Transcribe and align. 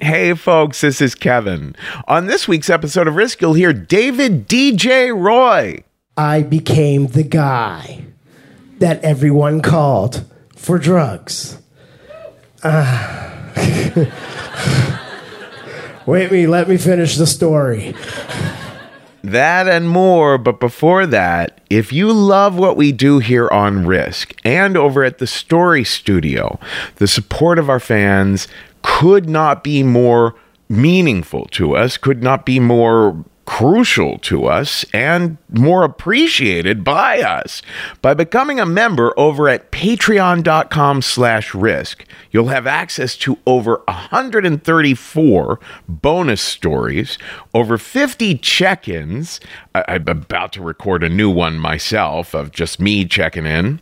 Hey, 0.00 0.32
folks, 0.32 0.80
this 0.80 1.02
is 1.02 1.14
Kevin. 1.14 1.76
On 2.08 2.24
this 2.24 2.48
week's 2.48 2.70
episode 2.70 3.06
of 3.06 3.16
Risk, 3.16 3.42
you'll 3.42 3.52
hear 3.52 3.74
David 3.74 4.48
DJ 4.48 5.14
Roy. 5.14 5.84
I 6.16 6.42
became 6.42 7.08
the 7.08 7.22
guy 7.22 8.04
that 8.78 9.04
everyone 9.04 9.60
called 9.60 10.24
for 10.56 10.78
drugs. 10.78 11.60
Uh, 12.62 13.30
wait 16.06 16.32
me, 16.32 16.46
let 16.46 16.66
me 16.66 16.78
finish 16.78 17.16
the 17.16 17.26
story. 17.26 17.94
That 19.22 19.68
and 19.68 19.86
more, 19.86 20.38
but 20.38 20.60
before 20.60 21.04
that, 21.06 21.60
if 21.68 21.92
you 21.92 22.10
love 22.10 22.56
what 22.56 22.78
we 22.78 22.90
do 22.90 23.18
here 23.18 23.48
on 23.50 23.86
Risk 23.86 24.34
and 24.44 24.78
over 24.78 25.04
at 25.04 25.18
the 25.18 25.26
Story 25.26 25.84
Studio, 25.84 26.58
the 26.96 27.06
support 27.06 27.58
of 27.58 27.68
our 27.68 27.80
fans 27.80 28.48
could 28.82 29.28
not 29.28 29.62
be 29.64 29.82
more 29.82 30.34
meaningful 30.68 31.46
to 31.46 31.76
us, 31.76 31.96
could 31.96 32.22
not 32.22 32.46
be 32.46 32.60
more 32.60 33.24
crucial 33.50 34.16
to 34.16 34.46
us 34.46 34.84
and 34.94 35.36
more 35.48 35.82
appreciated 35.82 36.84
by 36.84 37.20
us 37.20 37.62
by 38.00 38.14
becoming 38.14 38.60
a 38.60 38.64
member 38.64 39.12
over 39.18 39.48
at 39.48 39.72
patreon.com 39.72 41.02
slash 41.02 41.52
risk. 41.52 42.06
You'll 42.30 42.46
have 42.46 42.68
access 42.68 43.16
to 43.16 43.38
over 43.46 43.82
134 43.88 45.60
bonus 45.88 46.40
stories 46.40 47.18
over 47.52 47.76
50 47.76 48.36
check-ins. 48.36 49.40
I'm 49.74 50.06
about 50.06 50.52
to 50.52 50.62
record 50.62 51.02
a 51.02 51.08
new 51.08 51.28
one 51.28 51.58
myself 51.58 52.34
of 52.34 52.52
just 52.52 52.78
me 52.78 53.04
checking 53.04 53.46
in. 53.46 53.80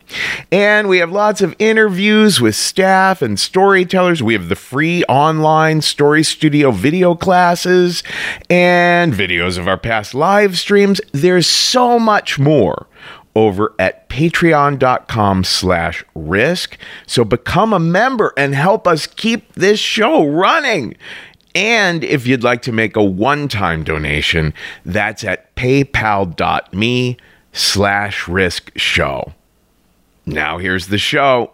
And 0.51 0.89
we 0.89 0.97
have 0.97 1.11
lots 1.11 1.41
of 1.41 1.55
interviews 1.59 2.41
with 2.41 2.55
staff 2.55 3.21
and 3.21 3.39
storytellers. 3.39 4.23
We 4.23 4.33
have 4.33 4.49
the 4.49 4.55
free 4.55 5.03
online 5.03 5.81
story 5.81 6.23
studio 6.23 6.71
video 6.71 7.13
classes 7.13 8.01
and 8.49 9.13
videos 9.13 9.58
of 9.59 9.67
our 9.67 9.77
past 9.77 10.15
live 10.15 10.57
streams. 10.57 10.99
There's 11.11 11.47
so 11.47 11.99
much 11.99 12.39
more 12.39 12.87
over 13.35 13.73
at 13.77 14.09
patreon.com 14.09 15.43
slash 15.43 16.03
risk. 16.15 16.77
So 17.05 17.23
become 17.23 17.73
a 17.73 17.79
member 17.79 18.33
and 18.35 18.55
help 18.55 18.87
us 18.87 19.05
keep 19.07 19.53
this 19.53 19.79
show 19.79 20.25
running. 20.25 20.95
And 21.55 22.03
if 22.03 22.27
you'd 22.27 22.43
like 22.43 22.61
to 22.63 22.71
make 22.71 22.95
a 22.95 23.03
one-time 23.03 23.83
donation, 23.83 24.53
that's 24.85 25.23
at 25.23 25.55
paypal.me 25.55 27.17
slash 27.53 28.27
risk 28.27 28.71
show. 28.77 29.33
Now 30.25 30.57
here's 30.57 30.87
the 30.87 30.97
show. 30.97 31.51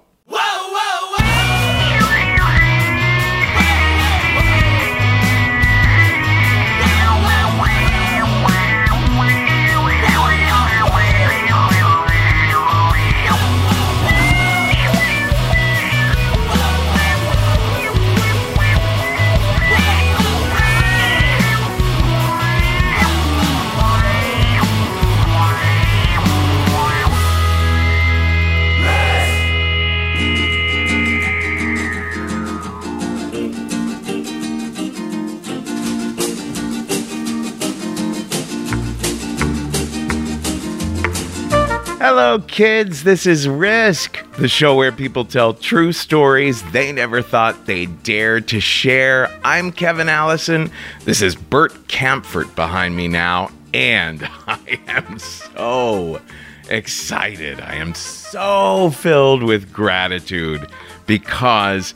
Hello, 42.18 42.40
kids. 42.40 43.04
This 43.04 43.26
is 43.26 43.46
Risk, 43.46 44.26
the 44.38 44.48
show 44.48 44.74
where 44.74 44.94
people 44.94 45.26
tell 45.26 45.54
true 45.54 45.92
stories 45.92 46.64
they 46.72 46.94
never 46.94 47.22
thought 47.22 47.66
they'd 47.66 48.04
dare 48.04 48.40
to 48.40 48.62
share. 48.62 49.30
I'm 49.44 49.74
Kevin 49.74 50.08
Allison. 50.08 50.72
This 51.04 51.22
is 51.22 51.36
Bert 51.36 51.74
Kaempfert 51.90 52.56
behind 52.56 52.96
me 52.96 53.10
now, 53.10 53.52
and 53.74 54.24
I 54.48 54.80
am 54.88 55.20
so 55.20 56.22
excited. 56.70 57.60
I 57.60 57.76
am 57.76 57.94
so 57.94 58.92
filled 58.92 59.44
with 59.44 59.74
gratitude 59.74 60.70
because 61.06 61.94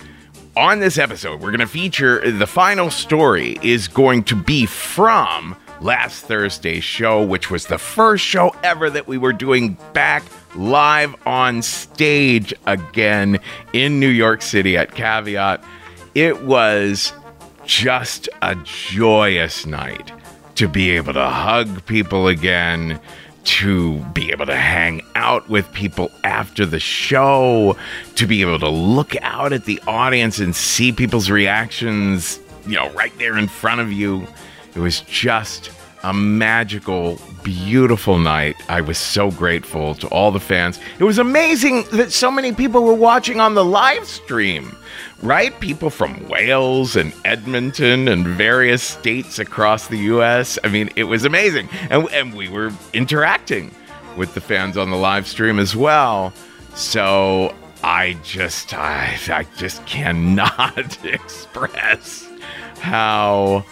on 0.57 0.79
this 0.79 0.97
episode, 0.97 1.39
we're 1.39 1.51
going 1.51 1.59
to 1.61 1.65
feature 1.65 2.29
the 2.29 2.45
final 2.45 2.91
story 2.91 3.57
is 3.61 3.87
going 3.87 4.25
to 4.25 4.35
be 4.35 4.65
from 4.65 5.55
last 5.81 6.25
Thursday's 6.25 6.83
show, 6.83 7.23
which 7.23 7.49
was 7.49 7.65
the 7.67 7.77
first 7.77 8.23
show 8.23 8.53
ever 8.63 8.89
that 8.89 9.07
we 9.07 9.17
were 9.17 9.33
doing 9.33 9.77
back 9.93 10.23
live 10.55 11.15
on 11.25 11.61
stage 11.61 12.53
again 12.65 13.39
in 13.73 13.99
New 13.99 14.09
York 14.09 14.41
City 14.41 14.77
at 14.77 14.93
Caveat. 14.93 15.63
It 16.15 16.43
was 16.43 17.13
just 17.65 18.29
a 18.41 18.55
joyous 18.63 19.65
night 19.65 20.11
to 20.55 20.67
be 20.67 20.91
able 20.91 21.13
to 21.13 21.29
hug 21.29 21.85
people 21.85 22.27
again, 22.27 22.99
to 23.45 23.97
be 24.13 24.31
able 24.31 24.45
to 24.45 24.55
hang 24.55 25.01
out 25.15 25.47
with 25.49 25.71
people 25.71 26.11
after 26.23 26.65
the 26.65 26.79
show, 26.79 27.77
to 28.15 28.27
be 28.27 28.41
able 28.41 28.59
to 28.59 28.69
look 28.69 29.15
out 29.21 29.53
at 29.53 29.65
the 29.65 29.79
audience 29.87 30.39
and 30.39 30.55
see 30.55 30.91
people's 30.91 31.29
reactions, 31.29 32.39
you 32.67 32.75
know, 32.75 32.89
right 32.91 33.17
there 33.17 33.37
in 33.37 33.47
front 33.47 33.79
of 33.79 33.91
you. 33.91 34.27
It 34.75 34.79
was 34.79 35.01
just 35.01 35.71
a 36.03 36.13
magical, 36.13 37.19
beautiful 37.43 38.17
night. 38.17 38.55
I 38.69 38.81
was 38.81 38.97
so 38.97 39.31
grateful 39.31 39.95
to 39.95 40.07
all 40.07 40.31
the 40.31 40.39
fans. 40.39 40.79
It 40.97 41.03
was 41.03 41.17
amazing 41.17 41.83
that 41.91 42.11
so 42.11 42.31
many 42.31 42.53
people 42.53 42.83
were 42.83 42.93
watching 42.93 43.39
on 43.39 43.53
the 43.53 43.65
live 43.65 44.07
stream, 44.07 44.75
right? 45.21 45.57
People 45.59 45.89
from 45.89 46.27
Wales 46.29 46.95
and 46.95 47.13
Edmonton 47.25 48.07
and 48.07 48.25
various 48.25 48.81
states 48.81 49.39
across 49.39 49.87
the 49.87 49.97
US. 49.97 50.57
I 50.63 50.69
mean, 50.69 50.89
it 50.95 51.03
was 51.03 51.25
amazing. 51.25 51.67
And, 51.89 52.09
and 52.11 52.33
we 52.33 52.47
were 52.47 52.71
interacting 52.93 53.71
with 54.15 54.33
the 54.33 54.41
fans 54.41 54.77
on 54.77 54.89
the 54.89 54.97
live 54.97 55.27
stream 55.27 55.59
as 55.59 55.75
well. 55.75 56.33
So 56.75 57.53
I 57.83 58.17
just, 58.23 58.73
I, 58.73 59.17
I 59.29 59.45
just 59.57 59.85
cannot 59.85 61.03
express 61.05 62.27
how, 62.79 63.65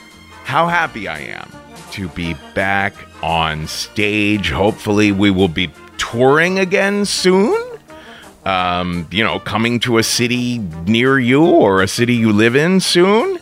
how 0.48 0.68
happy 0.68 1.10
I 1.10 1.20
am 1.20 1.52
to 1.92 2.08
be 2.08 2.34
back 2.56 2.94
on 3.22 3.68
stage. 3.68 4.50
Hopefully, 4.50 5.12
we 5.12 5.30
will 5.30 5.50
be 5.50 5.70
touring 5.98 6.58
again 6.58 7.04
soon. 7.04 7.54
Um, 8.46 9.10
you 9.12 9.26
know, 9.26 9.40
coming 9.40 9.82
to 9.82 9.98
a 9.98 10.04
city 10.04 10.60
near 10.86 11.20
you 11.20 11.44
or 11.46 11.82
a 11.82 11.88
city 11.88 12.16
you 12.16 12.32
live 12.32 12.56
in 12.56 12.80
soon. 12.80 13.40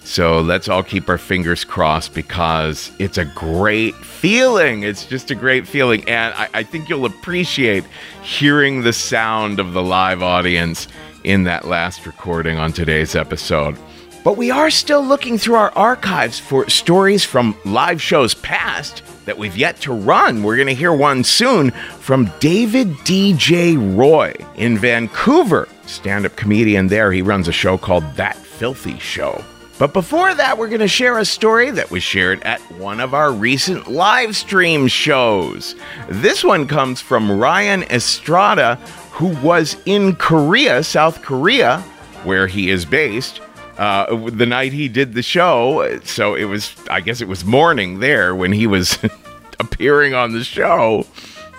So 0.00 0.40
let's 0.40 0.68
all 0.68 0.82
keep 0.82 1.08
our 1.08 1.16
fingers 1.16 1.62
crossed 1.62 2.12
because 2.12 2.90
it's 2.98 3.18
a 3.18 3.24
great 3.24 3.94
feeling. 3.94 4.82
It's 4.82 5.06
just 5.06 5.30
a 5.30 5.36
great 5.36 5.64
feeling. 5.64 6.08
And 6.08 6.34
I, 6.34 6.48
I, 6.54 6.62
think 6.64 6.88
you'll 6.88 7.04
appreciate 7.04 7.84
hearing 8.22 8.82
the 8.82 8.92
sound 8.92 9.60
of 9.60 9.74
the 9.74 9.82
live 9.82 10.22
audience 10.22 10.88
in 11.22 11.44
that 11.44 11.68
last 11.68 12.04
recording 12.04 12.58
on 12.58 12.72
today's 12.72 13.14
episode. 13.14 13.78
But 14.24 14.36
we 14.36 14.50
are 14.50 14.70
still 14.70 15.04
looking 15.04 15.38
through 15.38 15.54
our 15.54 15.70
archives 15.72 16.38
for 16.38 16.68
stories 16.68 17.24
from 17.24 17.56
live 17.64 18.02
shows 18.02 18.34
past 18.34 19.02
that 19.24 19.38
we've 19.38 19.56
yet 19.56 19.80
to 19.82 19.92
run. 19.92 20.42
We're 20.42 20.56
going 20.56 20.68
to 20.68 20.74
hear 20.74 20.92
one 20.92 21.22
soon 21.22 21.70
from 22.00 22.30
David 22.40 22.88
DJ 23.04 23.96
Roy 23.96 24.34
in 24.56 24.76
Vancouver. 24.76 25.68
Stand 25.86 26.26
up 26.26 26.34
comedian 26.36 26.88
there. 26.88 27.12
He 27.12 27.22
runs 27.22 27.46
a 27.46 27.52
show 27.52 27.78
called 27.78 28.04
That 28.16 28.36
Filthy 28.36 28.98
Show. 28.98 29.42
But 29.78 29.92
before 29.92 30.34
that, 30.34 30.58
we're 30.58 30.68
going 30.68 30.80
to 30.80 30.88
share 30.88 31.18
a 31.18 31.24
story 31.24 31.70
that 31.70 31.90
was 31.90 32.02
shared 32.02 32.42
at 32.42 32.60
one 32.72 32.98
of 32.98 33.14
our 33.14 33.30
recent 33.30 33.86
live 33.86 34.34
stream 34.34 34.88
shows. 34.88 35.76
This 36.08 36.42
one 36.42 36.66
comes 36.66 37.00
from 37.00 37.38
Ryan 37.38 37.84
Estrada, 37.84 38.74
who 39.12 39.28
was 39.36 39.76
in 39.86 40.16
Korea, 40.16 40.82
South 40.82 41.22
Korea, 41.22 41.80
where 42.24 42.48
he 42.48 42.70
is 42.70 42.84
based 42.84 43.40
uh, 43.78 44.28
the 44.30 44.46
night 44.46 44.72
he 44.72 44.88
did 44.88 45.14
the 45.14 45.22
show. 45.22 45.98
So 46.04 46.34
it 46.34 46.44
was, 46.44 46.74
I 46.90 47.00
guess 47.00 47.20
it 47.20 47.28
was 47.28 47.44
morning 47.44 48.00
there 48.00 48.34
when 48.34 48.52
he 48.52 48.66
was 48.66 48.98
appearing 49.60 50.14
on 50.14 50.32
the 50.32 50.44
show. 50.44 51.06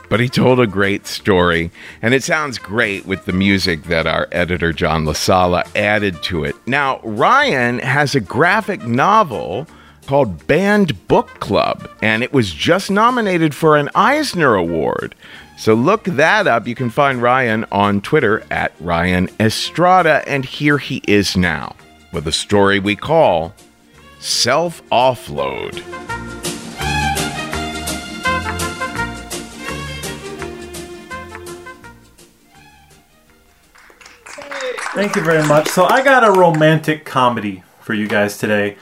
But 0.09 0.19
he 0.19 0.27
told 0.27 0.59
a 0.59 0.65
great 0.65 1.05
story, 1.05 1.69
and 2.01 2.15
it 2.15 2.23
sounds 2.23 2.57
great 2.57 3.05
with 3.05 3.25
the 3.25 3.31
music 3.31 3.83
that 3.83 4.07
our 4.07 4.27
editor 4.31 4.73
John 4.73 5.05
LaSala 5.05 5.63
added 5.75 6.23
to 6.23 6.43
it. 6.43 6.55
Now, 6.65 6.99
Ryan 7.03 7.77
has 7.79 8.15
a 8.15 8.19
graphic 8.19 8.83
novel 8.87 9.67
called 10.07 10.47
Banned 10.47 11.07
Book 11.07 11.39
Club, 11.39 11.87
and 12.01 12.23
it 12.23 12.33
was 12.33 12.51
just 12.51 12.89
nominated 12.89 13.53
for 13.53 13.77
an 13.77 13.89
Eisner 13.93 14.55
Award. 14.55 15.13
So 15.59 15.75
look 15.75 16.05
that 16.05 16.47
up. 16.47 16.67
You 16.67 16.73
can 16.73 16.89
find 16.89 17.21
Ryan 17.21 17.65
on 17.71 18.01
Twitter 18.01 18.43
at 18.49 18.73
Ryan 18.79 19.29
Estrada, 19.39 20.23
and 20.27 20.43
here 20.43 20.79
he 20.79 21.03
is 21.05 21.37
now. 21.37 21.75
With 22.11 22.27
a 22.27 22.31
story 22.31 22.79
we 22.79 22.95
call 22.95 23.53
Self 24.19 24.81
Offload. 24.89 25.83
Thank 34.93 35.15
you 35.15 35.21
very 35.21 35.47
much. 35.47 35.69
So 35.69 35.85
I 35.85 36.03
got 36.03 36.27
a 36.27 36.31
romantic 36.31 37.05
comedy 37.05 37.63
for 37.79 37.93
you 37.93 38.07
guys 38.07 38.37
today. 38.37 38.75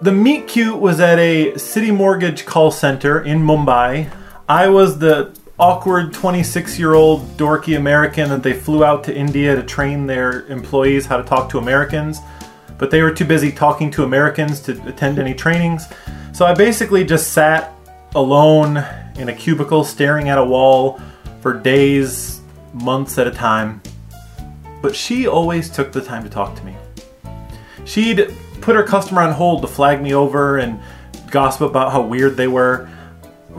The 0.00 0.12
meet 0.12 0.48
cute 0.48 0.78
was 0.78 0.98
at 1.00 1.18
a 1.18 1.52
CitiMortgage 1.52 2.46
call 2.46 2.70
center 2.70 3.20
in 3.22 3.40
Mumbai. 3.40 4.10
I 4.48 4.68
was 4.68 4.98
the 4.98 5.36
awkward 5.60 6.14
26 6.14 6.78
year 6.78 6.94
old 6.94 7.20
dorky 7.36 7.76
American 7.76 8.30
that 8.30 8.42
they 8.42 8.54
flew 8.54 8.82
out 8.82 9.04
to 9.04 9.14
India 9.14 9.54
to 9.54 9.62
train 9.62 10.06
their 10.06 10.46
employees 10.46 11.04
how 11.04 11.18
to 11.18 11.22
talk 11.22 11.50
to 11.50 11.58
Americans, 11.58 12.18
but 12.78 12.90
they 12.90 13.02
were 13.02 13.12
too 13.12 13.26
busy 13.26 13.52
talking 13.52 13.90
to 13.90 14.02
Americans 14.02 14.60
to 14.60 14.72
attend 14.88 15.18
any 15.18 15.34
trainings. 15.34 15.86
So 16.32 16.46
I 16.46 16.54
basically 16.54 17.04
just 17.04 17.34
sat 17.34 17.74
alone 18.14 18.78
in 19.16 19.28
a 19.28 19.34
cubicle 19.34 19.84
staring 19.84 20.30
at 20.30 20.38
a 20.38 20.44
wall 20.44 20.98
for 21.42 21.52
days, 21.52 22.40
months 22.72 23.18
at 23.18 23.26
a 23.26 23.30
time. 23.30 23.82
But 24.80 24.96
she 24.96 25.26
always 25.26 25.68
took 25.68 25.92
the 25.92 26.00
time 26.00 26.24
to 26.24 26.30
talk 26.30 26.56
to 26.56 26.64
me. 26.64 26.74
She'd 27.84 28.34
put 28.62 28.76
her 28.76 28.82
customer 28.82 29.20
on 29.20 29.34
hold 29.34 29.60
to 29.60 29.68
flag 29.68 30.00
me 30.00 30.14
over 30.14 30.56
and 30.56 30.80
gossip 31.30 31.62
about 31.62 31.92
how 31.92 32.00
weird 32.00 32.38
they 32.38 32.48
were. 32.48 32.88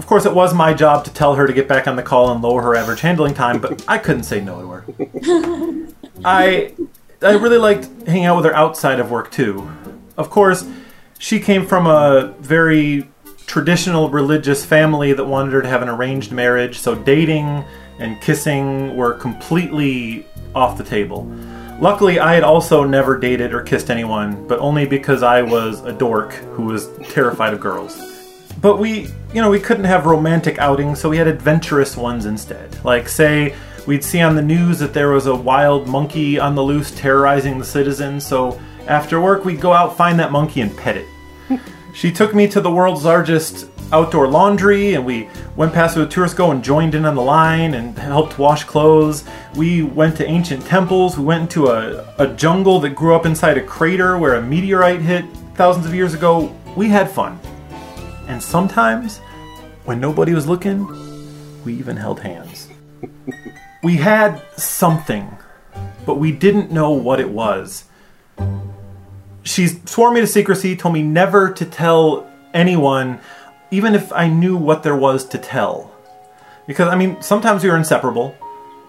Of 0.01 0.07
course, 0.07 0.25
it 0.25 0.33
was 0.33 0.51
my 0.51 0.74
job 0.74 1.06
to 1.06 1.13
tell 1.13 1.36
her 1.36 1.45
to 1.45 1.53
get 1.53 1.68
back 1.68 1.88
on 1.88 1.95
the 1.95 2.01
call 2.01 2.31
and 2.31 2.42
lower 2.42 2.63
her 2.63 2.75
average 2.75 3.01
handling 3.01 3.36
time, 3.36 3.62
but 3.62 3.86
I 3.88 4.00
couldn't 4.00 4.24
say 4.24 4.42
no 4.42 4.59
to 4.59 4.68
her. 4.68 5.88
I 6.25 6.74
I 7.21 7.33
really 7.33 7.59
liked 7.59 7.88
hanging 8.07 8.25
out 8.25 8.38
with 8.38 8.45
her 8.45 8.56
outside 8.56 9.00
of 9.00 9.12
work 9.12 9.30
too. 9.31 9.71
Of 10.18 10.31
course, 10.31 10.68
she 11.19 11.39
came 11.39 11.68
from 11.68 11.86
a 11.86 12.33
very 12.39 13.09
traditional 13.45 14.09
religious 14.09 14.65
family 14.65 15.13
that 15.13 15.25
wanted 15.25 15.53
her 15.53 15.62
to 15.62 15.68
have 15.68 15.83
an 15.83 15.89
arranged 15.89 16.31
marriage, 16.31 16.80
so 16.80 16.95
dating 16.95 17.63
and 18.00 18.19
kissing 18.21 18.98
were 18.98 19.13
completely 19.13 20.25
off 20.56 20.80
the 20.80 20.83
table. 20.83 21.31
Luckily, 21.80 22.19
I 22.19 22.33
had 22.33 22.44
also 22.44 22.83
never 22.86 23.19
dated 23.19 23.53
or 23.53 23.62
kissed 23.62 23.92
anyone, 23.92 24.48
but 24.48 24.57
only 24.57 24.88
because 24.88 25.21
I 25.21 25.44
was 25.44 25.81
a 25.81 25.94
dork 25.94 26.33
who 26.33 26.63
was 26.63 26.89
terrified 27.09 27.53
of 27.53 27.59
girls. 27.59 28.11
But 28.62 28.78
we, 28.78 29.08
you 29.34 29.42
know, 29.42 29.50
we 29.50 29.60
couldn't 29.60 29.86
have 29.86 30.06
romantic 30.06 30.60
outings, 30.60 31.00
so 31.00 31.10
we 31.10 31.18
had 31.18 31.28
adventurous 31.28 31.98
ones 31.98 32.25
instead. 32.25 32.84
Like, 32.86 33.10
say, 33.10 33.56
we'd 33.88 34.04
see 34.04 34.22
on 34.22 34.36
the 34.36 34.42
news 34.42 34.78
that 34.80 34.94
there 34.94 35.10
was 35.10 35.25
a 35.25 35.36
wild 35.36 35.88
monkey 35.88 36.40
on 36.40 36.54
the 36.54 36.62
loose 36.62 36.92
terrorizing 36.92 37.58
the 37.58 37.66
citizens, 37.66 38.25
so 38.25 38.60
after 38.88 39.19
work, 39.19 39.46
we'd 39.46 39.62
go 39.62 39.74
out, 39.74 39.98
find 39.98 40.19
that 40.19 40.31
monkey, 40.31 40.62
and 40.62 40.75
pet 40.78 40.98
it. 40.98 41.06
She 41.94 42.10
took 42.10 42.34
me 42.34 42.48
to 42.48 42.62
the 42.62 42.72
world's 42.72 43.04
largest 43.04 43.68
outdoor 43.92 44.28
laundry, 44.28 44.94
and 44.94 45.06
we 45.06 45.30
went 45.58 45.74
past 45.74 45.98
a 45.98 46.06
tourist 46.06 46.38
go 46.38 46.52
and 46.52 46.63
joined 46.63 46.96
in 46.96 47.06
on 47.06 47.16
the 47.16 47.22
line 47.22 47.74
and 47.74 47.98
helped 47.98 48.40
wash 48.40 48.63
clothes. 48.63 49.25
We 49.56 49.84
went 49.84 50.16
to 50.18 50.25
ancient 50.25 50.66
temples. 50.66 51.18
We 51.18 51.25
went 51.25 51.42
into 51.42 51.68
a, 51.68 52.13
a 52.18 52.28
jungle 52.28 52.80
that 52.80 52.92
grew 52.92 53.13
up 53.13 53.25
inside 53.25 53.58
a 53.58 53.62
crater 53.62 54.18
where 54.18 54.36
a 54.36 54.42
meteorite 54.42 55.02
hit 55.02 55.25
thousands 55.56 55.86
of 55.86 55.94
years 55.94 56.13
ago. 56.13 56.56
We 56.78 56.88
had 56.88 57.12
fun. 57.12 57.40
And 58.31 58.42
sometimes, 58.42 59.18
when 59.83 60.00
nobody 60.00 60.33
was 60.33 60.48
looking, 60.48 60.88
we 61.66 61.74
even 61.74 61.98
held 61.98 62.22
hands. 62.22 62.69
we 63.83 63.98
had 63.98 64.42
something, 64.56 65.38
but 66.06 66.16
we 66.16 66.31
didn't 66.31 66.72
know 66.72 66.92
what 66.92 67.19
it 67.19 67.30
was. 67.30 67.83
She 69.44 69.68
swore 69.68 70.13
me 70.13 70.22
to 70.22 70.28
secrecy, 70.28 70.78
told 70.78 70.94
me 70.94 71.01
never 71.01 71.51
to 71.51 71.66
tell 71.66 72.25
anyone, 72.54 73.19
even 73.69 73.95
if 73.95 74.13
I 74.13 74.30
knew 74.30 74.56
what 74.56 74.84
there 74.84 74.95
was 74.95 75.25
to 75.25 75.38
tell. 75.38 75.94
Because, 76.68 76.88
I 76.88 76.95
mean, 76.95 77.22
sometimes 77.22 77.66
we 77.66 77.69
were 77.69 77.75
inseparable, 77.75 78.34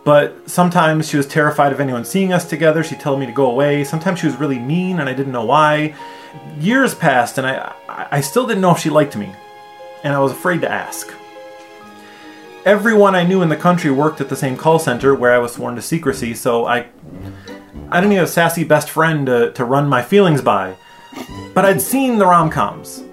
but 0.04 0.48
sometimes 0.48 1.08
she 1.08 1.16
was 1.16 1.26
terrified 1.26 1.72
of 1.72 1.80
anyone 1.80 2.04
seeing 2.04 2.32
us 2.32 2.48
together. 2.48 2.84
She'd 2.84 3.00
tell 3.00 3.16
me 3.16 3.26
to 3.26 3.32
go 3.32 3.50
away. 3.50 3.82
Sometimes 3.82 4.20
she 4.20 4.26
was 4.26 4.36
really 4.36 4.60
mean 4.60 5.00
and 5.00 5.08
I 5.08 5.14
didn't 5.14 5.32
know 5.32 5.46
why. 5.46 5.96
Years 6.58 6.94
passed 6.94 7.38
and 7.38 7.46
I, 7.46 7.74
I 7.88 8.20
still 8.20 8.46
didn't 8.46 8.62
know 8.62 8.72
if 8.72 8.78
she 8.78 8.90
liked 8.90 9.16
me, 9.16 9.34
and 10.04 10.14
I 10.14 10.20
was 10.20 10.32
afraid 10.32 10.60
to 10.62 10.70
ask. 10.70 11.12
Everyone 12.64 13.14
I 13.14 13.24
knew 13.24 13.42
in 13.42 13.48
the 13.48 13.56
country 13.56 13.90
worked 13.90 14.20
at 14.20 14.28
the 14.28 14.36
same 14.36 14.56
call 14.56 14.78
center 14.78 15.14
where 15.14 15.34
I 15.34 15.38
was 15.38 15.54
sworn 15.54 15.74
to 15.76 15.82
secrecy, 15.82 16.34
so 16.34 16.66
I 16.66 16.86
I 17.90 18.00
didn't 18.00 18.10
need 18.10 18.18
a 18.18 18.26
sassy 18.26 18.64
best 18.64 18.88
friend 18.88 19.26
to, 19.26 19.52
to 19.52 19.64
run 19.64 19.88
my 19.88 20.02
feelings 20.02 20.40
by. 20.40 20.76
But 21.54 21.64
I'd 21.64 21.82
seen 21.82 22.18
the 22.18 22.26
rom 22.26 22.48
coms. 22.48 23.04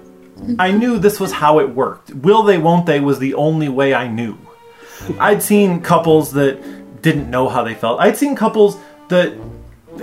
I 0.58 0.70
knew 0.70 0.98
this 0.98 1.20
was 1.20 1.32
how 1.32 1.58
it 1.58 1.68
worked. 1.68 2.14
Will 2.14 2.42
they, 2.42 2.56
won't 2.56 2.86
they 2.86 3.00
was 3.00 3.18
the 3.18 3.34
only 3.34 3.68
way 3.68 3.92
I 3.92 4.08
knew. 4.08 4.38
I'd 5.18 5.42
seen 5.42 5.82
couples 5.82 6.32
that 6.32 7.02
didn't 7.02 7.30
know 7.30 7.48
how 7.48 7.62
they 7.62 7.74
felt. 7.74 8.00
I'd 8.00 8.16
seen 8.16 8.34
couples 8.34 8.78
that 9.08 9.34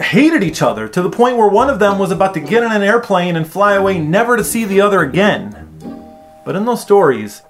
hated 0.01 0.43
each 0.43 0.61
other 0.61 0.87
to 0.87 1.01
the 1.01 1.09
point 1.09 1.37
where 1.37 1.47
one 1.47 1.69
of 1.69 1.79
them 1.79 1.99
was 1.99 2.11
about 2.11 2.33
to 2.33 2.39
get 2.39 2.63
in 2.63 2.71
an 2.71 2.83
airplane 2.83 3.35
and 3.35 3.47
fly 3.47 3.73
away 3.73 3.99
never 3.99 4.37
to 4.37 4.43
see 4.43 4.65
the 4.65 4.81
other 4.81 5.01
again. 5.01 5.63
But 6.45 6.55
in 6.55 6.65
those 6.65 6.81
stories, 6.81 7.41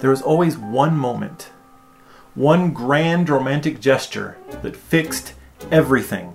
there 0.00 0.10
was 0.10 0.22
always 0.22 0.58
one 0.58 0.96
moment, 0.96 1.50
one 2.34 2.72
grand 2.72 3.28
romantic 3.28 3.80
gesture 3.80 4.36
that 4.62 4.76
fixed 4.76 5.34
everything. 5.70 6.34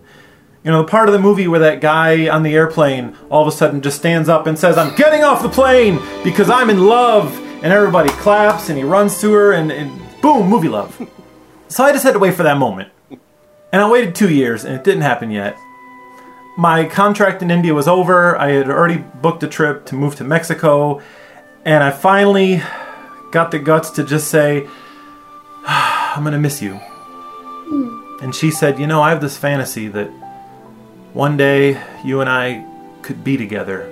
You 0.64 0.72
know, 0.72 0.82
the 0.82 0.88
part 0.88 1.08
of 1.08 1.14
the 1.14 1.20
movie 1.20 1.48
where 1.48 1.62
that 1.62 1.82
guy 1.82 2.28
on 2.28 2.44
the 2.44 2.54
airplane 2.54 3.16
all 3.30 3.42
of 3.42 3.48
a 3.48 3.52
sudden 3.52 3.82
just 3.82 3.98
stands 3.98 4.28
up 4.28 4.46
and 4.48 4.60
says, 4.60 4.78
I'm 4.78 4.96
getting 4.96 5.24
off 5.24 5.42
the 5.42 5.50
plane 5.50 6.00
because 6.24 6.50
I'm 6.50 6.70
in 6.70 6.86
love. 6.86 7.38
And 7.64 7.74
everybody 7.74 8.10
claps 8.10 8.70
and 8.70 8.78
he 8.78 8.84
runs 8.84 9.20
to 9.20 9.34
her 9.34 9.52
and, 9.52 9.72
and 9.72 9.92
boom, 10.22 10.48
movie 10.48 10.70
love. 10.70 11.10
So 11.68 11.84
I 11.84 11.92
just 11.92 12.04
had 12.04 12.14
to 12.14 12.20
wait 12.20 12.36
for 12.36 12.44
that 12.44 12.58
moment. 12.58 12.90
And 13.72 13.82
I 13.82 13.90
waited 13.90 14.16
two 14.16 14.34
years 14.34 14.66
and 14.66 14.76
it 14.76 14.84
didn't 14.84 15.04
happen 15.04 15.32
yet. 15.32 15.58
My 16.58 16.86
contract 16.86 17.42
in 17.42 17.52
India 17.52 17.74
was 17.74 17.88
over. 17.88 18.38
I 18.38 18.50
had 18.50 18.70
already 18.70 18.98
booked 18.98 19.44
a 19.44 19.48
trip 19.48 19.86
to 19.88 19.96
move 19.96 20.16
to 20.18 20.24
Mexico. 20.24 21.02
And 21.64 21.84
I 21.84 21.92
finally 21.92 22.62
got 23.32 23.52
the 23.52 23.60
guts 23.60 23.92
to 23.92 24.04
just 24.04 24.30
say, 24.30 24.68
I'm 25.66 26.24
going 26.24 26.34
to 26.34 26.40
miss 26.40 26.62
you. 26.62 26.76
Hmm. 26.76 28.24
And 28.24 28.36
she 28.36 28.52
said, 28.52 28.80
You 28.80 28.88
know, 28.88 29.02
I 29.02 29.12
have 29.12 29.22
this 29.22 29.38
fantasy 29.38 29.88
that 29.90 30.10
one 31.14 31.38
day 31.38 31.82
you 32.04 32.22
and 32.22 32.30
I 32.30 32.66
could 33.02 33.24
be 33.24 33.38
together 33.38 33.90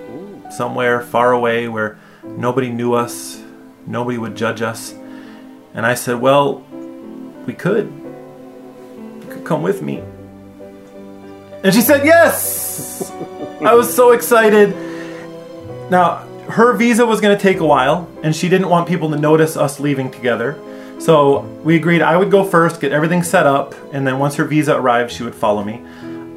somewhere 0.52 1.02
far 1.02 1.32
away 1.32 1.68
where 1.68 1.98
nobody 2.24 2.70
knew 2.70 2.94
us, 2.94 3.42
nobody 3.86 4.18
would 4.18 4.36
judge 4.36 4.62
us. 4.62 4.94
And 5.74 5.86
I 5.86 5.94
said, 5.94 6.20
Well, 6.20 6.66
we 7.46 7.54
could. 7.54 8.07
Come 9.48 9.62
with 9.64 9.82
me. 9.82 10.04
And 11.64 11.74
she 11.74 11.80
said, 11.80 12.06
Yes! 12.06 13.10
I 13.62 13.74
was 13.76 13.94
so 13.94 14.12
excited. 14.12 14.76
Now, 15.90 16.18
her 16.50 16.74
visa 16.74 17.06
was 17.06 17.22
going 17.22 17.38
to 17.38 17.42
take 17.42 17.62
a 17.62 17.66
while, 17.66 18.10
and 18.24 18.36
she 18.36 18.50
didn't 18.50 18.68
want 18.68 18.90
people 18.90 19.10
to 19.12 19.18
notice 19.18 19.56
us 19.56 19.80
leaving 19.80 20.12
together. 20.12 20.62
So 21.00 21.40
we 21.64 21.78
agreed 21.78 22.02
I 22.02 22.18
would 22.18 22.30
go 22.30 22.44
first, 22.44 22.82
get 22.82 22.92
everything 22.92 23.24
set 23.24 23.46
up, 23.46 23.74
and 23.94 24.06
then 24.06 24.20
once 24.20 24.36
her 24.36 24.44
visa 24.44 24.76
arrived, 24.76 25.12
she 25.12 25.24
would 25.24 25.36
follow 25.36 25.64
me. 25.64 25.82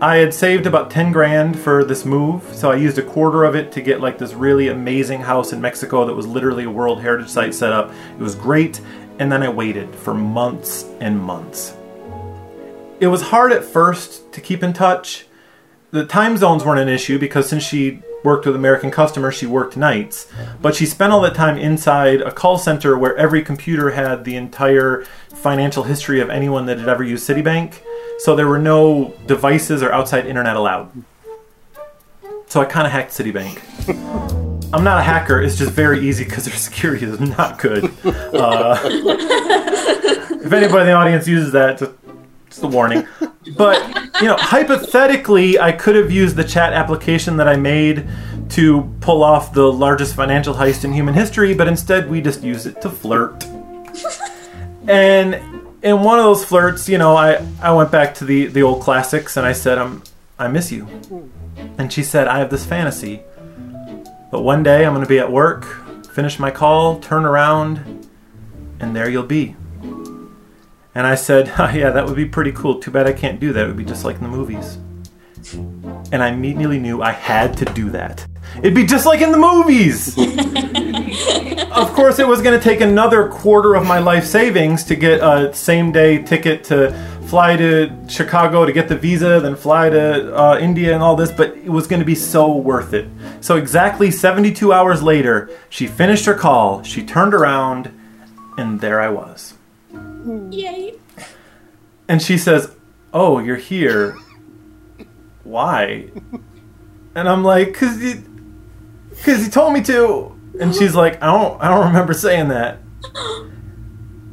I 0.01 0.17
had 0.17 0.33
saved 0.33 0.67
about 0.67 0.93
10 0.93 1.11
grand 1.11 1.59
for 1.59 1.85
this 1.85 2.05
move, 2.05 2.45
so 2.55 2.71
I 2.71 2.77
used 2.77 2.99
a 2.99 3.03
quarter 3.03 3.43
of 3.43 3.57
it 3.57 3.73
to 3.73 3.81
get 3.81 4.01
like 4.01 4.19
this 4.19 4.35
really 4.35 4.69
amazing 4.69 5.21
house 5.21 5.53
in 5.53 5.61
Mexico 5.61 6.07
that 6.07 6.15
was 6.15 6.29
literally 6.29 6.65
a 6.65 6.71
World 6.71 7.01
Heritage 7.01 7.29
Site 7.29 7.55
set 7.55 7.73
up. 7.73 7.93
It 8.13 8.23
was 8.23 8.37
great, 8.37 8.81
and 9.19 9.33
then 9.33 9.43
I 9.43 9.49
waited 9.49 9.95
for 9.97 10.15
months 10.15 10.85
and 11.01 11.21
months. 11.21 11.75
It 13.01 13.07
was 13.07 13.23
hard 13.23 13.53
at 13.53 13.65
first 13.65 14.31
to 14.33 14.41
keep 14.41 14.63
in 14.63 14.73
touch. 14.73 15.27
The 15.91 16.05
time 16.05 16.37
zones 16.37 16.65
weren't 16.65 16.81
an 16.81 16.89
issue 16.89 17.19
because 17.19 17.49
since 17.49 17.63
she 17.63 18.03
worked 18.23 18.45
with 18.45 18.55
American 18.55 18.91
customers, 18.91 19.35
she 19.35 19.47
worked 19.47 19.77
nights. 19.77 20.31
But 20.61 20.75
she 20.75 20.85
spent 20.85 21.13
all 21.13 21.23
that 21.23 21.35
time 21.35 21.57
inside 21.57 22.21
a 22.21 22.31
call 22.31 22.59
center 22.59 22.99
where 22.99 23.17
every 23.17 23.43
computer 23.43 23.91
had 23.91 24.25
the 24.25 24.37
entire 24.37 25.05
financial 25.35 25.85
history 25.85 26.21
of 26.21 26.29
anyone 26.29 26.67
that 26.67 26.79
had 26.79 26.89
ever 26.89 27.03
used 27.03 27.29
Citibank. 27.29 27.81
So 28.19 28.37
there 28.37 28.47
were 28.47 28.59
no 28.59 29.15
devices 29.27 29.83
or 29.83 29.91
outside 29.93 30.27
internet 30.27 30.57
allowed. 30.57 30.93
So 32.49 32.61
I 32.61 32.67
kind 32.67 32.87
of 32.87 32.93
hacked 32.93 33.13
Citibank. 33.13 33.61
I'm 34.73 34.85
not 34.85 34.99
a 34.99 35.03
hacker. 35.03 35.41
It's 35.41 35.57
just 35.57 35.73
very 35.73 36.07
easy 36.07 36.25
because 36.25 36.45
their 36.45 36.55
security 36.55 37.07
is 37.07 37.19
not 37.19 37.59
good. 37.59 37.85
Uh, 38.05 38.79
if 38.85 40.53
anybody 40.53 40.81
in 40.83 40.87
the 40.87 40.93
audience 40.93 41.27
uses 41.27 41.53
that, 41.53 41.79
just, 41.79 41.93
just 42.51 42.61
the 42.61 42.69
warning. 42.69 43.07
But 43.57 43.83
you 44.21 44.27
know, 44.27 44.37
hypothetically, 44.37 45.59
I 45.59 45.73
could 45.73 45.97
have 45.97 46.13
used 46.13 46.37
the 46.37 46.45
chat 46.45 46.75
application 46.75 47.39
that 47.39 47.49
I 47.49 47.57
made 47.57 48.07
to 48.51 48.95
pull 49.01 49.23
off 49.23 49.55
the 49.55 49.73
largest 49.73 50.15
financial 50.15 50.55
heist 50.55 50.85
in 50.85 50.93
human 50.93 51.15
history, 51.15 51.55
but 51.55 51.67
instead 51.69 52.11
we 52.11 52.21
just 52.21 52.43
used 52.43 52.67
it 52.67 52.83
to 52.83 52.91
flirt. 52.91 53.45
And 54.89 55.35
in 55.83 56.01
one 56.01 56.19
of 56.19 56.25
those 56.25 56.45
flirts, 56.45 56.89
you 56.89 56.99
know, 56.99 57.15
I, 57.15 57.47
I 57.63 57.71
went 57.71 57.93
back 57.93 58.15
to 58.17 58.25
the, 58.25 58.47
the 58.47 58.63
old 58.63 58.83
classics 58.83 59.37
and 59.37 59.47
I 59.47 59.53
said, 59.53 59.79
I'm 59.79 60.03
I 60.41 60.49
miss 60.49 60.73
you. 60.73 60.89
And 61.77 61.93
she 61.93 62.03
said, 62.03 62.27
I 62.27 62.39
have 62.39 62.49
this 62.49 62.65
fantasy. 62.65 63.21
But 64.31 64.41
one 64.41 64.63
day 64.63 64.87
I'm 64.87 64.95
going 64.95 65.05
to 65.05 65.09
be 65.09 65.19
at 65.19 65.31
work, 65.31 65.67
finish 66.15 66.39
my 66.39 66.51
call, 66.51 66.99
turn 66.99 67.27
around, 67.27 68.09
and 68.81 68.97
there 68.97 69.11
you'll 69.11 69.23
be. 69.23 69.55
And 70.95 71.07
I 71.07 71.15
said, 71.15 71.53
oh, 71.59 71.71
Yeah, 71.71 71.91
that 71.91 72.07
would 72.07 72.17
be 72.17 72.27
pretty 72.27 72.53
cool. 72.53 72.81
Too 72.81 72.91
bad 72.91 73.07
I 73.07 73.13
can't 73.13 73.41
do 73.41 73.53
that. 73.53 73.65
It 73.65 73.67
would 73.69 73.77
be 73.77 73.85
just 73.85 74.05
like 74.05 74.17
in 74.17 74.23
the 74.23 74.29
movies. 74.29 74.79
And 76.13 76.23
I 76.23 76.29
immediately 76.29 76.79
knew 76.79 77.03
I 77.03 77.13
had 77.13 77.57
to 77.59 77.65
do 77.65 77.91
that. 77.91 78.27
It'd 78.59 78.75
be 78.75 78.85
just 78.85 79.07
like 79.07 79.21
in 79.21 79.33
the 79.33 79.39
movies. 79.39 80.17
of 81.71 81.93
course, 81.95 82.19
it 82.19 82.27
was 82.27 82.43
going 82.43 82.59
to 82.59 82.63
take 82.63 82.81
another 82.81 83.29
quarter 83.29 83.75
of 83.75 83.87
my 83.87 83.99
life 83.99 84.25
savings 84.25 84.85
to 84.85 84.97
get 84.97 85.21
a 85.23 85.55
same 85.55 85.93
day 85.93 86.23
ticket 86.23 86.65
to 86.65 86.93
fly 87.27 87.57
to 87.57 87.97
Chicago 88.09 88.67
to 88.67 88.73
get 88.73 88.89
the 88.89 88.97
visa, 88.97 89.39
then 89.41 89.55
fly 89.55 89.89
to 89.89 90.37
uh, 90.37 90.59
India 90.59 90.93
and 90.93 91.03
all 91.03 91.15
this, 91.15 91.31
but 91.31 91.57
it 91.57 91.71
was 91.71 91.87
going 91.87 92.01
to 92.01 92.07
be 92.07 92.17
so 92.17 92.55
worth 92.57 92.93
it. 92.93 93.09
So, 93.41 93.57
exactly 93.57 94.11
72 94.11 94.73
hours 94.73 95.01
later, 95.01 95.49
she 95.69 95.87
finished 95.87 96.25
her 96.27 96.35
call, 96.35 96.83
she 96.83 97.05
turned 97.05 97.33
around, 97.33 97.93
and 98.59 98.81
there 98.81 99.01
I 99.01 99.11
was. 99.11 99.55
Hmm. 100.23 100.53
Yay. 100.53 100.95
And 102.09 102.21
she 102.21 102.37
says, 102.39 102.75
Oh, 103.13 103.39
you're 103.39 103.57
here. 103.57 104.17
Why? 105.45 106.11
And 107.15 107.29
I'm 107.29 107.43
like, 107.43 107.69
Because 107.69 108.03
you, 108.03 108.23
cause 109.25 109.45
you 109.45 109.51
told 109.51 109.73
me 109.73 109.83
to. 109.85 110.39
And 110.61 110.75
she's 110.75 110.95
like, 110.95 111.23
I 111.23 111.27
don't, 111.27 111.61
I 111.61 111.69
don't 111.69 111.87
remember 111.87 112.13
saying 112.13 112.49
that. 112.49 112.79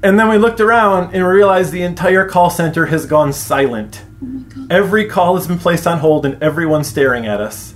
And 0.03 0.20
then 0.20 0.29
we 0.29 0.38
looked 0.38 0.60
around 0.60 1.13
and 1.13 1.24
we 1.25 1.29
realized 1.29 1.72
the 1.72 1.82
entire 1.82 2.27
call 2.27 2.50
center 2.50 2.86
has 2.88 3.06
gone 3.06 3.34
silent. 3.34 4.03
Oh 4.24 4.67
Every 4.70 5.06
call 5.06 5.36
has 5.38 5.48
been 5.48 5.58
placed 5.60 5.88
on 5.88 6.00
hold 6.00 6.25
and 6.25 6.41
everyone's 6.44 6.88
staring 6.88 7.25
at 7.25 7.41
us. 7.41 7.74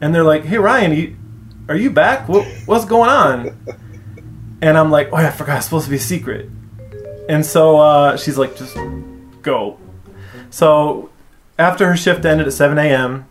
And 0.00 0.14
they're 0.14 0.24
like, 0.24 0.44
"Hey 0.44 0.58
Ryan, 0.58 0.92
you, 0.94 1.16
are 1.68 1.76
you 1.76 1.90
back? 1.90 2.28
What, 2.28 2.46
what's 2.66 2.84
going 2.84 3.10
on?" 3.10 3.66
And 4.60 4.78
I'm 4.78 4.90
like, 4.90 5.10
"Oh, 5.12 5.18
yeah, 5.18 5.28
I 5.28 5.30
forgot. 5.30 5.58
It's 5.58 5.66
supposed 5.66 5.84
to 5.84 5.90
be 5.90 5.96
a 5.96 6.00
secret." 6.00 6.48
And 7.32 7.46
so 7.46 7.78
uh, 7.78 8.18
she's 8.18 8.36
like, 8.36 8.56
"Just 8.56 8.76
go." 9.40 9.78
So 10.50 11.08
after 11.58 11.86
her 11.86 11.96
shift 11.96 12.26
ended 12.26 12.46
at 12.46 12.52
7 12.52 12.76
a.m., 12.76 13.24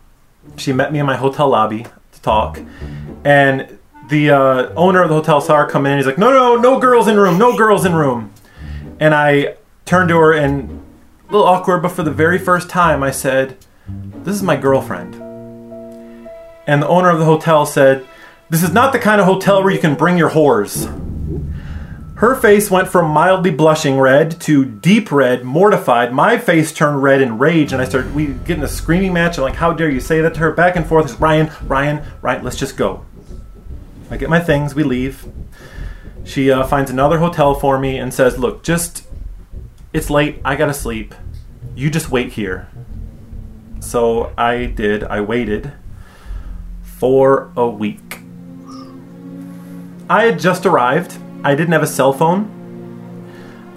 she 0.56 0.72
met 0.72 0.92
me 0.92 0.98
in 0.98 1.06
my 1.06 1.14
hotel 1.14 1.48
lobby 1.48 1.84
to 1.84 2.20
talk, 2.20 2.58
and 3.24 3.78
the 4.08 4.30
uh, 4.30 4.72
owner 4.74 5.02
of 5.02 5.08
the 5.08 5.14
hotel 5.14 5.40
saw 5.40 5.58
her 5.58 5.66
come 5.66 5.86
in. 5.86 5.92
And 5.92 6.00
he's 6.00 6.06
like, 6.06 6.18
"No, 6.18 6.32
no, 6.32 6.56
no 6.56 6.80
girls 6.80 7.06
in 7.06 7.16
room. 7.16 7.38
No 7.38 7.56
girls 7.56 7.84
in 7.84 7.94
room." 7.94 8.32
And 8.98 9.14
I 9.14 9.54
turned 9.84 10.08
to 10.08 10.16
her 10.16 10.32
and 10.32 10.82
a 11.28 11.32
little 11.32 11.46
awkward, 11.46 11.80
but 11.82 11.92
for 11.92 12.02
the 12.02 12.10
very 12.10 12.38
first 12.38 12.68
time, 12.68 13.04
I 13.04 13.12
said, 13.12 13.56
"This 13.86 14.34
is 14.34 14.42
my 14.42 14.56
girlfriend." 14.56 15.14
And 16.66 16.82
the 16.82 16.88
owner 16.88 17.08
of 17.08 17.20
the 17.20 17.24
hotel 17.24 17.66
said, 17.66 18.04
"This 18.50 18.64
is 18.64 18.72
not 18.72 18.92
the 18.92 18.98
kind 18.98 19.20
of 19.20 19.28
hotel 19.28 19.62
where 19.62 19.72
you 19.72 19.78
can 19.78 19.94
bring 19.94 20.18
your 20.18 20.30
whores." 20.30 20.90
Her 22.22 22.36
face 22.36 22.70
went 22.70 22.86
from 22.86 23.10
mildly 23.10 23.50
blushing 23.50 23.98
red 23.98 24.40
to 24.42 24.64
deep 24.64 25.10
red, 25.10 25.42
mortified. 25.42 26.12
My 26.12 26.38
face 26.38 26.72
turned 26.72 27.02
red 27.02 27.20
in 27.20 27.36
rage, 27.36 27.72
and 27.72 27.82
I 27.82 27.84
started 27.84 28.14
we 28.14 28.28
get 28.28 28.58
in 28.58 28.62
a 28.62 28.68
screaming 28.68 29.12
match. 29.12 29.38
I'm 29.38 29.42
like, 29.42 29.56
"How 29.56 29.72
dare 29.72 29.90
you 29.90 29.98
say 29.98 30.20
that 30.20 30.34
to 30.34 30.40
her?" 30.40 30.52
Back 30.52 30.76
and 30.76 30.86
forth. 30.86 31.18
Ryan, 31.18 31.50
Ryan, 31.66 32.04
Ryan, 32.22 32.44
let's 32.44 32.56
just 32.56 32.76
go. 32.76 33.04
I 34.08 34.18
get 34.18 34.28
my 34.28 34.38
things, 34.38 34.72
we 34.72 34.84
leave. 34.84 35.26
She 36.22 36.50
uh, 36.50 36.64
finds 36.64 36.90
another 36.90 37.18
hotel 37.18 37.54
for 37.54 37.78
me 37.78 37.98
and 37.98 38.14
says, 38.14 38.38
Look, 38.38 38.62
just, 38.62 39.04
it's 39.92 40.10
late, 40.10 40.38
I 40.44 40.54
gotta 40.54 40.74
sleep. 40.74 41.14
You 41.74 41.90
just 41.90 42.10
wait 42.10 42.34
here. 42.34 42.68
So 43.80 44.32
I 44.38 44.66
did, 44.66 45.02
I 45.02 45.22
waited 45.22 45.72
for 46.82 47.50
a 47.56 47.66
week. 47.68 48.20
I 50.08 50.24
had 50.24 50.38
just 50.38 50.66
arrived, 50.66 51.16
I 51.44 51.54
didn't 51.54 51.72
have 51.72 51.82
a 51.82 51.86
cell 51.88 52.12
phone. 52.12 52.58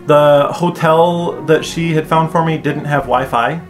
The 0.07 0.49
hotel 0.51 1.41
that 1.45 1.65
she 1.65 1.93
had 1.93 2.07
found 2.07 2.31
for 2.31 2.45
me 2.45 2.57
didn't 2.57 2.85
have 2.85 3.03
Wi 3.03 3.25
Fi. 3.25 3.61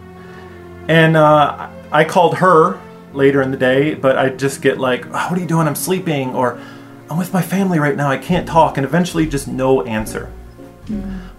And 0.88 1.16
uh, 1.16 1.70
I 1.90 2.04
called 2.04 2.38
her 2.38 2.78
later 3.14 3.40
in 3.40 3.50
the 3.50 3.56
day, 3.56 3.94
but 3.94 4.18
I 4.18 4.28
just 4.28 4.60
get 4.60 4.78
like, 4.78 5.06
oh, 5.06 5.10
"What 5.10 5.32
are 5.32 5.40
you 5.40 5.46
doing? 5.46 5.66
I'm 5.66 5.74
sleeping," 5.74 6.34
or 6.34 6.60
"I'm 7.10 7.16
with 7.16 7.32
my 7.32 7.42
family 7.42 7.78
right 7.78 7.96
now. 7.96 8.10
I 8.10 8.18
can't 8.18 8.46
talk," 8.46 8.76
and 8.76 8.84
eventually 8.84 9.26
just 9.26 9.48
no 9.48 9.82
answer. 9.82 10.30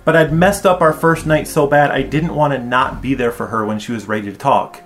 But 0.04 0.16
I'd 0.16 0.34
messed 0.34 0.66
up 0.66 0.82
our 0.82 0.94
first 0.94 1.26
night 1.26 1.48
so 1.48 1.68
bad 1.68 1.92
I 1.92 2.02
didn't 2.02 2.36
want 2.36 2.54
to 2.54 2.60
not 2.60 3.02
be 3.02 3.14
there 3.14 3.32
for 3.32 3.48
her 3.48 3.66
when 3.66 3.80
she 3.80 3.92
was 3.92 4.08
ready 4.08 4.32
to 4.32 4.38
talk. 4.38 4.82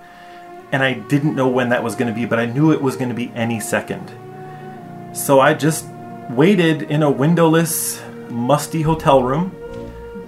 And 0.70 0.82
I 0.82 0.94
didn't 0.94 1.36
know 1.36 1.48
when 1.48 1.68
that 1.68 1.82
was 1.82 1.94
going 1.94 2.08
to 2.08 2.14
be, 2.14 2.26
but 2.26 2.38
I 2.38 2.46
knew 2.46 2.72
it 2.72 2.80
was 2.80 2.96
going 2.96 3.08
to 3.08 3.14
be 3.14 3.30
any 3.34 3.60
second. 3.60 4.10
So 5.14 5.40
I 5.40 5.54
just 5.54 5.86
waited 6.30 6.82
in 6.82 7.02
a 7.02 7.10
windowless, 7.10 8.02
musty 8.28 8.82
hotel 8.82 9.22
room, 9.22 9.54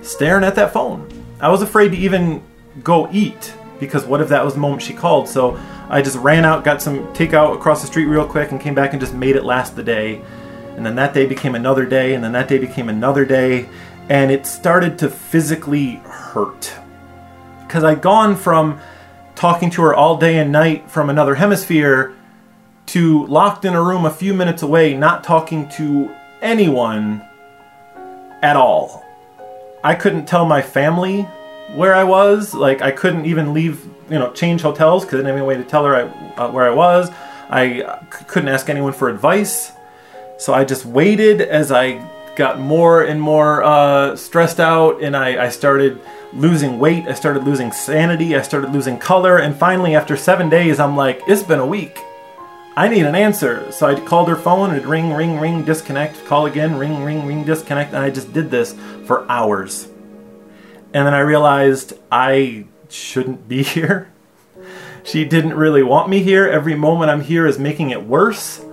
staring 0.03 0.45
at 0.45 0.55
that 0.57 0.73
phone. 0.73 1.09
I 1.41 1.49
was 1.49 1.63
afraid 1.63 1.91
to 1.91 1.97
even 1.97 2.43
go 2.83 3.09
eat 3.13 3.55
because 3.81 4.05
what 4.05 4.21
if 4.21 4.29
that 4.29 4.45
was 4.45 4.55
the 4.55 4.61
moment 4.61 4.83
she 4.83 4.95
called? 4.95 5.29
So 5.29 5.59
I 5.89 6.03
just 6.03 6.17
ran 6.17 6.45
out, 6.45 6.65
got 6.65 6.81
some 6.81 7.07
takeout 7.15 7.55
across 7.55 7.81
the 7.81 7.87
street 7.87 8.07
real 8.07 8.27
quick, 8.27 8.51
and 8.51 8.61
came 8.61 8.75
back 8.75 8.93
and 8.93 9.01
just 9.01 9.15
made 9.15 9.37
it 9.37 9.45
last 9.45 9.77
the 9.77 9.83
day. 9.83 10.23
And 10.77 10.85
then 10.85 10.97
that 10.97 11.15
day 11.15 11.27
became 11.27 11.55
another 11.55 11.87
day, 11.87 12.15
and 12.15 12.25
then 12.25 12.33
that 12.33 12.49
day 12.49 12.59
became 12.59 12.89
another 12.89 13.25
day, 13.25 13.69
and 14.09 14.31
it 14.31 14.47
started 14.47 14.99
to 15.01 15.11
physically 15.11 15.97
hurt. 16.05 16.73
Because 17.67 17.85
I'd 17.85 18.03
gone 18.03 18.37
from 18.37 18.81
talking 19.35 19.71
to 19.71 19.83
her 19.83 19.95
all 19.95 20.17
day 20.17 20.39
and 20.39 20.51
night 20.51 20.91
from 20.91 21.11
another 21.11 21.35
hemisphere 21.35 22.15
to 22.87 23.27
locked 23.27 23.65
in 23.65 23.75
a 23.75 23.83
room 23.83 24.05
a 24.05 24.11
few 24.11 24.35
minutes 24.35 24.63
away, 24.63 24.95
not 24.95 25.25
talking 25.25 25.69
to 25.71 26.15
anyone 26.43 27.27
at 28.43 28.57
all. 28.57 29.05
I 29.83 29.95
couldn't 29.95 30.27
tell 30.27 30.47
my 30.47 30.63
family 30.63 31.23
where 31.75 31.95
I 31.95 32.05
was. 32.05 32.55
Like 32.55 32.83
I 32.83 32.91
couldn't 32.91 33.27
even 33.27 33.55
leave, 33.55 33.85
you 34.11 34.19
know, 34.19 34.33
change 34.33 34.63
hotels 34.63 35.05
because 35.05 35.15
I 35.15 35.19
didn't 35.19 35.29
have 35.29 35.37
any 35.37 35.47
way 35.47 35.57
to 35.57 35.65
tell 35.65 35.85
her 35.85 35.95
I, 35.97 36.03
uh, 36.37 36.51
where 36.51 36.67
I 36.67 36.75
was. 36.75 37.11
I 37.51 37.99
c- 38.13 38.25
couldn't 38.27 38.49
ask 38.49 38.69
anyone 38.69 38.93
for 38.93 39.09
advice. 39.09 39.73
So 40.39 40.53
I 40.53 40.65
just 40.65 40.85
waited 40.85 41.41
as 41.41 41.71
I 41.71 42.05
got 42.37 42.59
more 42.59 43.03
and 43.03 43.21
more 43.21 43.63
uh, 43.63 44.17
stressed 44.17 44.59
out, 44.61 45.03
and 45.03 45.17
I, 45.17 45.47
I 45.47 45.49
started 45.49 46.01
losing 46.33 46.79
weight. 46.79 47.07
I 47.07 47.15
started 47.15 47.45
losing 47.45 47.71
sanity. 47.71 48.35
I 48.35 48.43
started 48.43 48.73
losing 48.73 48.99
color, 48.99 49.39
and 49.39 49.55
finally, 49.57 49.95
after 49.95 50.17
seven 50.17 50.49
days, 50.49 50.81
I'm 50.81 50.97
like, 50.97 51.23
it's 51.29 51.43
been 51.43 51.61
a 51.61 51.67
week. 51.67 51.99
I 52.77 52.89
need 52.89 53.07
an 53.07 53.15
answer. 53.15 53.71
So 53.71 53.87
I 53.87 54.01
called 54.01 54.29
her 54.29 54.37
phone, 54.37 54.71
and 54.71 54.79
it'd 54.79 54.89
ring, 54.89 55.13
ring, 55.13 55.39
ring, 55.39 55.65
disconnect, 55.65 56.25
call 56.27 56.47
again, 56.47 56.77
ring, 56.77 57.05
ring, 57.05 57.25
ring, 57.27 57.45
disconnect, 57.45 57.93
and 57.93 58.03
I 58.03 58.11
just 58.11 58.33
did 58.33 58.51
this 58.51 58.75
for 59.07 59.31
hours. 59.31 59.89
And 60.93 61.07
then 61.07 61.15
I 61.15 61.21
realized 61.21 61.95
I 62.11 62.67
shouldn't 62.89 63.49
be 63.49 63.63
here. 63.63 64.11
She 65.05 65.25
didn't 65.25 65.55
really 65.55 65.83
want 65.83 66.09
me 66.09 66.23
here. 66.23 66.47
Every 66.49 66.75
moment 66.75 67.11
I'm 67.11 67.21
here 67.21 67.47
is 67.47 67.59
making 67.59 67.91
it 67.91 68.05
worse. 68.05 68.65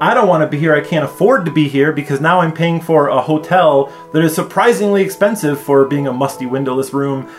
I 0.00 0.12
don't 0.12 0.28
want 0.28 0.42
to 0.42 0.48
be 0.48 0.58
here. 0.58 0.74
I 0.74 0.82
can't 0.82 1.04
afford 1.04 1.46
to 1.46 1.50
be 1.50 1.68
here 1.68 1.92
because 1.92 2.20
now 2.20 2.40
I'm 2.40 2.52
paying 2.52 2.82
for 2.82 3.08
a 3.08 3.22
hotel 3.22 3.90
that 4.12 4.22
is 4.22 4.34
surprisingly 4.34 5.02
expensive 5.02 5.58
for 5.58 5.86
being 5.86 6.06
a 6.06 6.12
musty 6.12 6.44
windowless 6.44 6.92
room 6.92 7.30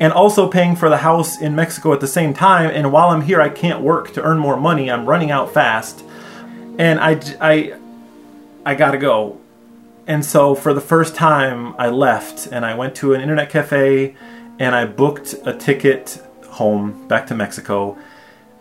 and 0.00 0.12
also 0.12 0.48
paying 0.48 0.76
for 0.76 0.88
the 0.88 0.98
house 0.98 1.40
in 1.40 1.54
Mexico 1.54 1.92
at 1.92 2.00
the 2.00 2.06
same 2.08 2.34
time. 2.34 2.70
And 2.70 2.92
while 2.92 3.10
I'm 3.10 3.22
here, 3.22 3.40
I 3.40 3.48
can't 3.48 3.80
work 3.80 4.12
to 4.14 4.22
earn 4.22 4.38
more 4.38 4.56
money. 4.56 4.90
I'm 4.90 5.06
running 5.06 5.30
out 5.30 5.52
fast. 5.52 6.04
And 6.78 6.98
I, 6.98 7.20
I, 7.40 7.78
I 8.66 8.74
gotta 8.74 8.98
go. 8.98 9.40
And 10.06 10.24
so 10.24 10.54
for 10.54 10.74
the 10.74 10.80
first 10.80 11.14
time, 11.14 11.74
I 11.78 11.88
left 11.88 12.46
and 12.48 12.66
I 12.66 12.74
went 12.74 12.94
to 12.96 13.14
an 13.14 13.20
internet 13.20 13.48
cafe 13.50 14.16
and 14.58 14.74
I 14.74 14.84
booked 14.84 15.34
a 15.44 15.54
ticket 15.54 16.20
home 16.48 17.06
back 17.08 17.26
to 17.28 17.34
Mexico. 17.34 17.96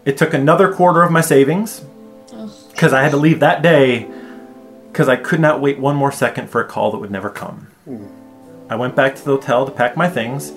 It 0.05 0.17
took 0.17 0.33
another 0.33 0.73
quarter 0.73 1.03
of 1.03 1.11
my 1.11 1.21
savings 1.21 1.83
because 2.71 2.93
I 2.93 3.01
had 3.03 3.11
to 3.11 3.17
leave 3.17 3.39
that 3.41 3.61
day 3.61 4.09
because 4.91 5.09
I 5.09 5.15
could 5.15 5.39
not 5.39 5.59
wait 5.59 5.79
one 5.79 5.95
more 5.95 6.11
second 6.11 6.49
for 6.49 6.61
a 6.61 6.67
call 6.67 6.91
that 6.91 6.99
would 6.99 7.11
never 7.11 7.29
come. 7.29 7.67
I 8.69 8.75
went 8.75 8.95
back 8.95 9.15
to 9.15 9.23
the 9.23 9.31
hotel 9.31 9.65
to 9.65 9.71
pack 9.71 9.97
my 9.97 10.09
things, 10.09 10.51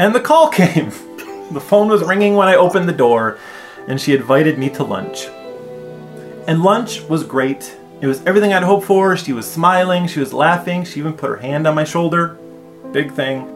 and 0.00 0.14
the 0.14 0.20
call 0.20 0.48
came. 0.48 0.88
the 1.50 1.60
phone 1.60 1.88
was 1.88 2.02
ringing 2.02 2.34
when 2.34 2.48
I 2.48 2.54
opened 2.54 2.88
the 2.88 2.94
door, 2.94 3.38
and 3.86 4.00
she 4.00 4.14
invited 4.14 4.58
me 4.58 4.70
to 4.70 4.82
lunch. 4.82 5.26
And 6.48 6.62
lunch 6.62 7.02
was 7.02 7.22
great. 7.22 7.76
It 8.00 8.06
was 8.06 8.24
everything 8.24 8.54
I'd 8.54 8.62
hoped 8.62 8.86
for. 8.86 9.14
She 9.18 9.34
was 9.34 9.48
smiling, 9.48 10.06
she 10.06 10.18
was 10.18 10.32
laughing, 10.32 10.84
she 10.84 11.00
even 11.00 11.12
put 11.12 11.28
her 11.28 11.36
hand 11.36 11.66
on 11.66 11.74
my 11.74 11.84
shoulder. 11.84 12.38
Big 12.92 13.12
thing. 13.12 13.46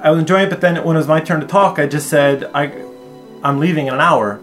I 0.00 0.10
was 0.10 0.20
enjoying 0.20 0.46
it, 0.46 0.50
but 0.50 0.60
then 0.60 0.76
when 0.84 0.94
it 0.94 1.00
was 1.00 1.08
my 1.08 1.18
turn 1.18 1.40
to 1.40 1.46
talk, 1.46 1.80
I 1.80 1.88
just 1.88 2.08
said, 2.08 2.48
I, 2.54 2.66
I'm 3.42 3.58
leaving 3.58 3.88
in 3.88 3.94
an 3.94 4.00
hour 4.00 4.40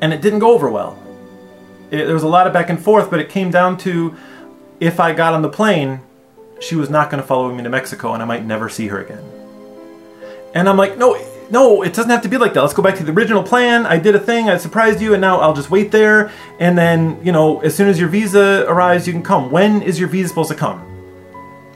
and 0.00 0.12
it 0.12 0.20
didn't 0.20 0.40
go 0.40 0.54
over 0.54 0.68
well. 0.68 1.00
It, 1.92 2.04
there 2.06 2.14
was 2.14 2.24
a 2.24 2.28
lot 2.28 2.48
of 2.48 2.52
back 2.52 2.68
and 2.68 2.82
forth, 2.82 3.10
but 3.10 3.20
it 3.20 3.28
came 3.28 3.52
down 3.52 3.78
to 3.78 4.16
if 4.80 4.98
I 4.98 5.12
got 5.12 5.34
on 5.34 5.42
the 5.42 5.48
plane, 5.48 6.00
she 6.60 6.74
was 6.74 6.90
not 6.90 7.10
going 7.10 7.22
to 7.22 7.26
follow 7.26 7.54
me 7.54 7.62
to 7.62 7.68
Mexico 7.68 8.12
and 8.12 8.20
I 8.20 8.26
might 8.26 8.44
never 8.44 8.68
see 8.68 8.88
her 8.88 9.00
again. 9.00 9.35
And 10.54 10.68
I'm 10.68 10.76
like, 10.76 10.96
no, 10.96 11.16
no, 11.50 11.82
it 11.82 11.94
doesn't 11.94 12.10
have 12.10 12.22
to 12.22 12.28
be 12.28 12.38
like 12.38 12.54
that. 12.54 12.62
Let's 12.62 12.74
go 12.74 12.82
back 12.82 12.96
to 12.96 13.04
the 13.04 13.12
original 13.12 13.42
plan. 13.42 13.86
I 13.86 13.98
did 13.98 14.14
a 14.14 14.18
thing, 14.18 14.48
I 14.48 14.56
surprised 14.56 15.00
you, 15.00 15.12
and 15.12 15.20
now 15.20 15.38
I'll 15.38 15.54
just 15.54 15.70
wait 15.70 15.92
there. 15.92 16.32
And 16.58 16.76
then, 16.76 17.20
you 17.24 17.32
know, 17.32 17.60
as 17.60 17.74
soon 17.74 17.88
as 17.88 18.00
your 18.00 18.08
visa 18.08 18.64
arrives, 18.68 19.06
you 19.06 19.12
can 19.12 19.22
come. 19.22 19.50
When 19.50 19.82
is 19.82 19.98
your 20.00 20.08
visa 20.08 20.28
supposed 20.28 20.50
to 20.50 20.56
come? 20.56 20.82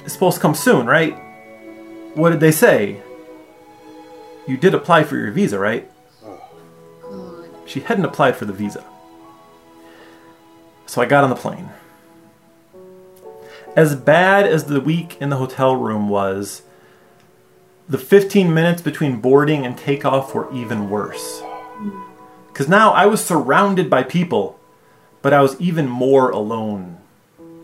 It's 0.04 0.14
supposed 0.14 0.36
to 0.36 0.42
come 0.42 0.54
soon, 0.54 0.86
right? 0.86 1.16
What 2.14 2.30
did 2.30 2.40
they 2.40 2.50
say? 2.52 3.00
You 4.46 4.56
did 4.56 4.74
apply 4.74 5.04
for 5.04 5.16
your 5.16 5.30
visa, 5.30 5.58
right? 5.58 5.90
She 7.66 7.80
hadn't 7.80 8.04
applied 8.04 8.36
for 8.36 8.46
the 8.46 8.52
visa. 8.52 8.84
So 10.86 11.00
I 11.00 11.06
got 11.06 11.22
on 11.22 11.30
the 11.30 11.36
plane. 11.36 11.70
As 13.76 13.94
bad 13.94 14.46
as 14.46 14.64
the 14.64 14.80
week 14.80 15.16
in 15.20 15.30
the 15.30 15.36
hotel 15.36 15.76
room 15.76 16.08
was, 16.08 16.62
the 17.90 17.98
15 17.98 18.54
minutes 18.54 18.80
between 18.80 19.20
boarding 19.20 19.66
and 19.66 19.76
takeoff 19.76 20.32
were 20.32 20.50
even 20.54 20.88
worse. 20.88 21.42
Because 22.46 22.68
now 22.68 22.92
I 22.92 23.06
was 23.06 23.22
surrounded 23.22 23.90
by 23.90 24.04
people, 24.04 24.60
but 25.22 25.32
I 25.32 25.42
was 25.42 25.60
even 25.60 25.88
more 25.88 26.30
alone. 26.30 26.98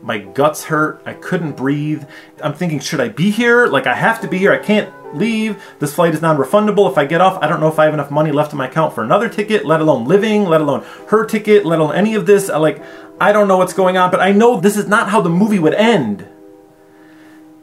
My 0.02 0.18
guts 0.18 0.64
hurt. 0.64 1.00
I 1.06 1.14
couldn't 1.14 1.56
breathe. 1.56 2.04
I'm 2.42 2.54
thinking, 2.54 2.80
should 2.80 3.00
I 3.00 3.08
be 3.08 3.30
here? 3.30 3.66
Like, 3.66 3.86
I 3.86 3.94
have 3.94 4.20
to 4.22 4.28
be 4.28 4.38
here. 4.38 4.52
I 4.52 4.58
can't 4.58 4.92
leave. 5.14 5.62
This 5.78 5.94
flight 5.94 6.12
is 6.12 6.22
non 6.22 6.36
refundable. 6.36 6.90
If 6.90 6.98
I 6.98 7.06
get 7.06 7.20
off, 7.20 7.40
I 7.40 7.46
don't 7.46 7.60
know 7.60 7.68
if 7.68 7.78
I 7.78 7.84
have 7.84 7.94
enough 7.94 8.10
money 8.10 8.32
left 8.32 8.52
in 8.52 8.58
my 8.58 8.66
account 8.66 8.94
for 8.94 9.04
another 9.04 9.28
ticket, 9.28 9.64
let 9.64 9.80
alone 9.80 10.06
living, 10.06 10.44
let 10.44 10.60
alone 10.60 10.84
her 11.08 11.24
ticket, 11.24 11.64
let 11.64 11.78
alone 11.78 11.94
any 11.94 12.16
of 12.16 12.26
this. 12.26 12.50
I, 12.50 12.56
like, 12.58 12.82
I 13.20 13.30
don't 13.30 13.46
know 13.46 13.58
what's 13.58 13.74
going 13.74 13.96
on, 13.96 14.10
but 14.10 14.20
I 14.20 14.32
know 14.32 14.58
this 14.58 14.76
is 14.76 14.88
not 14.88 15.08
how 15.08 15.20
the 15.20 15.30
movie 15.30 15.60
would 15.60 15.74
end. 15.74 16.26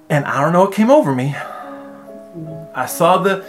And 0.09 0.23
I 0.23 0.41
don't 0.41 0.53
know 0.53 0.61
what 0.61 0.73
came 0.73 0.89
over 0.89 1.13
me. 1.13 1.35
I 2.73 2.85
saw 2.85 3.17
the 3.17 3.45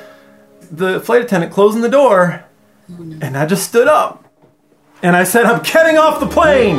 the 0.71 1.01
flight 1.01 1.23
attendant 1.23 1.53
closing 1.53 1.83
the 1.83 1.89
door, 1.89 2.45
and 2.89 3.37
I 3.37 3.47
just 3.47 3.69
stood 3.69 3.89
up. 3.89 4.25
And 5.03 5.15
I 5.15 5.25
said, 5.25 5.45
I'm 5.45 5.63
getting 5.63 5.99
off 5.99 6.21
the 6.21 6.27
plane! 6.27 6.79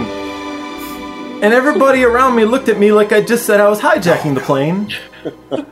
And 1.44 1.54
everybody 1.54 2.04
around 2.04 2.36
me 2.36 2.46
looked 2.46 2.70
at 2.70 2.80
me 2.80 2.92
like 2.92 3.12
I 3.12 3.22
just 3.22 3.46
said 3.46 3.60
I 3.60 3.70
was 3.70 3.82
hijacking 3.82 4.36
the 4.36 4.42
plane. 4.42 4.92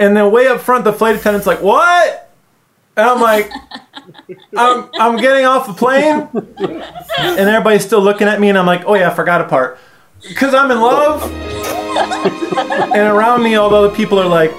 And 0.00 0.16
then 0.16 0.30
way 0.30 0.46
up 0.46 0.60
front, 0.60 0.84
the 0.84 0.92
flight 0.92 1.16
attendant's 1.16 1.46
like, 1.46 1.60
What? 1.60 2.30
And 2.96 3.04
I'm 3.04 3.20
like, 3.20 3.50
I'm, 4.56 4.88
I'm 4.94 5.16
getting 5.16 5.44
off 5.44 5.66
the 5.66 5.72
plane. 5.72 6.28
And 7.18 7.48
everybody's 7.48 7.84
still 7.84 8.00
looking 8.00 8.28
at 8.28 8.40
me, 8.40 8.48
and 8.48 8.56
I'm 8.56 8.66
like, 8.66 8.84
Oh, 8.86 8.94
yeah, 8.94 9.10
I 9.10 9.14
forgot 9.14 9.40
a 9.40 9.48
part. 9.48 9.78
Because 10.22 10.54
I'm 10.54 10.70
in 10.70 10.80
love. 10.80 11.22
And 12.58 13.08
around 13.08 13.42
me, 13.42 13.56
all 13.56 13.70
the 13.70 13.76
other 13.76 13.94
people 13.94 14.20
are 14.20 14.28
like, 14.28 14.52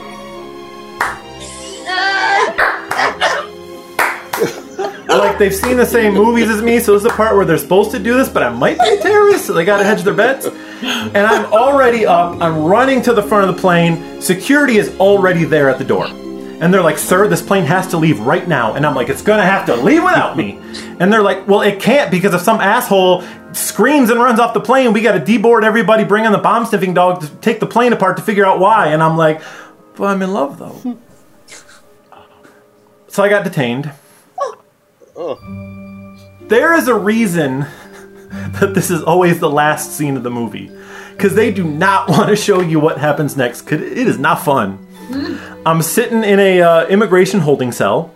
like 5.18 5.38
they've 5.38 5.54
seen 5.56 5.78
the 5.78 5.86
same 5.86 6.13
movies 6.13 6.50
as 6.50 6.62
me, 6.62 6.80
so 6.80 6.94
this 6.94 7.04
is 7.04 7.10
the 7.10 7.16
part 7.16 7.36
where 7.36 7.46
they're 7.46 7.58
supposed 7.58 7.92
to 7.92 8.00
do 8.00 8.16
this, 8.16 8.30
but 8.30 8.44
I 8.44 8.50
might 8.50 8.80
be 8.80 8.89
a 8.89 9.01
terrorist, 9.01 9.48
so 9.48 9.54
they 9.54 9.66
gotta 9.66 9.84
hedge 9.84 10.04
their 10.04 10.13
bets. 10.13 10.46
And 10.46 11.18
I'm 11.18 11.46
already 11.51 12.06
up, 12.06 12.42
I'm 12.42 12.63
running 12.63 13.01
to 13.04 13.13
the 13.13 13.24
front 13.24 13.50
of 13.50 13.56
the 13.56 13.62
plane, 13.62 14.22
security 14.22 14.78
is 14.78 14.96
already 15.00 15.46
there 15.46 15.70
at 15.70 15.78
the 15.78 15.84
door. 15.84 16.06
And 16.62 16.74
they're 16.74 16.84
like, 16.84 16.98
sir, 16.98 17.28
this 17.28 17.42
plane 17.42 17.63
has 17.66 17.88
to 17.88 17.98
leave 17.98 18.20
right 18.20 18.46
now. 18.46 18.74
And 18.74 18.86
I'm 18.86 18.94
like, 18.94 19.08
it's 19.08 19.22
gonna 19.22 19.46
have 19.46 19.66
to 19.68 19.75
leave 19.75 20.04
without 20.04 20.38
me. 20.38 20.60
And 21.00 21.13
they're 21.13 21.22
like, 21.24 21.48
well, 21.48 21.62
it 21.62 21.80
can't 21.80 22.12
because 22.12 22.34
if 22.34 22.42
some 22.42 22.60
asshole 22.60 23.24
screams 23.54 24.10
and 24.10 24.20
runs 24.20 24.38
off 24.38 24.54
the 24.54 24.60
plane, 24.60 24.92
we 24.92 25.01
gotta 25.01 25.22
deboard 25.22 25.63
everybody, 25.63 26.04
bring 26.04 26.25
in 26.25 26.34
the 26.34 26.38
bomb 26.38 26.66
sniffing 26.66 26.94
dog 26.94 27.22
to 27.22 27.30
take 27.38 27.62
the 27.62 27.66
plane 27.66 27.94
apart 27.94 28.18
to 28.18 28.24
figure 28.24 28.46
out 28.46 28.60
why. 28.60 28.88
And 28.88 29.01
I'm 29.01 29.16
like, 29.16 29.42
but 29.96 30.08
I'm 30.08 30.22
in 30.22 30.34
love 30.34 30.60
though. 30.60 30.98
So 33.12 33.24
I 33.24 33.30
got 33.30 33.44
detained. 33.44 33.92
There 36.48 36.74
is 36.76 36.88
a 36.88 36.96
reason 36.96 37.60
that 38.30 38.72
this 38.74 38.90
is 38.90 39.04
always 39.04 39.40
the 39.40 39.50
last 39.50 39.92
scene 39.92 40.16
of 40.16 40.24
the 40.24 40.32
movie. 40.32 40.72
Because 41.12 41.36
they 41.36 41.51
do 41.51 41.64
not 41.64 42.08
want 42.10 42.29
to 42.29 42.36
show 42.36 42.62
you 42.62 42.79
what 42.79 42.98
happens 42.98 43.36
next, 43.36 43.64
because 43.64 43.82
it 43.82 44.08
is 44.08 44.18
not 44.18 44.44
fun. 44.44 44.86
I'm 45.66 45.82
sitting 45.82 46.24
in 46.24 46.40
a 46.40 46.62
uh, 46.62 46.88
immigration 46.88 47.40
holding 47.42 47.72
cell 47.72 48.14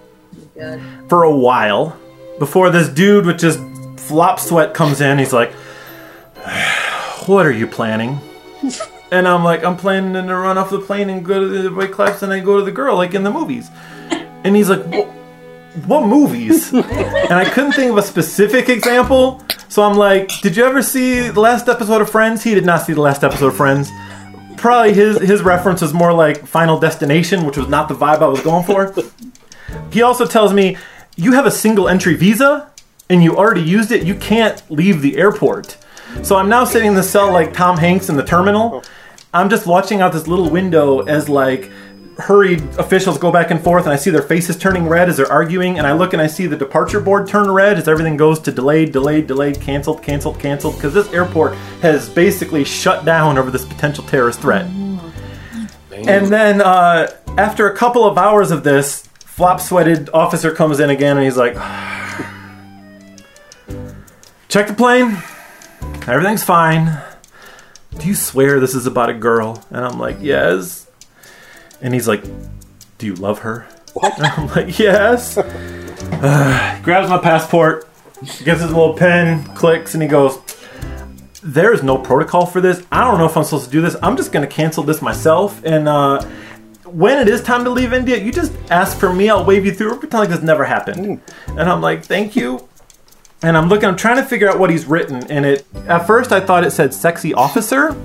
for 1.10 1.24
a 1.24 1.36
while 1.36 1.98
before 2.39 2.70
this 2.70 2.88
dude 2.88 3.26
with 3.26 3.39
just 3.39 3.60
flop 3.98 4.39
sweat 4.39 4.74
comes 4.74 5.02
in. 5.02 5.18
He's 5.20 5.34
like, 5.34 5.52
What 7.26 7.46
are 7.46 7.52
you 7.52 7.68
planning? 7.68 8.20
And 9.12 9.28
I'm 9.28 9.44
like, 9.44 9.63
I'm 9.63 9.78
planning 9.78 10.13
to 10.13 10.36
run 10.36 10.58
off 10.58 10.72
the 10.72 10.80
plane 10.80 11.08
and 11.08 11.24
go 11.24 11.39
to 11.39 11.48
the 11.48 11.60
everybody 11.60 11.88
claps 11.94 12.24
and 12.24 12.34
I 12.34 12.39
go 12.39 12.58
to 12.58 12.66
the 12.66 12.72
girl 12.72 12.96
like 12.96 13.13
in 13.13 13.22
the 13.22 13.30
movies. 13.30 13.70
And 14.44 14.56
he's 14.56 14.72
like, 14.72 14.84
"Wha- 14.88 15.08
what 15.86 16.06
movies? 16.06 16.72
and 16.74 17.34
I 17.34 17.50
couldn't 17.50 17.74
think 17.74 17.92
of 17.92 17.98
a 17.98 18.02
specific 18.04 18.70
example. 18.70 19.44
So 19.70 19.84
I'm 19.84 19.98
like, 19.98 20.30
did 20.42 20.56
you 20.56 20.66
ever 20.66 20.82
see 20.82 21.30
the 21.30 21.40
last 21.40 21.68
episode 21.68 22.02
of 22.02 22.10
Friends? 22.10 22.44
He 22.44 22.54
did 22.54 22.66
not 22.66 22.86
see 22.86 22.94
the 22.94 23.02
last 23.02 23.24
episode 23.24 23.48
of 23.48 23.58
Friends. 23.58 23.90
Probably 24.58 24.94
his 24.94 25.20
his 25.20 25.42
reference 25.42 25.82
was 25.82 25.94
more 25.94 26.14
like 26.14 26.46
Final 26.46 26.80
Destination, 26.80 27.46
which 27.46 27.58
was 27.58 27.68
not 27.68 27.88
the 27.90 27.96
vibe 27.96 28.22
I 28.22 28.28
was 28.28 28.42
going 28.42 28.64
for. 28.64 28.94
He 29.92 30.02
also 30.02 30.26
tells 30.26 30.54
me, 30.54 30.78
you 31.16 31.34
have 31.34 31.46
a 31.46 31.52
single 31.52 31.90
entry 31.90 32.16
visa 32.16 32.72
and 33.10 33.24
you 33.24 33.36
already 33.36 33.62
used 33.62 33.92
it. 33.92 34.04
You 34.04 34.16
can't 34.16 34.62
leave 34.72 35.02
the 35.02 35.18
airport. 35.18 35.78
So 36.22 36.36
I'm 36.36 36.50
now 36.50 36.64
sitting 36.64 36.90
in 36.90 36.96
the 36.96 37.04
cell 37.04 37.32
like 37.32 37.54
Tom 37.54 37.78
Hanks 37.78 38.10
in 38.10 38.16
the 38.16 38.24
terminal. 38.24 38.84
I'm 39.34 39.50
just 39.50 39.66
watching 39.66 40.02
out 40.02 40.14
this 40.14 40.28
little 40.28 40.50
window 40.50 41.02
as 41.02 41.28
like 41.28 41.72
hurried 42.17 42.62
officials 42.78 43.17
go 43.17 43.32
back 43.32 43.49
and 43.49 43.62
forth 43.62 43.86
and 43.86 43.93
I 43.93 43.95
see 43.95 44.12
their 44.12 44.21
faces 44.21 44.58
turning 44.58 44.88
red 44.88 45.10
as 45.10 45.17
they're 45.17 45.32
arguing 45.32 45.80
and 45.80 45.88
I 45.88 45.93
look 45.93 46.13
and 46.13 46.21
I 46.21 46.28
see 46.28 46.45
the 46.45 46.56
departure 46.56 46.99
board 46.99 47.28
turn 47.28 47.49
red 47.49 47.78
as 47.78 47.88
everything 47.88 48.17
goes 48.17 48.39
to 48.41 48.52
delayed, 48.52 48.91
delayed, 48.91 49.26
delayed, 49.28 49.60
canceled, 49.60 50.04
canceled, 50.04 50.39
canceled 50.39 50.76
because 50.76 50.93
this 50.93 51.12
airport 51.12 51.56
has 51.82 52.10
basically 52.10 52.63
shut 52.63 53.04
down 53.04 53.38
over 53.38 53.49
this 53.49 53.65
potential 53.65 54.04
terrorist 54.06 54.41
threat. 54.41 54.65
And 55.91 56.28
then 56.28 56.62
uh, 56.62 57.08
after 57.38 57.69
a 57.69 57.76
couple 57.76 58.06
of 58.06 58.17
hours 58.17 58.52
of 58.52 58.63
this, 58.63 59.08
flop 59.26 59.60
sweated 59.60 60.10
officer 60.13 60.52
comes 60.54 60.80
in 60.80 60.89
again 60.89 61.17
and 61.17 61.26
he's 61.26 61.38
like, 61.38 61.54
Check 64.49 64.67
the 64.67 64.73
plane. 64.76 65.17
Everything's 66.08 66.43
fine. 66.43 67.02
Do 67.97 68.08
you 68.08 68.13
swear 68.13 68.60
this 68.60 68.76
is 68.76 68.86
about 68.86 69.10
a 69.10 69.13
girl? 69.13 69.65
And 69.71 69.84
I'm 69.84 69.97
like, 69.97 70.17
Yes. 70.19 70.83
And 71.84 71.93
he's 71.93 72.08
like, 72.08 72.24
Do 72.98 73.06
you 73.06 73.13
love 73.13 73.39
her? 73.39 73.67
What? 73.93 74.17
And 74.17 74.26
I'm 74.26 74.48
like, 74.48 74.80
Yes. 74.80 75.38
Uh, 76.13 76.82
grabs 76.84 77.10
my 77.10 77.17
passport, 77.17 77.88
gets 78.43 78.62
his 78.62 78.69
little 78.69 78.93
pen, 78.93 79.43
clicks, 79.56 79.93
and 79.93 80.04
he 80.04 80.08
goes, 80.08 80.39
There 81.41 81.74
is 81.74 81.84
no 81.84 81.98
protocol 81.98 82.46
for 82.46 82.62
this. 82.62 82.86
I 82.91 83.02
don't 83.04 83.17
know 83.17 83.26
if 83.26 83.36
I'm 83.36 83.43
supposed 83.43 83.65
to 83.65 83.72
do 83.72 83.82
this. 83.82 83.96
I'm 84.02 84.15
just 84.15 84.32
going 84.32 84.48
to 84.48 84.54
cancel 84.54 84.84
this 84.84 85.02
myself. 85.02 85.62
And 85.65 85.88
uh, 85.89 86.24
when 86.86 87.19
it 87.19 87.28
is 87.28 87.41
time 87.41 87.63
to 87.65 87.69
leave 87.69 87.93
India, 87.93 88.17
you 88.17 88.32
just 88.32 88.54
ask 88.69 88.98
for 88.98 89.13
me. 89.13 89.30
I'll 89.30 89.43
wave 89.43 89.65
you 89.65 89.74
through. 89.74 89.98
Pretend 89.98 90.13
like 90.13 90.30
this 90.30 90.41
never 90.41 90.63
happened. 90.63 91.22
And 91.48 91.62
I'm 91.62 91.82
like, 91.82 92.06
Thank 92.06 92.36
you. 92.36 92.67
And 93.41 93.58
I'm 93.58 93.67
looking, 93.67 93.89
I'm 93.89 93.98
trying 93.98 94.17
to 94.17 94.24
figure 94.24 94.50
out 94.50 94.60
what 94.60 94.69
he's 94.69 94.86
written. 94.86 95.30
And 95.30 95.46
it, 95.46 95.65
at 95.88 96.08
first, 96.08 96.32
I 96.32 96.39
thought 96.39 96.63
it 96.63 96.72
said 96.72 96.93
sexy 96.93 97.34
officer. 97.34 97.96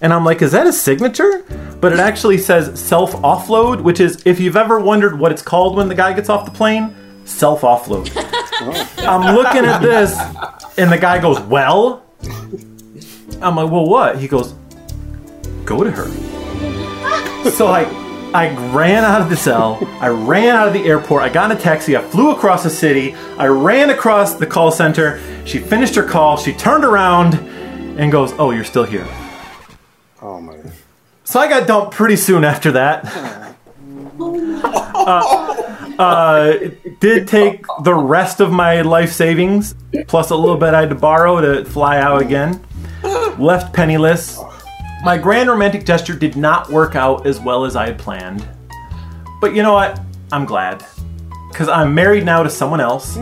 And 0.00 0.12
I'm 0.12 0.24
like, 0.24 0.42
is 0.42 0.52
that 0.52 0.66
a 0.66 0.72
signature? 0.72 1.44
But 1.80 1.92
it 1.92 1.98
actually 1.98 2.38
says 2.38 2.78
self 2.80 3.12
offload, 3.16 3.82
which 3.82 4.00
is, 4.00 4.22
if 4.24 4.38
you've 4.40 4.56
ever 4.56 4.78
wondered 4.78 5.18
what 5.18 5.32
it's 5.32 5.42
called 5.42 5.76
when 5.76 5.88
the 5.88 5.94
guy 5.94 6.12
gets 6.12 6.28
off 6.28 6.44
the 6.44 6.50
plane, 6.50 6.94
self 7.24 7.62
offload. 7.62 8.10
I'm 9.06 9.34
looking 9.34 9.64
at 9.64 9.80
this, 9.80 10.18
and 10.78 10.90
the 10.90 10.98
guy 10.98 11.20
goes, 11.20 11.40
well? 11.40 12.04
I'm 13.40 13.56
like, 13.56 13.70
well, 13.70 13.86
what? 13.86 14.18
He 14.18 14.28
goes, 14.28 14.54
go 15.64 15.84
to 15.84 15.90
her. 15.90 17.50
so 17.50 17.68
I, 17.68 17.82
I 18.34 18.54
ran 18.74 19.04
out 19.04 19.20
of 19.20 19.30
the 19.30 19.36
cell. 19.36 19.78
I 20.00 20.08
ran 20.08 20.54
out 20.54 20.66
of 20.66 20.74
the 20.74 20.84
airport. 20.84 21.22
I 21.22 21.28
got 21.28 21.50
in 21.50 21.56
a 21.56 21.60
taxi. 21.60 21.96
I 21.96 22.02
flew 22.02 22.32
across 22.32 22.62
the 22.62 22.70
city. 22.70 23.14
I 23.36 23.46
ran 23.46 23.90
across 23.90 24.34
the 24.34 24.46
call 24.46 24.70
center. 24.72 25.20
She 25.44 25.58
finished 25.58 25.94
her 25.94 26.02
call. 26.02 26.36
She 26.36 26.52
turned 26.52 26.84
around 26.84 27.34
and 27.98 28.10
goes, 28.12 28.32
oh, 28.38 28.50
you're 28.50 28.64
still 28.64 28.84
here. 28.84 29.06
My 31.34 31.34
god. 31.34 31.38
So 31.38 31.40
I 31.40 31.48
got 31.48 31.66
dumped 31.66 31.94
pretty 31.94 32.16
soon 32.16 32.44
after 32.44 32.72
that. 32.72 33.54
Uh, 35.10 35.94
uh, 35.98 36.58
did 37.00 37.26
take 37.26 37.64
the 37.82 37.94
rest 37.94 38.40
of 38.40 38.52
my 38.52 38.82
life 38.82 39.10
savings, 39.10 39.74
plus 40.06 40.30
a 40.30 40.36
little 40.36 40.56
bit 40.56 40.74
I 40.74 40.80
had 40.80 40.90
to 40.90 40.94
borrow 40.94 41.40
to 41.40 41.64
fly 41.64 41.98
out 41.98 42.20
again. 42.20 42.62
Left 43.38 43.72
penniless. 43.72 44.38
My 45.04 45.16
grand 45.16 45.48
romantic 45.48 45.86
gesture 45.86 46.14
did 46.14 46.36
not 46.36 46.68
work 46.68 46.94
out 46.94 47.26
as 47.26 47.40
well 47.40 47.64
as 47.64 47.74
I 47.74 47.86
had 47.86 47.98
planned. 47.98 48.46
But 49.40 49.54
you 49.54 49.62
know 49.62 49.72
what? 49.72 49.98
I'm 50.30 50.44
glad. 50.44 50.84
Because 51.48 51.68
I'm 51.68 51.94
married 51.94 52.24
now 52.24 52.42
to 52.42 52.50
someone 52.50 52.80
else, 52.80 53.16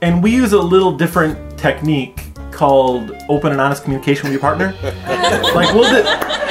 and 0.00 0.22
we 0.22 0.30
use 0.30 0.52
a 0.52 0.60
little 0.60 0.96
different 0.96 1.58
technique 1.58 2.26
called 2.52 3.10
open 3.28 3.50
and 3.50 3.60
honest 3.60 3.82
communication 3.82 4.24
with 4.24 4.32
your 4.32 4.40
partner. 4.40 4.74
like, 5.54 5.74
we'll 5.74 5.90
do. 5.90 6.45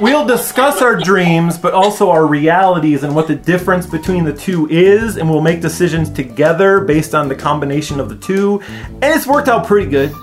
We'll 0.00 0.26
discuss 0.26 0.82
our 0.82 0.96
dreams, 0.96 1.58
but 1.58 1.74
also 1.74 2.10
our 2.10 2.26
realities 2.26 3.02
and 3.02 3.14
what 3.14 3.26
the 3.26 3.34
difference 3.34 3.86
between 3.86 4.24
the 4.24 4.32
two 4.32 4.68
is, 4.68 5.16
and 5.16 5.28
we'll 5.28 5.40
make 5.40 5.60
decisions 5.60 6.10
together 6.10 6.80
based 6.80 7.14
on 7.14 7.28
the 7.28 7.34
combination 7.34 8.00
of 8.00 8.08
the 8.08 8.16
two. 8.16 8.60
And 8.60 9.04
it's 9.04 9.26
worked 9.26 9.48
out 9.48 9.66
pretty 9.66 9.90
good 9.90 10.14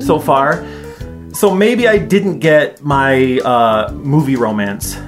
so 0.00 0.18
far. 0.18 0.66
So 1.32 1.54
maybe 1.54 1.86
I 1.86 1.98
didn't 1.98 2.38
get 2.38 2.82
my 2.82 3.38
uh, 3.40 3.92
movie 3.92 4.36
romance, 4.36 4.98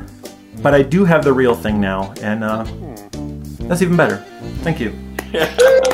but 0.63 0.75
I 0.75 0.83
do 0.83 1.05
have 1.05 1.25
the 1.25 1.33
real 1.33 1.55
thing 1.55 1.81
now, 1.81 2.13
and 2.21 2.45
uh, 2.45 2.65
that's 3.67 3.83
even 3.83 3.97
better. 3.97 4.19
Thank 4.63 4.81
you. 4.81 4.93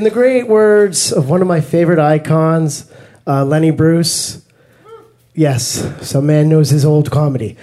In 0.00 0.04
the 0.04 0.10
great 0.10 0.48
words 0.48 1.12
of 1.12 1.28
one 1.28 1.42
of 1.42 1.46
my 1.46 1.60
favorite 1.60 1.98
icons, 1.98 2.90
uh, 3.26 3.44
Lenny 3.44 3.70
Bruce, 3.70 4.42
yes, 5.34 5.62
some 6.00 6.24
man 6.24 6.48
knows 6.48 6.70
his 6.70 6.86
old 6.86 7.10
comedy. 7.10 7.58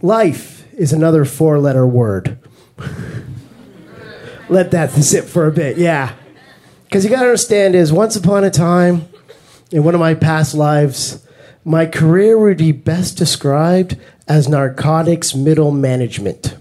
Life 0.00 0.72
is 0.74 0.92
another 0.92 1.24
four 1.24 1.58
letter 1.58 1.84
word. 1.84 2.38
Let 4.48 4.70
that 4.70 4.92
sit 4.92 5.24
for 5.24 5.48
a 5.48 5.50
bit, 5.50 5.78
yeah. 5.78 6.14
Because 6.84 7.02
you 7.02 7.10
got 7.10 7.22
to 7.22 7.26
understand 7.26 7.74
is 7.74 7.92
once 7.92 8.14
upon 8.14 8.44
a 8.44 8.50
time, 8.50 9.08
in 9.72 9.82
one 9.82 9.94
of 9.94 10.00
my 10.00 10.14
past 10.14 10.54
lives, 10.54 11.26
my 11.64 11.86
career 11.86 12.38
would 12.38 12.58
be 12.58 12.70
best 12.70 13.18
described 13.18 13.96
as 14.28 14.48
narcotics 14.48 15.34
middle 15.34 15.72
management. 15.72 16.56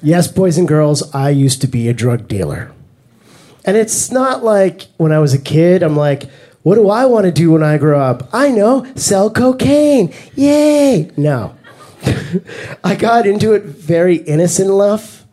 Yes, 0.00 0.28
boys 0.28 0.56
and 0.56 0.68
girls, 0.68 1.12
I 1.12 1.30
used 1.30 1.60
to 1.62 1.66
be 1.66 1.88
a 1.88 1.92
drug 1.92 2.28
dealer. 2.28 2.70
And 3.68 3.76
it's 3.76 4.10
not 4.10 4.42
like 4.42 4.86
when 4.96 5.12
I 5.12 5.18
was 5.18 5.34
a 5.34 5.38
kid, 5.38 5.82
I'm 5.82 5.94
like, 5.94 6.30
what 6.62 6.76
do 6.76 6.88
I 6.88 7.04
want 7.04 7.26
to 7.26 7.30
do 7.30 7.50
when 7.50 7.62
I 7.62 7.76
grow 7.76 8.00
up? 8.00 8.26
I 8.32 8.48
know, 8.48 8.90
sell 8.94 9.28
cocaine. 9.28 10.10
Yay. 10.34 11.10
No. 11.18 11.54
I 12.82 12.94
got 12.94 13.26
into 13.26 13.52
it 13.52 13.64
very 13.64 14.16
innocent 14.16 14.70
enough. 14.70 15.26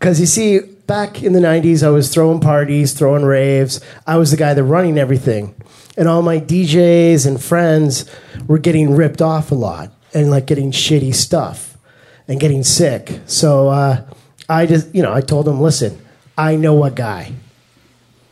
Because 0.00 0.18
you 0.18 0.26
see, 0.26 0.58
back 0.88 1.22
in 1.22 1.32
the 1.32 1.38
90s, 1.38 1.86
I 1.86 1.90
was 1.90 2.12
throwing 2.12 2.40
parties, 2.40 2.92
throwing 2.92 3.24
raves. 3.24 3.80
I 4.04 4.16
was 4.16 4.32
the 4.32 4.36
guy 4.36 4.52
that 4.52 4.64
running 4.64 4.98
everything. 4.98 5.54
And 5.96 6.08
all 6.08 6.22
my 6.22 6.40
DJs 6.40 7.24
and 7.24 7.40
friends 7.40 8.04
were 8.48 8.58
getting 8.58 8.96
ripped 8.96 9.22
off 9.22 9.52
a 9.52 9.54
lot 9.54 9.92
and 10.12 10.28
like 10.28 10.48
getting 10.48 10.72
shitty 10.72 11.14
stuff 11.14 11.78
and 12.26 12.40
getting 12.40 12.64
sick. 12.64 13.20
So 13.26 13.68
uh, 13.68 14.04
I 14.48 14.66
just, 14.66 14.92
you 14.92 15.02
know, 15.02 15.12
I 15.12 15.20
told 15.20 15.46
them, 15.46 15.60
listen, 15.60 16.04
I 16.36 16.56
know 16.56 16.82
a 16.82 16.90
guy. 16.90 17.32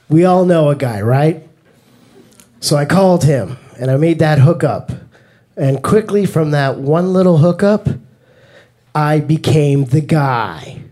We 0.08 0.24
all 0.24 0.44
know 0.44 0.68
a 0.68 0.76
guy, 0.76 1.00
right? 1.00 1.46
So 2.60 2.76
I 2.76 2.84
called 2.84 3.24
him 3.24 3.58
and 3.78 3.90
I 3.90 3.96
made 3.96 4.18
that 4.20 4.38
hookup. 4.38 4.92
And 5.56 5.82
quickly 5.82 6.26
from 6.26 6.50
that 6.50 6.78
one 6.78 7.12
little 7.12 7.38
hookup, 7.38 7.88
I 8.94 9.20
became 9.20 9.84
the 9.84 10.00
guy 10.00 10.82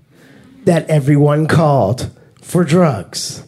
that 0.64 0.88
everyone 0.88 1.46
called 1.46 2.10
for 2.40 2.64
drugs. 2.64 3.44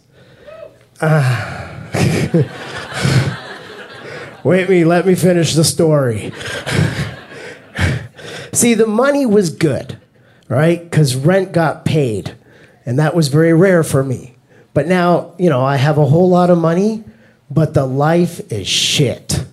Ah. 1.00 1.70
Wait 4.44 4.68
me, 4.68 4.84
let 4.84 5.06
me 5.06 5.14
finish 5.14 5.54
the 5.54 5.64
story. 5.64 6.32
See, 8.52 8.74
the 8.74 8.86
money 8.86 9.26
was 9.26 9.50
good, 9.50 9.98
right? 10.48 10.82
Because 10.82 11.16
rent 11.16 11.52
got 11.52 11.84
paid, 11.84 12.36
and 12.84 12.98
that 12.98 13.14
was 13.14 13.28
very 13.28 13.52
rare 13.52 13.82
for 13.82 14.04
me. 14.04 14.33
But 14.74 14.88
now, 14.88 15.32
you 15.38 15.48
know, 15.48 15.64
I 15.64 15.76
have 15.76 15.98
a 15.98 16.04
whole 16.04 16.28
lot 16.28 16.50
of 16.50 16.58
money, 16.58 17.04
but 17.50 17.74
the 17.74 17.86
life 17.86 18.52
is 18.52 18.66
shit. 18.66 19.46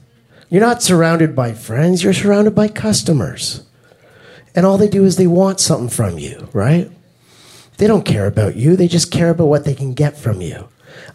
You're 0.50 0.62
not 0.62 0.82
surrounded 0.82 1.36
by 1.36 1.54
friends, 1.54 2.04
you're 2.04 2.14
surrounded 2.14 2.56
by 2.56 2.68
customers. 2.68 3.64
And 4.54 4.66
all 4.66 4.78
they 4.78 4.90
do 4.90 5.06
is 5.06 5.16
they 5.16 5.28
want 5.28 5.62
something 5.62 5.88
from 5.88 6.20
you, 6.20 6.50
right? 6.52 6.92
They 7.78 7.88
don't 7.88 8.04
care 8.04 8.28
about 8.28 8.56
you, 8.56 8.76
they 8.76 8.88
just 8.88 9.12
care 9.12 9.30
about 9.30 9.46
what 9.46 9.64
they 9.64 9.76
can 9.76 9.94
get 9.94 10.18
from 10.18 10.42
you. 10.42 10.68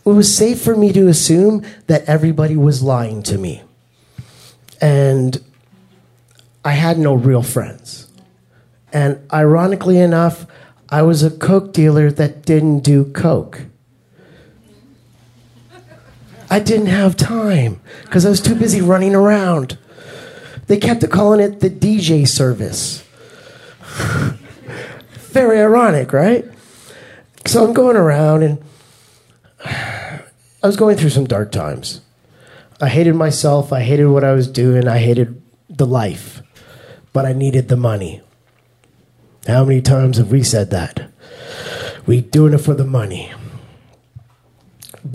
It 0.06 0.10
was 0.10 0.34
safe 0.34 0.62
for 0.62 0.76
me 0.76 0.92
to 0.92 1.08
assume 1.08 1.62
that 1.86 2.04
everybody 2.04 2.56
was 2.56 2.82
lying 2.82 3.22
to 3.24 3.36
me. 3.36 3.62
And 4.80 5.42
I 6.64 6.72
had 6.72 6.98
no 6.98 7.14
real 7.14 7.42
friends. 7.42 8.08
And 8.92 9.20
ironically 9.32 9.98
enough, 9.98 10.46
I 10.88 11.02
was 11.02 11.22
a 11.22 11.30
Coke 11.30 11.72
dealer 11.72 12.10
that 12.12 12.46
didn't 12.46 12.80
do 12.80 13.04
Coke. 13.04 13.62
I 16.48 16.61
didn't 16.61 16.87
have 16.87 17.16
time 17.16 17.80
because 18.04 18.24
I 18.24 18.30
was 18.30 18.40
too 18.40 18.54
busy 18.54 18.80
running 18.80 19.14
around. 19.14 19.78
They 20.66 20.78
kept 20.78 21.09
calling 21.11 21.40
it 21.40 21.61
the 21.61 21.70
DJ 21.70 22.26
service. 22.26 23.04
Very 25.32 25.61
ironic, 25.61 26.12
right? 26.12 26.44
So 27.46 27.64
I'm 27.64 27.72
going 27.72 27.96
around 27.96 28.42
and 28.42 28.62
I 29.64 30.66
was 30.66 30.76
going 30.76 30.96
through 30.96 31.11
some 31.11 31.26
dark 31.26 31.52
times. 31.52 32.00
I 32.80 32.88
hated 32.88 33.14
myself, 33.14 33.72
I 33.72 33.82
hated 33.82 34.06
what 34.06 34.24
I 34.24 34.32
was 34.32 34.48
doing, 34.48 34.87
I 34.87 34.98
hated 34.98 35.40
the 35.70 35.87
life, 35.87 36.42
but 37.12 37.24
I 37.24 37.32
needed 37.32 37.68
the 37.68 37.76
money. 37.76 38.20
How 39.46 39.64
many 39.64 39.80
times 39.80 40.18
have 40.18 40.30
we 40.30 40.42
said 40.42 40.70
that? 40.70 41.11
We 42.04 42.20
doing 42.20 42.52
it 42.52 42.59
for 42.59 42.74
the 42.74 42.85
money. 42.85 43.32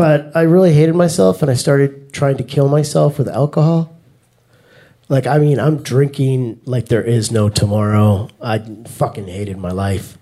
But 0.01 0.35
I 0.35 0.41
really 0.41 0.73
hated 0.73 0.95
myself 0.95 1.43
and 1.43 1.51
I 1.51 1.53
started 1.53 2.11
trying 2.11 2.37
to 2.37 2.43
kill 2.43 2.67
myself 2.67 3.19
with 3.19 3.27
alcohol. 3.27 3.95
Like, 5.09 5.27
I 5.27 5.37
mean, 5.37 5.59
I'm 5.59 5.83
drinking 5.83 6.59
like 6.65 6.87
there 6.87 7.03
is 7.03 7.31
no 7.31 7.49
tomorrow. 7.49 8.27
I 8.41 8.57
fucking 8.87 9.27
hated 9.27 9.59
my 9.59 9.69
life. 9.69 10.17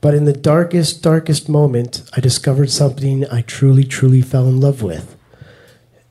But 0.00 0.14
in 0.14 0.24
the 0.24 0.32
darkest, 0.32 1.02
darkest 1.02 1.46
moment, 1.46 2.08
I 2.16 2.20
discovered 2.22 2.70
something 2.70 3.26
I 3.28 3.42
truly, 3.42 3.84
truly 3.84 4.22
fell 4.22 4.48
in 4.48 4.62
love 4.62 4.80
with. 4.80 5.14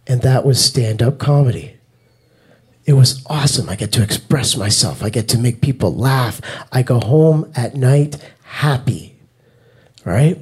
And 0.06 0.21
that 0.21 0.45
was 0.45 0.63
stand 0.63 1.02
up 1.02 1.17
comedy. 1.17 1.78
It 2.86 2.93
was 2.93 3.26
awesome. 3.26 3.67
I 3.67 3.78
get 3.78 3.93
to 3.93 4.04
express 4.04 4.56
myself, 4.56 5.02
I 5.02 5.10
get 5.10 5.28
to 5.30 5.39
make 5.39 5.60
people 5.60 5.91
laugh. 5.91 6.39
I 6.71 6.84
go 6.84 7.00
home 7.00 7.52
at 7.56 7.74
night 7.74 8.17
happy, 8.43 9.15
right? 10.06 10.38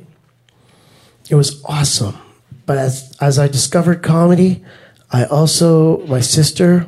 It 1.30 1.36
was 1.36 1.64
awesome. 1.64 2.18
But 2.66 2.78
as, 2.78 3.16
as 3.20 3.38
I 3.38 3.48
discovered 3.48 4.02
comedy, 4.02 4.64
I 5.12 5.26
also, 5.26 6.06
my 6.08 6.22
sister 6.22 6.88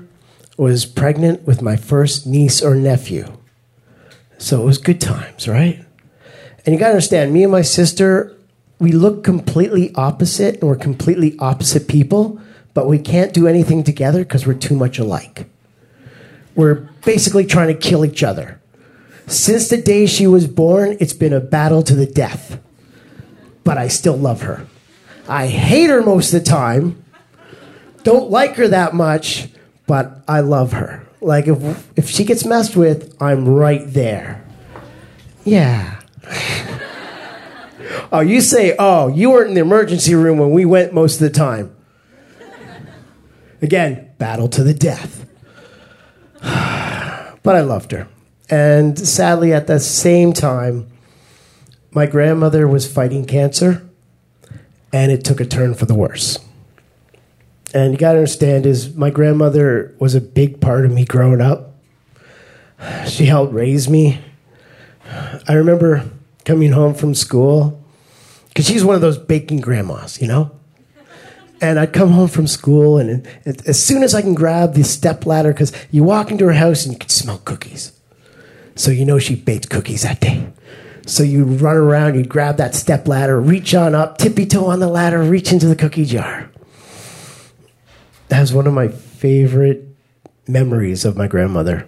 was 0.58 0.86
pregnant 0.86 1.46
with 1.46 1.62
my 1.62 1.76
first 1.76 2.26
niece 2.26 2.62
or 2.62 2.76
nephew. 2.76 3.38
So 4.38 4.62
it 4.62 4.66
was 4.66 4.78
good 4.78 5.02
times, 5.02 5.48
right? 5.48 5.86
And 6.66 6.74
you 6.74 6.80
got 6.80 6.88
to 6.88 6.94
understand, 6.94 7.34
me 7.34 7.44
and 7.44 7.52
my 7.52 7.62
sister, 7.62 8.36
we 8.80 8.92
look 8.92 9.24
completely 9.24 9.94
opposite 9.96 10.56
and 10.56 10.64
we're 10.64 10.76
completely 10.76 11.38
opposite 11.40 11.88
people, 11.88 12.40
but 12.74 12.88
we 12.88 13.00
can't 13.00 13.34
do 13.34 13.48
anything 13.48 13.84
together 13.84 14.20
because 14.20 14.48
we're 14.48 14.54
too 14.54 14.76
much 14.76 14.98
alike. 14.98 15.48
We're 16.56 16.90
basically 17.04 17.46
trying 17.46 17.68
to 17.68 17.80
kill 17.80 18.06
each 18.06 18.24
other. 18.24 18.62
Since 19.28 19.70
the 19.70 19.78
day 19.78 20.06
she 20.06 20.28
was 20.28 20.48
born, 20.48 20.98
it's 21.00 21.14
been 21.14 21.34
a 21.34 21.40
battle 21.40 21.84
to 21.84 21.96
the 21.96 22.06
death. 22.06 22.60
But 23.64 23.78
I 23.78 23.88
still 23.88 24.18
love 24.18 24.42
her. 24.42 24.68
I 25.28 25.48
hate 25.48 25.90
her 25.90 26.02
most 26.02 26.34
of 26.34 26.44
the 26.44 26.50
time. 26.50 27.04
Don't 28.04 28.30
like 28.30 28.56
her 28.56 28.68
that 28.68 28.94
much, 28.94 29.50
but 29.88 30.22
I 30.28 30.42
love 30.42 30.74
her. 30.74 31.08
Like 31.22 31.48
if 31.48 31.98
if 31.98 32.10
she 32.10 32.24
gets 32.24 32.46
messed 32.46 32.76
with, 32.76 33.16
I'm 33.20 33.48
right 33.48 33.82
there. 33.86 34.46
Yeah. 35.44 36.00
oh, 38.12 38.20
you 38.22 38.42
say, 38.42 38.76
oh, 38.78 39.08
you 39.08 39.32
weren't 39.32 39.50
in 39.50 39.54
the 39.56 39.62
emergency 39.62 40.16
room 40.16 40.38
when 40.38 40.52
we 40.52 40.66
went 40.66 40.94
most 40.94 41.16
of 41.16 41.22
the 41.22 41.30
time. 41.30 41.76
Again, 43.62 44.12
battle 44.18 44.48
to 44.50 44.64
the 44.64 44.74
death. 44.74 45.28
but 46.42 47.56
I 47.56 47.62
loved 47.62 47.92
her. 47.92 48.08
And 48.50 48.98
sadly, 49.00 49.54
at 49.54 49.68
the 49.68 49.80
same 49.80 50.34
time, 50.34 50.88
my 51.92 52.06
grandmother 52.06 52.68
was 52.68 52.92
fighting 52.92 53.26
cancer, 53.26 53.85
and 54.95 55.12
it 55.12 55.25
took 55.25 55.41
a 55.41 55.45
turn 55.45 55.73
for 55.73 55.86
the 55.86 55.93
worse. 55.93 56.39
And 57.73 57.91
you 57.91 57.97
got 57.97 58.13
to 58.13 58.19
understand 58.19 58.65
is 58.65 58.95
my 58.95 59.10
grandmother 59.10 59.93
was 59.99 60.15
a 60.15 60.21
big 60.21 60.62
part 60.62 60.86
of 60.86 60.91
me 60.93 61.03
growing 61.03 61.41
up. 61.41 61.75
She 63.05 63.25
helped 63.25 63.53
raise 63.53 63.89
me. 63.89 64.21
I 65.49 65.53
remember 65.53 66.10
coming 66.45 66.71
home 66.71 66.93
from 66.93 67.13
school 67.13 67.84
because 68.47 68.67
she's 68.67 68.86
one 68.86 68.95
of 68.95 69.01
those 69.01 69.17
baking 69.17 69.60
grandmas, 69.60 70.21
you 70.21 70.29
know. 70.29 70.51
And 71.60 71.77
I'd 71.77 71.91
come 71.91 72.12
home 72.12 72.29
from 72.29 72.47
school, 72.47 72.97
and 72.97 73.27
as 73.45 73.81
soon 73.81 74.01
as 74.01 74.13
I 74.13 74.21
can 74.21 74.34
grab 74.34 74.75
the 74.75 74.84
step 74.84 75.25
ladder, 75.25 75.51
because 75.51 75.73
you 75.91 76.03
walk 76.03 76.31
into 76.31 76.45
her 76.45 76.53
house 76.53 76.86
and 76.86 76.93
you 76.93 76.99
can 76.99 77.10
smell 77.10 77.39
cookies, 77.39 77.97
so 78.75 78.91
you 78.91 79.05
know 79.05 79.19
she 79.19 79.36
baked 79.36 79.69
cookies 79.69 80.03
that 80.03 80.21
day. 80.21 80.47
So 81.06 81.24
you 81.24 81.46
run 81.46 81.78
around, 81.78 82.15
you 82.15 82.26
grab 82.26 82.58
that 82.58 82.74
step 82.74 83.08
ladder, 83.08 83.39
reach 83.39 83.76
on 83.76 83.94
up, 83.94 84.18
tippy 84.18 84.46
toe 84.46 84.65
on 84.65 84.80
the 84.80 84.88
ladder, 84.88 85.22
reach 85.22 85.52
into 85.52 85.68
the 85.68 85.76
cookie 85.76 86.06
jar. 86.06 86.50
That 88.30 88.41
was 88.41 88.54
one 88.54 88.65
of 88.65 88.74
my 88.74 88.88
favorite 88.88 89.88
memories 90.48 91.06
of 91.06 91.15
my 91.15 91.28
grandmother. 91.28 91.88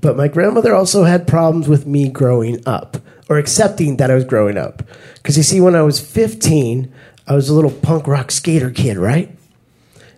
But 0.00 0.16
my 0.16 0.28
grandmother 0.28 0.74
also 0.74 1.04
had 1.04 1.26
problems 1.28 1.68
with 1.68 1.86
me 1.86 2.08
growing 2.08 2.62
up 2.66 2.96
or 3.28 3.38
accepting 3.38 3.96
that 3.96 4.10
I 4.10 4.14
was 4.14 4.24
growing 4.24 4.58
up. 4.58 4.82
Because 5.14 5.36
you 5.36 5.42
see, 5.42 5.60
when 5.60 5.74
I 5.74 5.82
was 5.82 6.00
15, 6.00 6.92
I 7.26 7.34
was 7.34 7.48
a 7.48 7.54
little 7.54 7.70
punk 7.70 8.06
rock 8.06 8.30
skater 8.30 8.70
kid, 8.70 8.96
right? 8.98 9.36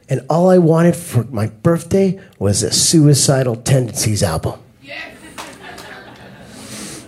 And 0.09 0.23
all 0.31 0.49
I 0.49 0.59
wanted 0.59 0.97
for 0.97 1.25
my 1.25 1.47
birthday 1.47 2.18
was 2.38 2.62
a 2.62 2.73
Suicidal 2.73 3.57
Tendencies 3.57 4.23
album. 4.23 4.61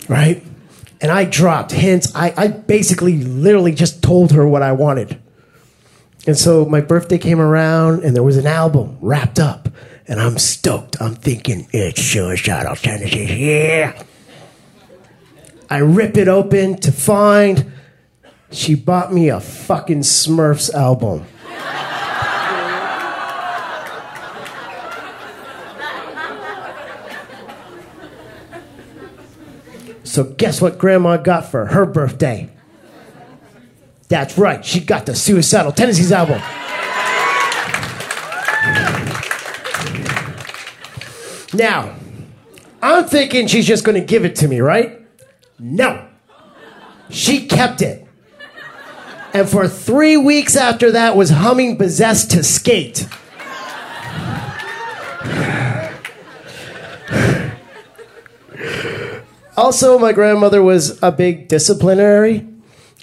Right? 0.09 0.43
And 1.01 1.11
I 1.11 1.25
dropped 1.25 1.73
hints. 1.73 2.13
I, 2.15 2.35
I 2.37 2.49
basically 2.49 3.19
literally 3.19 3.73
just 3.73 4.03
told 4.03 4.33
her 4.33 4.47
what 4.47 4.63
I 4.63 4.73
wanted. 4.73 5.21
And 6.27 6.37
so 6.37 6.67
my 6.67 6.81
birthday 6.81 7.19
came 7.19 7.41
around 7.41 8.05
and 8.05 8.15
there 8.15 8.23
was 8.23 8.37
an 8.37 8.47
album 8.47 8.99
wrapped 9.01 9.39
up. 9.39 9.69
And 10.07 10.21
I'm 10.21 10.39
stoked. 10.39 11.01
I'm 11.01 11.15
thinking, 11.15 11.69
it's 11.73 12.03
suicidal 12.03 12.77
tendencies. 12.77 13.31
Yeah. 13.31 14.03
I 15.71 15.79
rip 15.79 16.17
it 16.17 16.27
open 16.27 16.77
to 16.81 16.91
find 16.91 17.73
she 18.51 18.75
bought 18.75 19.13
me 19.13 19.29
a 19.29 19.41
fucking 19.41 20.01
Smurfs 20.01 20.73
album. 20.75 21.25
So 30.11 30.25
guess 30.25 30.61
what 30.61 30.77
grandma 30.77 31.18
got 31.18 31.49
for 31.53 31.66
her 31.66 31.87
birthday? 31.87 32.51
That's 34.09 34.37
right, 34.37 34.64
she 34.64 34.81
got 34.81 35.07
the 35.07 35.14
Suicidal 35.14 35.70
Tendencies 35.70 36.11
album. 36.11 36.42
Now, 41.55 41.94
I'm 42.83 43.05
thinking 43.05 43.46
she's 43.46 43.68
just 43.68 43.85
gonna 43.85 44.01
give 44.01 44.25
it 44.25 44.35
to 44.37 44.49
me, 44.49 44.61
right? 44.61 45.01
No. 45.61 46.09
She 47.09 47.46
kept 47.46 47.81
it. 47.81 48.05
And 49.33 49.49
for 49.49 49.68
three 49.68 50.16
weeks 50.16 50.57
after 50.57 50.90
that 50.90 51.16
was 51.16 51.31
humming 51.31 51.77
Possessed 51.77 52.33
to 52.33 52.42
Skate. 52.42 53.07
Also, 59.57 59.99
my 59.99 60.13
grandmother 60.13 60.63
was 60.63 61.03
a 61.03 61.13
big 61.13 61.49
disciplinary. 61.49 62.47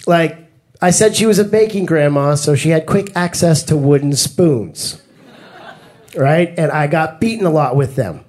Like, 0.06 0.50
I 0.80 0.90
said 0.90 1.16
she 1.16 1.26
was 1.26 1.38
a 1.38 1.44
baking 1.44 1.86
grandma, 1.86 2.34
so 2.34 2.54
she 2.54 2.70
had 2.70 2.86
quick 2.86 3.12
access 3.14 3.62
to 3.64 3.76
wooden 3.76 4.14
spoons. 4.14 5.02
Right? 6.16 6.54
And 6.56 6.72
I 6.72 6.86
got 6.86 7.20
beaten 7.20 7.46
a 7.46 7.50
lot 7.50 7.76
with 7.76 7.96
them. 7.96 8.24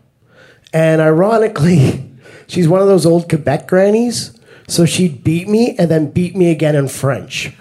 And 0.73 1.01
ironically, 1.01 2.11
she's 2.47 2.67
one 2.67 2.81
of 2.81 2.87
those 2.87 3.05
old 3.05 3.29
Quebec 3.29 3.67
grannies, 3.67 4.37
so 4.67 4.85
she'd 4.85 5.23
beat 5.23 5.47
me 5.47 5.75
and 5.77 5.89
then 5.89 6.11
beat 6.11 6.35
me 6.35 6.51
again 6.51 6.75
in 6.75 6.87
French. 6.87 7.53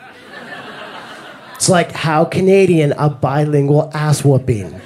It's 1.55 1.69
like 1.69 1.91
how 1.91 2.25
Canadian 2.25 2.93
a 2.93 3.11
bilingual 3.11 3.91
ass 3.93 4.25
whooping. 4.25 4.81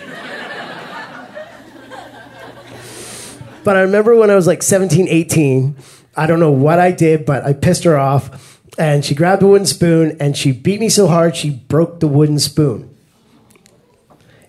But 3.65 3.77
I 3.77 3.83
remember 3.83 4.17
when 4.17 4.31
I 4.31 4.35
was 4.35 4.47
like 4.47 4.63
17, 4.63 5.09
18, 5.09 5.77
I 6.17 6.27
don't 6.27 6.41
know 6.41 6.51
what 6.51 6.79
I 6.79 6.91
did, 6.91 7.25
but 7.25 7.45
I 7.45 7.53
pissed 7.53 7.85
her 7.85 7.99
off. 7.99 8.61
And 8.79 9.05
she 9.05 9.15
grabbed 9.15 9.43
a 9.43 9.47
wooden 9.47 9.67
spoon 9.67 10.17
and 10.19 10.37
she 10.37 10.51
beat 10.51 10.81
me 10.81 10.89
so 10.89 11.07
hard 11.07 11.37
she 11.37 11.51
broke 11.51 12.01
the 12.01 12.09
wooden 12.09 12.39
spoon. 12.39 12.95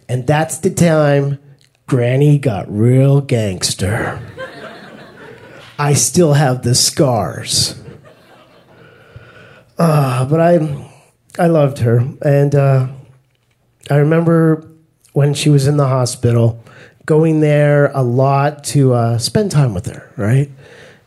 And 0.08 0.26
that's 0.26 0.58
the 0.58 0.70
time 0.70 1.40
Granny 1.88 2.40
got 2.40 2.72
real 2.72 3.22
gangster. 3.22 4.22
I 5.78 5.94
still 5.94 6.34
have 6.34 6.64
the 6.64 6.76
scars. 6.76 7.80
Uh, 9.78 10.26
but 10.26 10.40
I, 10.40 10.90
I 11.38 11.48
loved 11.48 11.80
her. 11.80 12.08
And 12.22 12.56
uh, 12.56 12.88
I 13.90 13.96
remember 13.96 14.70
when 15.14 15.34
she 15.34 15.50
was 15.50 15.68
in 15.68 15.78
the 15.78 15.88
hospital, 15.88 16.63
going 17.06 17.42
there 17.42 17.92
a 17.94 18.02
lot 18.02 18.64
to 18.64 18.94
uh, 18.94 19.18
spend 19.18 19.52
time 19.52 19.74
with 19.74 19.88
her, 19.88 20.12
right? 20.18 20.50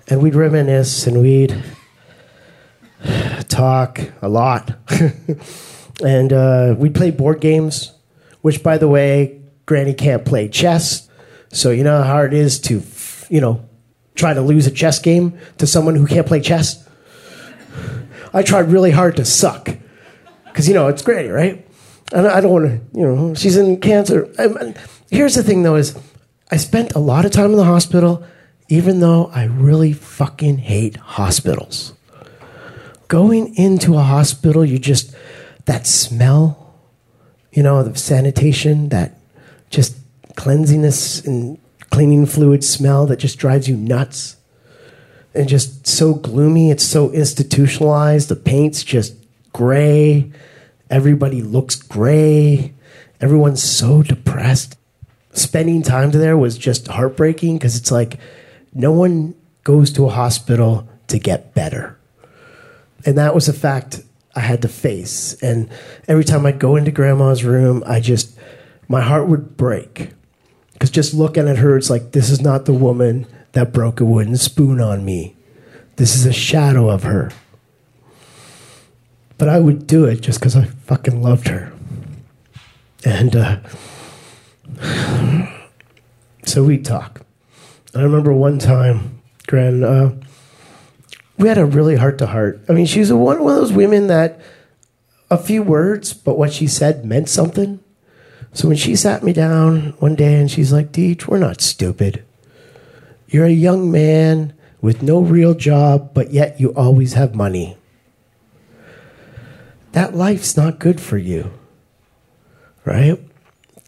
And 0.08 0.22
we'd 0.22 0.34
reminisce 0.34 1.06
and 1.06 1.20
we'd 1.20 1.62
talk 3.48 4.00
a 4.22 4.28
lot. 4.28 4.76
and 6.04 6.32
uh, 6.32 6.74
we'd 6.76 6.94
play 6.94 7.10
board 7.10 7.40
games, 7.40 7.92
which, 8.42 8.62
by 8.62 8.78
the 8.78 8.88
way, 8.88 9.40
Granny 9.64 9.94
can't 9.94 10.24
play 10.24 10.48
chess. 10.48 11.08
So, 11.52 11.70
you 11.70 11.82
know 11.82 12.02
how 12.02 12.12
hard 12.12 12.34
it 12.34 12.40
is 12.40 12.60
to, 12.60 12.82
you 13.28 13.40
know, 13.40 13.66
try 14.14 14.34
to 14.34 14.40
lose 14.40 14.66
a 14.66 14.70
chess 14.70 14.98
game 14.98 15.38
to 15.58 15.66
someone 15.66 15.94
who 15.94 16.06
can't 16.06 16.26
play 16.26 16.40
chess? 16.40 16.86
I 18.34 18.42
tried 18.42 18.70
really 18.70 18.90
hard 18.90 19.16
to 19.16 19.24
suck. 19.24 19.70
Because, 20.44 20.68
you 20.68 20.74
know, 20.74 20.88
it's 20.88 21.02
Granny, 21.02 21.28
right? 21.28 21.66
And 22.12 22.26
I 22.26 22.40
don't 22.40 22.52
want 22.52 22.66
to, 22.66 22.98
you 22.98 23.06
know, 23.06 23.34
she's 23.34 23.56
in 23.56 23.80
cancer. 23.80 24.28
I'm- 24.38 24.74
here's 25.10 25.34
the 25.34 25.42
thing, 25.42 25.62
though, 25.62 25.76
is 25.76 25.98
I 26.50 26.56
spent 26.56 26.94
a 26.94 26.98
lot 26.98 27.24
of 27.24 27.32
time 27.32 27.50
in 27.50 27.56
the 27.56 27.64
hospital, 27.64 28.24
even 28.68 29.00
though 29.00 29.30
I 29.34 29.44
really 29.44 29.92
fucking 29.92 30.58
hate 30.58 30.96
hospitals. 30.96 31.92
Going 33.08 33.54
into 33.54 33.96
a 33.96 34.02
hospital, 34.02 34.64
you 34.64 34.78
just, 34.78 35.14
that 35.66 35.86
smell, 35.86 36.74
you 37.52 37.62
know, 37.62 37.82
the 37.82 37.96
sanitation, 37.98 38.88
that 38.88 39.18
just 39.70 39.96
cleansiness 40.36 41.24
and 41.24 41.58
cleaning 41.90 42.26
fluid 42.26 42.62
smell 42.62 43.06
that 43.06 43.18
just 43.18 43.38
drives 43.38 43.68
you 43.68 43.76
nuts. 43.76 44.36
And 45.34 45.48
just 45.48 45.86
so 45.86 46.14
gloomy, 46.14 46.70
it's 46.70 46.84
so 46.84 47.10
institutionalized. 47.12 48.28
The 48.28 48.36
paint's 48.36 48.82
just 48.82 49.14
gray. 49.52 50.30
Everybody 50.90 51.42
looks 51.42 51.76
gray. 51.76 52.72
Everyone's 53.20 53.62
so 53.62 54.02
depressed. 54.02 54.76
Spending 55.36 55.82
time 55.82 56.10
there 56.12 56.36
was 56.36 56.56
just 56.56 56.88
heartbreaking 56.88 57.58
because 57.58 57.76
it's 57.76 57.92
like 57.92 58.18
no 58.72 58.90
one 58.90 59.34
goes 59.64 59.92
to 59.92 60.06
a 60.06 60.10
hospital 60.10 60.88
to 61.08 61.18
get 61.18 61.54
better. 61.54 61.98
And 63.04 63.18
that 63.18 63.34
was 63.34 63.48
a 63.48 63.52
fact 63.52 64.02
I 64.34 64.40
had 64.40 64.62
to 64.62 64.68
face. 64.68 65.34
And 65.42 65.68
every 66.08 66.24
time 66.24 66.46
I'd 66.46 66.58
go 66.58 66.76
into 66.76 66.90
grandma's 66.90 67.44
room, 67.44 67.84
I 67.86 68.00
just, 68.00 68.36
my 68.88 69.00
heart 69.00 69.28
would 69.28 69.56
break. 69.56 70.10
Because 70.72 70.90
just 70.90 71.14
looking 71.14 71.48
at 71.48 71.58
her, 71.58 71.76
it's 71.76 71.90
like, 71.90 72.12
this 72.12 72.30
is 72.30 72.40
not 72.40 72.64
the 72.64 72.72
woman 72.72 73.26
that 73.52 73.72
broke 73.72 74.00
a 74.00 74.04
wooden 74.04 74.36
spoon 74.36 74.80
on 74.80 75.04
me. 75.04 75.36
This 75.96 76.14
is 76.14 76.26
a 76.26 76.32
shadow 76.32 76.90
of 76.90 77.02
her. 77.02 77.30
But 79.38 79.48
I 79.48 79.58
would 79.58 79.86
do 79.86 80.04
it 80.04 80.20
just 80.20 80.40
because 80.40 80.56
I 80.56 80.64
fucking 80.64 81.22
loved 81.22 81.48
her. 81.48 81.72
And 83.04 83.36
uh, 83.36 83.60
so 86.44 86.64
we'd 86.64 86.84
talk. 86.84 87.22
I 87.94 88.02
remember 88.02 88.32
one 88.32 88.58
time, 88.58 89.22
Gran, 89.46 89.82
uh, 89.82 90.14
we 91.38 91.48
had 91.48 91.58
a 91.58 91.64
really 91.64 91.96
heart 91.96 92.18
to 92.18 92.26
heart. 92.26 92.60
I 92.68 92.72
mean, 92.72 92.86
she's 92.86 93.10
a, 93.10 93.16
one, 93.16 93.38
of 93.38 93.44
those 93.44 93.72
women 93.72 94.06
that 94.08 94.40
a 95.30 95.38
few 95.38 95.62
words, 95.62 96.12
but 96.12 96.38
what 96.38 96.52
she 96.52 96.66
said 96.66 97.04
meant 97.04 97.28
something. 97.28 97.80
So 98.52 98.68
when 98.68 98.76
she 98.76 98.96
sat 98.96 99.22
me 99.22 99.32
down 99.32 99.94
one 99.98 100.14
day 100.14 100.40
and 100.40 100.50
she's 100.50 100.72
like, 100.72 100.92
Deej, 100.92 101.26
we're 101.26 101.38
not 101.38 101.60
stupid. 101.60 102.24
You're 103.28 103.44
a 103.46 103.50
young 103.50 103.90
man 103.90 104.54
with 104.80 105.02
no 105.02 105.20
real 105.20 105.54
job, 105.54 106.14
but 106.14 106.30
yet 106.30 106.60
you 106.60 106.72
always 106.74 107.14
have 107.14 107.34
money. 107.34 107.76
That 109.92 110.14
life's 110.14 110.56
not 110.56 110.78
good 110.78 111.00
for 111.00 111.18
you. 111.18 111.50
Right? 112.84 113.18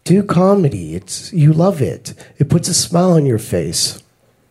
Do 0.08 0.22
comedy. 0.22 0.94
It's 0.94 1.34
you 1.34 1.52
love 1.52 1.82
it. 1.82 2.14
It 2.38 2.48
puts 2.48 2.66
a 2.66 2.72
smile 2.72 3.12
on 3.12 3.26
your 3.26 3.38
face. 3.38 4.02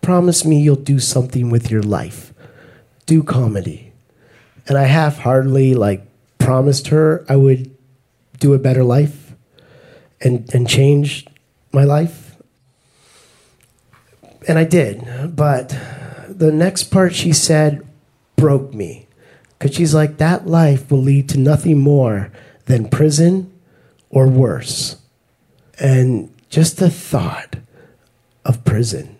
Promise 0.03 0.45
me 0.45 0.61
you'll 0.61 0.75
do 0.75 0.99
something 0.99 1.49
with 1.49 1.71
your 1.71 1.81
life. 1.81 2.31
Do 3.07 3.23
comedy. 3.23 3.91
And 4.67 4.77
I 4.77 4.83
half-heartedly 4.83 5.73
like 5.73 6.05
promised 6.37 6.89
her 6.89 7.25
I 7.27 7.37
would 7.37 7.75
do 8.39 8.53
a 8.53 8.59
better 8.59 8.83
life 8.83 9.33
and 10.21 10.47
and 10.53 10.69
change 10.69 11.25
my 11.73 11.85
life. 11.85 12.35
And 14.47 14.59
I 14.59 14.63
did. 14.63 15.35
But 15.35 15.69
the 16.29 16.51
next 16.51 16.91
part 16.91 17.15
she 17.15 17.33
said 17.33 17.83
broke 18.35 18.75
me. 18.75 19.07
Cuz 19.57 19.73
she's 19.73 19.95
like 19.95 20.17
that 20.17 20.45
life 20.45 20.91
will 20.91 21.01
lead 21.01 21.27
to 21.29 21.39
nothing 21.39 21.79
more 21.79 22.31
than 22.65 22.89
prison 22.89 23.49
or 24.11 24.27
worse. 24.27 24.97
And 25.79 26.33
just 26.49 26.77
the 26.77 26.89
thought 26.89 27.57
of 28.45 28.63
prison 28.63 29.17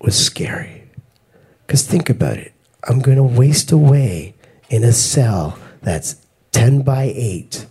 was 0.00 0.16
scary. 0.16 0.84
Because 1.66 1.86
think 1.86 2.08
about 2.08 2.36
it. 2.36 2.52
I'm 2.84 3.00
going 3.00 3.16
to 3.16 3.22
waste 3.22 3.72
away 3.72 4.34
in 4.68 4.84
a 4.84 4.92
cell 4.92 5.58
that's 5.82 6.16
10 6.52 6.82
by 6.82 7.12
8 7.14 7.66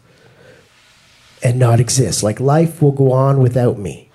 and 1.43 1.59
not 1.59 1.79
exist. 1.79 2.23
Like 2.23 2.39
life 2.39 2.81
will 2.81 2.91
go 2.91 3.11
on 3.11 3.39
without 3.39 3.77
me. 3.77 4.09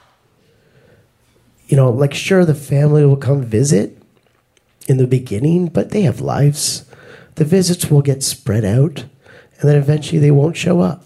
You 1.66 1.76
know, 1.76 1.90
like 1.90 2.14
sure, 2.14 2.44
the 2.44 2.54
family 2.54 3.04
will 3.04 3.16
come 3.16 3.42
visit 3.42 4.00
in 4.88 4.96
the 4.96 5.06
beginning, 5.06 5.66
but 5.66 5.90
they 5.90 6.02
have 6.02 6.20
lives. 6.20 6.86
The 7.34 7.44
visits 7.44 7.90
will 7.90 8.00
get 8.00 8.22
spread 8.22 8.64
out, 8.64 9.04
and 9.60 9.68
then 9.68 9.76
eventually 9.76 10.18
they 10.18 10.30
won't 10.30 10.56
show 10.56 10.80
up. 10.80 11.04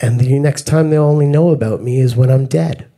And 0.00 0.20
the 0.20 0.38
next 0.38 0.66
time 0.66 0.90
they'll 0.90 1.04
only 1.04 1.26
know 1.26 1.50
about 1.50 1.82
me 1.82 2.00
is 2.00 2.16
when 2.16 2.30
I'm 2.30 2.46
dead. 2.46 2.88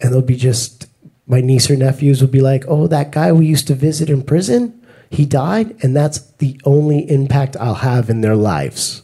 And 0.00 0.12
they'll 0.12 0.22
be 0.22 0.36
just, 0.36 0.86
my 1.26 1.40
niece 1.40 1.70
or 1.70 1.76
nephews 1.76 2.20
will 2.20 2.28
be 2.28 2.40
like, 2.40 2.64
oh, 2.68 2.86
that 2.88 3.12
guy 3.12 3.32
we 3.32 3.46
used 3.46 3.66
to 3.68 3.74
visit 3.74 4.10
in 4.10 4.22
prison, 4.22 4.84
he 5.10 5.24
died. 5.24 5.76
And 5.82 5.96
that's 5.96 6.18
the 6.18 6.60
only 6.64 7.10
impact 7.10 7.56
I'll 7.56 7.74
have 7.74 8.10
in 8.10 8.20
their 8.20 8.36
lives. 8.36 9.02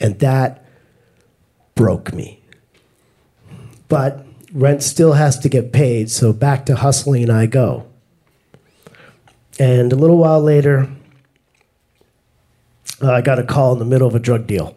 And 0.00 0.18
that 0.20 0.64
broke 1.74 2.12
me. 2.12 2.40
But 3.88 4.24
rent 4.54 4.82
still 4.82 5.12
has 5.12 5.38
to 5.40 5.48
get 5.48 5.72
paid, 5.72 6.10
so 6.10 6.32
back 6.32 6.66
to 6.66 6.76
hustling 6.76 7.30
I 7.30 7.46
go. 7.46 7.86
And 9.58 9.92
a 9.92 9.96
little 9.96 10.16
while 10.16 10.40
later, 10.40 10.88
uh, 13.02 13.12
I 13.12 13.20
got 13.20 13.38
a 13.38 13.44
call 13.44 13.72
in 13.72 13.78
the 13.78 13.84
middle 13.84 14.06
of 14.06 14.14
a 14.14 14.18
drug 14.18 14.46
deal. 14.46 14.76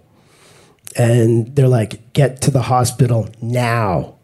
And 0.98 1.56
they're 1.56 1.68
like, 1.68 2.14
get 2.14 2.42
to 2.44 2.52
the 2.52 2.64
hospital 2.64 3.30
now. 3.42 4.16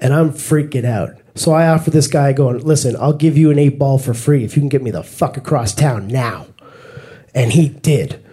And 0.00 0.14
I'm 0.14 0.30
freaking 0.30 0.84
out. 0.84 1.20
So 1.34 1.52
I 1.52 1.68
offer 1.68 1.90
this 1.90 2.06
guy, 2.06 2.32
going, 2.32 2.58
listen, 2.60 2.96
I'll 2.96 3.12
give 3.12 3.36
you 3.36 3.50
an 3.50 3.58
eight 3.58 3.78
ball 3.78 3.98
for 3.98 4.14
free 4.14 4.44
if 4.44 4.56
you 4.56 4.62
can 4.62 4.68
get 4.68 4.82
me 4.82 4.90
the 4.90 5.02
fuck 5.02 5.36
across 5.36 5.74
town 5.74 6.08
now. 6.08 6.46
And 7.34 7.52
he 7.52 7.68
did. 7.68 8.24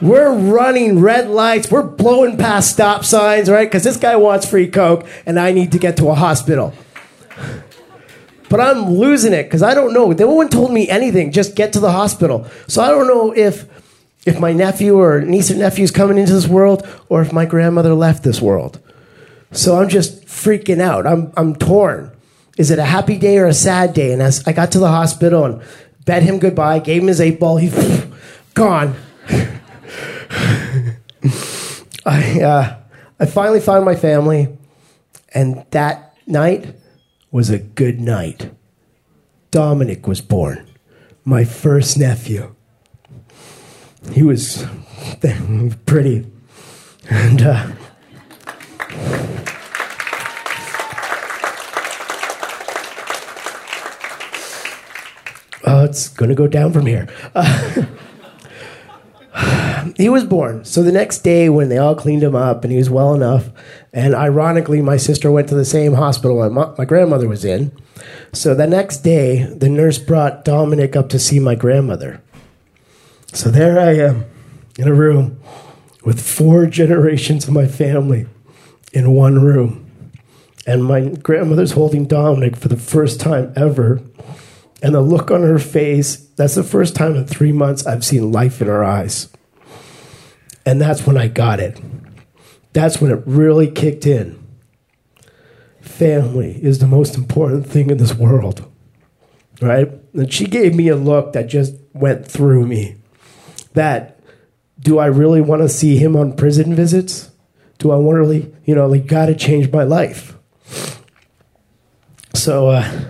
We're 0.00 0.32
running 0.32 1.00
red 1.00 1.28
lights. 1.28 1.70
We're 1.70 1.82
blowing 1.82 2.36
past 2.36 2.70
stop 2.70 3.04
signs, 3.04 3.50
right? 3.50 3.68
Because 3.68 3.82
this 3.82 3.96
guy 3.96 4.14
wants 4.14 4.48
free 4.48 4.68
Coke 4.68 5.04
and 5.26 5.40
I 5.40 5.50
need 5.50 5.72
to 5.72 5.78
get 5.78 5.96
to 5.96 6.08
a 6.10 6.14
hospital. 6.14 6.72
But 8.48 8.60
I'm 8.60 8.90
losing 8.90 9.32
it 9.32 9.44
because 9.44 9.62
I 9.62 9.74
don't 9.74 9.92
know. 9.92 10.10
No 10.12 10.32
one 10.32 10.48
told 10.48 10.72
me 10.72 10.88
anything. 10.88 11.32
Just 11.32 11.54
get 11.54 11.72
to 11.74 11.80
the 11.80 11.92
hospital. 11.92 12.46
So 12.66 12.82
I 12.82 12.88
don't 12.88 13.06
know 13.06 13.32
if 13.32 13.66
if 14.26 14.40
my 14.40 14.52
nephew 14.52 14.98
or 14.98 15.20
niece 15.20 15.50
or 15.50 15.56
nephew 15.56 15.84
is 15.84 15.90
coming 15.90 16.18
into 16.18 16.32
this 16.32 16.48
world 16.48 16.86
or 17.08 17.22
if 17.22 17.32
my 17.32 17.46
grandmother 17.46 17.94
left 17.94 18.22
this 18.24 18.40
world. 18.40 18.80
So 19.52 19.80
I'm 19.80 19.88
just 19.88 20.26
freaking 20.26 20.80
out. 20.80 21.06
I'm 21.06 21.32
I'm 21.36 21.54
torn. 21.56 22.12
Is 22.56 22.70
it 22.70 22.78
a 22.78 22.84
happy 22.84 23.16
day 23.18 23.38
or 23.38 23.46
a 23.46 23.54
sad 23.54 23.94
day? 23.94 24.12
And 24.12 24.20
as 24.20 24.46
I 24.46 24.52
got 24.52 24.72
to 24.72 24.78
the 24.78 24.88
hospital 24.88 25.44
and 25.44 25.62
bade 26.04 26.24
him 26.24 26.38
goodbye, 26.38 26.80
gave 26.80 27.02
him 27.02 27.08
his 27.08 27.20
eight 27.20 27.38
ball, 27.38 27.56
he 27.56 27.70
gone. 28.54 28.96
I 32.04 32.40
uh, 32.40 32.76
I 33.20 33.26
finally 33.26 33.60
found 33.60 33.84
my 33.84 33.94
family, 33.94 34.56
and 35.34 35.64
that 35.70 36.16
night 36.26 36.74
was 37.30 37.50
a 37.50 37.58
good 37.58 38.00
night. 38.00 38.50
Dominic 39.50 40.06
was 40.06 40.20
born, 40.20 40.66
my 41.24 41.44
first 41.44 41.98
nephew. 41.98 42.54
He 44.12 44.22
was 44.22 44.66
pretty, 45.86 46.26
and 47.10 47.42
uh, 47.42 47.70
oh, 55.64 55.84
it's 55.84 56.08
gonna 56.08 56.34
go 56.34 56.46
down 56.46 56.72
from 56.72 56.86
here. 56.86 57.08
Uh, 57.34 57.84
he 59.98 60.08
was 60.08 60.22
born. 60.22 60.64
So 60.64 60.84
the 60.84 60.92
next 60.92 61.18
day, 61.18 61.48
when 61.48 61.68
they 61.68 61.76
all 61.76 61.96
cleaned 61.96 62.22
him 62.22 62.36
up 62.36 62.62
and 62.62 62.70
he 62.70 62.78
was 62.78 62.88
well 62.88 63.14
enough, 63.14 63.50
and 63.92 64.14
ironically, 64.14 64.80
my 64.80 64.96
sister 64.96 65.28
went 65.28 65.48
to 65.48 65.56
the 65.56 65.64
same 65.64 65.94
hospital 65.94 66.48
my, 66.50 66.72
my 66.78 66.84
grandmother 66.84 67.26
was 67.26 67.44
in. 67.44 67.72
So 68.32 68.54
the 68.54 68.68
next 68.68 68.98
day, 68.98 69.42
the 69.42 69.68
nurse 69.68 69.98
brought 69.98 70.44
Dominic 70.44 70.94
up 70.94 71.08
to 71.08 71.18
see 71.18 71.40
my 71.40 71.56
grandmother. 71.56 72.22
So 73.32 73.50
there 73.50 73.80
I 73.80 73.96
am 73.96 74.24
in 74.78 74.86
a 74.86 74.94
room 74.94 75.40
with 76.04 76.20
four 76.20 76.66
generations 76.66 77.48
of 77.48 77.54
my 77.54 77.66
family 77.66 78.28
in 78.92 79.10
one 79.10 79.42
room. 79.42 79.84
And 80.64 80.84
my 80.84 81.08
grandmother's 81.08 81.72
holding 81.72 82.06
Dominic 82.06 82.54
for 82.54 82.68
the 82.68 82.76
first 82.76 83.18
time 83.18 83.52
ever. 83.56 84.00
And 84.80 84.94
the 84.94 85.00
look 85.00 85.32
on 85.32 85.42
her 85.42 85.58
face, 85.58 86.16
that's 86.36 86.54
the 86.54 86.62
first 86.62 86.94
time 86.94 87.16
in 87.16 87.26
three 87.26 87.50
months 87.50 87.84
I've 87.84 88.04
seen 88.04 88.30
life 88.30 88.60
in 88.60 88.68
her 88.68 88.84
eyes. 88.84 89.28
And 90.68 90.82
that's 90.82 91.06
when 91.06 91.16
I 91.16 91.28
got 91.28 91.60
it. 91.60 91.80
That's 92.74 93.00
when 93.00 93.10
it 93.10 93.22
really 93.24 93.70
kicked 93.70 94.04
in. 94.04 94.38
Family 95.80 96.62
is 96.62 96.78
the 96.78 96.86
most 96.86 97.16
important 97.16 97.66
thing 97.66 97.88
in 97.88 97.96
this 97.96 98.12
world. 98.12 98.70
Right? 99.62 99.90
And 100.12 100.30
she 100.30 100.44
gave 100.44 100.74
me 100.74 100.88
a 100.88 100.94
look 100.94 101.32
that 101.32 101.46
just 101.46 101.74
went 101.94 102.26
through 102.26 102.66
me. 102.66 102.96
That 103.72 104.20
do 104.78 104.98
I 104.98 105.06
really 105.06 105.40
want 105.40 105.62
to 105.62 105.70
see 105.70 105.96
him 105.96 106.14
on 106.14 106.36
prison 106.36 106.74
visits? 106.74 107.30
Do 107.78 107.90
I 107.90 107.96
want 107.96 108.16
to 108.16 108.20
really, 108.20 108.54
you 108.66 108.74
know, 108.74 108.86
like, 108.86 109.06
got 109.06 109.26
to 109.26 109.34
change 109.34 109.72
my 109.72 109.84
life? 109.84 110.36
So, 112.34 112.68
uh, 112.68 113.06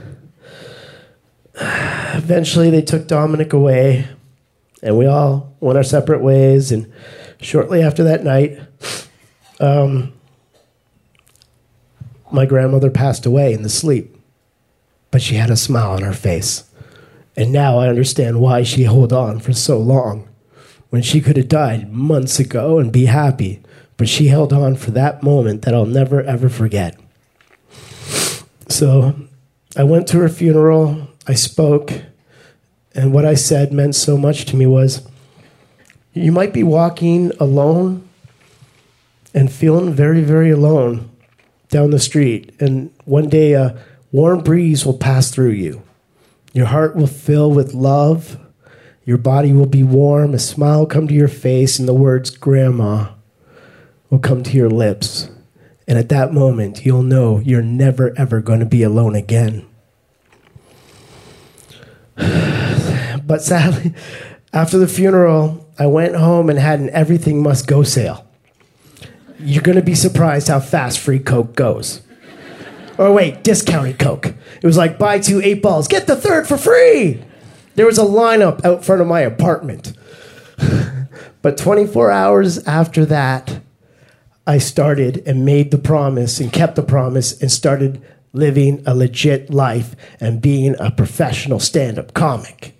eventually 2.15 2.71
they 2.71 2.83
took 2.83 3.09
Dominic 3.09 3.53
away 3.53 4.07
and 4.81 4.97
we 4.97 5.07
all 5.07 5.57
went 5.59 5.77
our 5.77 5.83
separate 5.83 6.23
ways. 6.23 6.71
And 6.71 6.93
shortly 7.41 7.83
after 7.83 8.05
that 8.05 8.25
night, 8.25 8.59
um, 9.61 10.13
my 12.31 12.47
grandmother 12.47 12.91
passed 12.91 13.27
away 13.27 13.53
in 13.53 13.63
the 13.63 13.69
sleep, 13.69 14.17
but 15.11 15.23
she 15.23 15.37
had 15.37 15.51
a 15.51 15.57
smile 15.57 15.93
on 15.93 16.03
her 16.03 16.13
face. 16.13 16.65
And 17.37 17.53
now 17.53 17.79
I 17.79 17.89
understand 17.89 18.41
why 18.41 18.63
she 18.63 18.83
held 18.83 19.13
on 19.13 19.39
for 19.39 19.53
so 19.53 19.79
long 19.79 20.29
when 20.91 21.03
she 21.03 21.21
could 21.21 21.37
have 21.37 21.49
died 21.49 21.93
months 21.93 22.39
ago 22.39 22.79
and 22.79 22.93
be 22.93 23.07
happy. 23.07 23.63
But 23.97 24.09
she 24.09 24.29
held 24.29 24.53
on 24.53 24.77
for 24.77 24.91
that 24.93 25.23
moment 25.23 25.63
that 25.63 25.75
I'll 25.75 25.87
never 25.87 26.23
ever 26.23 26.49
forget. 26.49 26.99
So 28.69 29.15
I 29.77 29.85
went 29.85 30.07
to 30.09 30.19
her 30.19 30.29
funeral, 30.29 31.09
I 31.27 31.35
spoke, 31.35 31.93
And 32.95 33.13
what 33.13 33.25
I 33.25 33.35
said 33.35 33.73
meant 33.73 33.95
so 33.95 34.17
much 34.17 34.45
to 34.47 34.57
me 34.57 34.67
was 34.67 35.08
you 36.19 36.33
might 36.33 36.53
be 36.53 36.63
walking 36.63 37.33
alone 37.41 38.09
and 39.35 39.53
feeling 39.53 39.93
very, 39.93 40.23
very 40.23 40.51
alone 40.51 41.11
down 41.69 41.91
the 41.91 41.99
street. 41.99 42.55
And 42.61 42.93
one 43.05 43.29
day 43.29 43.53
a 43.53 43.79
warm 44.13 44.43
breeze 44.43 44.85
will 44.85 44.97
pass 44.97 45.31
through 45.31 45.51
you. 45.51 45.83
Your 46.53 46.67
heart 46.67 46.97
will 46.97 47.07
fill 47.07 47.51
with 47.51 47.75
love. 47.75 48.39
Your 49.05 49.19
body 49.19 49.53
will 49.53 49.67
be 49.67 49.83
warm. 49.83 50.35
A 50.35 50.39
smile 50.39 50.81
will 50.81 50.87
come 50.87 51.09
to 51.09 51.15
your 51.15 51.29
face, 51.29 51.79
and 51.79 51.89
the 51.89 51.95
words 51.95 52.31
grandma 52.31 53.11
will 54.11 54.19
come 54.19 54.43
to 54.43 54.57
your 54.57 54.71
lips. 54.71 55.31
And 55.87 55.99
at 55.99 56.09
that 56.11 56.33
moment, 56.33 56.85
you'll 56.85 57.03
know 57.03 57.39
you're 57.39 57.63
never, 57.63 58.13
ever 58.19 58.41
going 58.41 58.61
to 58.61 58.67
be 58.67 58.83
alone 58.83 59.15
again. 59.15 59.67
But 63.25 63.43
sadly, 63.43 63.95
after 64.55 64.79
the 64.79 64.89
funeral, 64.89 65.68
I 65.79 65.87
went 65.87 66.17
home 66.17 66.51
and 66.51 66.59
had 66.59 66.81
an 66.81 66.91
everything 66.91 67.43
must 67.43 67.67
go 67.67 67.83
sale. 67.83 68.27
You're 69.39 69.63
going 69.63 69.77
to 69.77 69.83
be 69.83 69.95
surprised 69.95 70.49
how 70.49 70.61
fast 70.61 70.99
free 70.99 71.21
Coke 71.21 71.55
goes. 71.55 72.03
Or 72.99 73.13
wait, 73.13 73.45
discounted 73.45 73.99
Coke. 73.99 74.27
It 74.27 74.67
was 74.67 74.77
like 74.77 74.99
buy 74.99 75.21
two 75.21 75.41
eight 75.43 75.63
balls, 75.63 75.87
get 75.87 76.09
the 76.09 76.17
third 76.17 76.49
for 76.49 76.59
free. 76.59 77.23
There 77.77 77.87
was 77.87 77.99
a 77.99 78.03
lineup 78.03 78.65
out 78.65 78.85
front 78.85 79.01
of 79.01 79.07
my 79.07 79.21
apartment. 79.21 79.93
but 81.43 81.57
24 81.57 82.11
hours 82.11 82.59
after 82.67 83.07
that, 83.07 83.61
I 84.49 84.59
started 84.59 85.23
and 85.27 85.45
made 85.45 85.71
the 85.71 85.79
promise 85.79 86.41
and 86.41 86.53
kept 86.53 86.75
the 86.75 86.83
promise 86.83 87.41
and 87.41 87.53
started 87.53 88.03
living 88.33 88.83
a 88.85 88.95
legit 88.95 89.51
life 89.51 89.95
and 90.19 90.43
being 90.43 90.75
a 90.81 90.91
professional 90.91 91.61
stand 91.61 91.99
up 91.99 92.15
comic. 92.15 92.78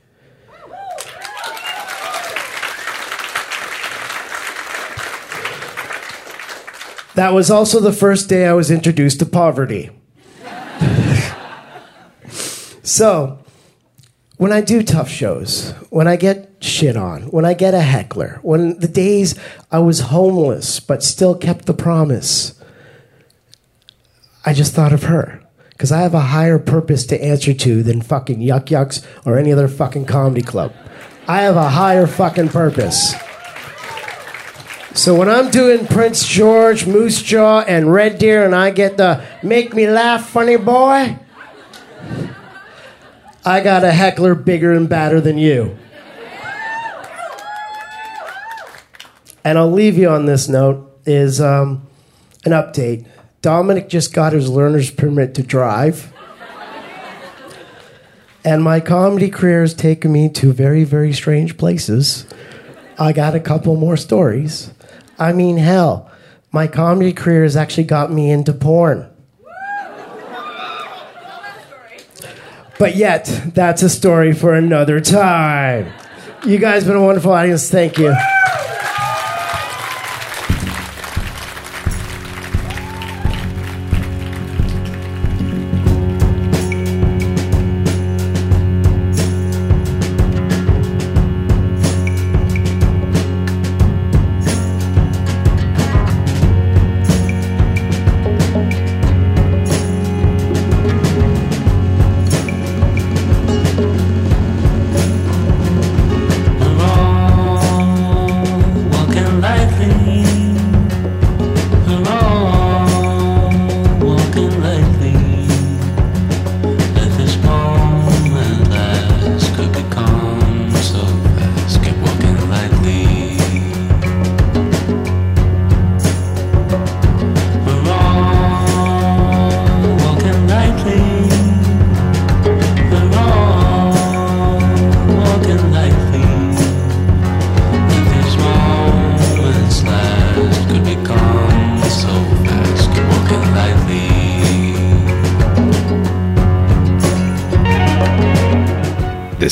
That 7.19 7.35
was 7.35 7.51
also 7.51 7.81
the 7.81 7.93
first 7.93 8.29
day 8.29 8.47
I 8.47 8.53
was 8.53 8.71
introduced 8.71 9.19
to 9.19 9.27
poverty. 9.27 9.91
so, 12.85 13.41
when 14.37 14.53
I 14.53 14.61
do 14.61 14.85
tough 14.85 15.09
shows, 15.09 15.73
when 15.91 16.07
I 16.07 16.15
get 16.15 16.49
shit 16.61 16.97
on, 16.97 17.23
when 17.33 17.45
I 17.45 17.55
get 17.55 17.75
a 17.75 17.81
heckler, 17.81 18.39
when 18.43 18.79
the 18.79 18.87
days 18.87 19.35
I 19.73 19.81
was 19.81 20.15
homeless 20.15 20.79
but 20.79 21.03
still 21.03 21.35
kept 21.35 21.67
the 21.67 21.75
promise, 21.75 22.55
I 24.47 24.55
just 24.55 24.73
thought 24.73 24.93
of 24.93 25.03
her. 25.03 25.43
Because 25.71 25.91
I 25.91 26.03
have 26.03 26.15
a 26.15 26.21
higher 26.21 26.61
purpose 26.61 27.05
to 27.07 27.21
answer 27.21 27.53
to 27.53 27.83
than 27.83 28.01
fucking 28.01 28.41
Yuk 28.41 28.71
Yuk's 28.71 29.05
or 29.27 29.37
any 29.37 29.53
other 29.53 29.67
fucking 29.67 30.05
comedy 30.05 30.43
club. 30.43 30.73
I 31.27 31.41
have 31.43 31.57
a 31.57 31.71
higher 31.71 32.07
fucking 32.07 32.51
purpose. 32.51 33.13
So 34.95 35.15
when 35.15 35.29
I'm 35.29 35.51
doing 35.51 35.87
Prince 35.87 36.27
George, 36.27 36.87
Moose 36.87 37.23
Jaw, 37.23 37.61
and 37.61 37.93
Red 37.93 38.19
Deer, 38.19 38.45
and 38.45 38.55
I 38.55 38.71
get 38.71 38.97
the 38.97 39.25
make 39.43 39.75
me 39.75 39.89
laugh 39.89 40.29
funny 40.29 40.57
boy, 40.57 41.19
I 43.45 43.61
got 43.61 43.85
a 43.85 43.93
heckler 43.93 44.35
bigger 44.35 44.73
and 44.73 44.89
badder 44.89 45.21
than 45.21 45.39
you. 45.39 45.77
And 49.45 49.57
I'll 49.57 49.71
leave 49.71 49.97
you 49.97 50.09
on 50.09 50.27
this 50.27 50.49
note 50.49 51.01
is 51.07 51.41
um, 51.41 51.87
an 52.45 52.53
update. 52.53 53.07
Dominic 53.41 53.89
just 53.89 54.13
got 54.13 54.33
his 54.33 54.51
learner's 54.51 54.91
permit 54.91 55.35
to 55.37 55.43
drive. 55.43 56.13
And 58.45 58.63
my 58.63 58.81
comedy 58.81 59.31
career 59.31 59.63
has 59.63 59.75
taken 59.75 60.13
me 60.13 60.29
to 60.31 60.53
very, 60.53 60.85
very 60.85 61.13
strange 61.13 61.57
places. 61.57 62.27
I 62.99 63.13
got 63.13 63.35
a 63.35 63.41
couple 63.41 63.77
more 63.77 63.97
stories. 63.97 64.73
I 65.19 65.33
mean, 65.33 65.57
hell, 65.57 66.11
my 66.53 66.67
comedy 66.67 67.13
career 67.13 67.43
has 67.43 67.57
actually 67.57 67.85
got 67.85 68.13
me 68.13 68.31
into 68.31 68.53
porn. 68.53 69.11
But 72.79 72.95
yet, 72.95 73.25
that's 73.55 73.83
a 73.83 73.89
story 73.89 74.33
for 74.33 74.55
another 74.55 75.01
time. 75.01 75.93
You 76.47 76.59
guys 76.59 76.85
been 76.85 76.95
a 76.95 77.03
wonderful 77.03 77.33
audience. 77.33 77.69
Thank 77.69 77.99
you. 77.99 78.15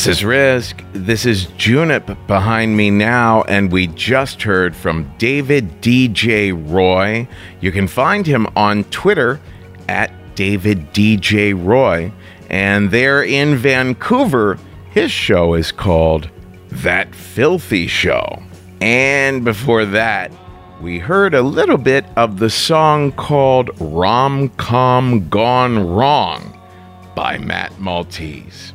This 0.07 0.19
is 0.19 0.25
Risk. 0.25 0.85
This 0.93 1.27
is 1.27 1.47
Junip 1.59 2.17
behind 2.29 2.77
me 2.77 2.93
now, 2.93 3.43
and 3.49 3.73
we 3.73 3.89
just 3.89 4.41
heard 4.41 4.77
from 4.77 5.13
David 5.19 5.83
DJ 5.83 6.53
Roy. 6.55 7.27
You 7.61 7.73
can 7.73 7.89
find 7.89 8.25
him 8.25 8.47
on 8.55 8.85
Twitter 8.85 9.41
at 9.89 10.13
David 10.37 10.93
DJ 10.93 11.53
Roy, 11.61 12.13
and 12.49 12.93
there 12.93 13.25
in 13.25 13.57
Vancouver, 13.57 14.61
his 14.93 15.11
show 15.11 15.55
is 15.55 15.73
called 15.73 16.31
That 16.69 17.13
Filthy 17.13 17.89
Show. 17.89 18.41
And 18.81 19.45
before 19.45 19.85
that, 19.87 20.31
we 20.81 21.01
heard 21.01 21.35
a 21.35 21.43
little 21.43 21.79
bit 21.79 22.05
of 22.15 22.39
the 22.39 22.51
song 22.51 23.11
called 23.11 23.71
Rom 23.81 24.51
Com 24.51 25.29
Gone 25.29 25.85
Wrong 25.85 26.57
by 27.17 27.39
Matt 27.39 27.81
Maltese. 27.81 28.73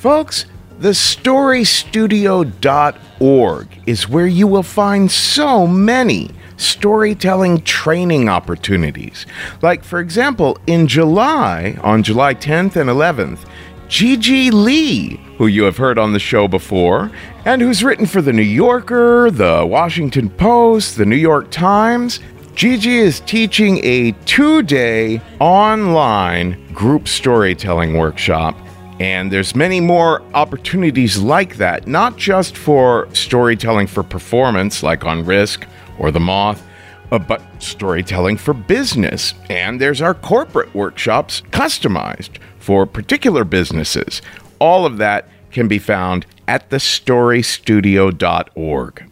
Folks, 0.00 0.46
thestorystudio.org 0.80 3.68
is 3.84 4.08
where 4.08 4.26
you 4.26 4.46
will 4.46 4.62
find 4.62 5.10
so 5.10 5.66
many 5.66 6.30
storytelling 6.56 7.60
training 7.64 8.26
opportunities. 8.26 9.26
Like, 9.60 9.84
for 9.84 10.00
example, 10.00 10.56
in 10.66 10.86
July, 10.86 11.78
on 11.82 12.02
July 12.02 12.32
10th 12.32 12.76
and 12.76 12.88
11th, 12.88 13.40
Gigi 13.88 14.50
Lee, 14.50 15.16
who 15.36 15.48
you 15.48 15.64
have 15.64 15.76
heard 15.76 15.98
on 15.98 16.14
the 16.14 16.18
show 16.18 16.48
before, 16.48 17.10
and 17.44 17.60
who's 17.60 17.84
written 17.84 18.06
for 18.06 18.22
The 18.22 18.32
New 18.32 18.40
Yorker, 18.40 19.30
The 19.30 19.66
Washington 19.68 20.30
Post, 20.30 20.96
The 20.96 21.04
New 21.04 21.14
York 21.14 21.50
Times, 21.50 22.20
Gigi 22.54 22.96
is 22.96 23.20
teaching 23.20 23.84
a 23.84 24.12
two 24.24 24.62
day 24.62 25.20
online 25.40 26.72
group 26.72 27.06
storytelling 27.06 27.98
workshop. 27.98 28.56
And 29.00 29.32
there's 29.32 29.56
many 29.56 29.80
more 29.80 30.22
opportunities 30.34 31.18
like 31.18 31.56
that, 31.56 31.88
not 31.88 32.18
just 32.18 32.54
for 32.54 33.08
storytelling 33.14 33.86
for 33.86 34.02
performance, 34.02 34.82
like 34.82 35.06
on 35.06 35.24
Risk 35.24 35.66
or 35.98 36.10
The 36.10 36.20
Moth, 36.20 36.62
uh, 37.10 37.18
but 37.18 37.40
storytelling 37.60 38.36
for 38.36 38.52
business. 38.52 39.32
And 39.48 39.80
there's 39.80 40.02
our 40.02 40.12
corporate 40.12 40.74
workshops 40.74 41.40
customized 41.50 42.36
for 42.58 42.84
particular 42.84 43.44
businesses. 43.44 44.20
All 44.58 44.84
of 44.84 44.98
that 44.98 45.26
can 45.50 45.66
be 45.66 45.78
found 45.78 46.26
at 46.46 46.68
thestorystudio.org. 46.68 49.04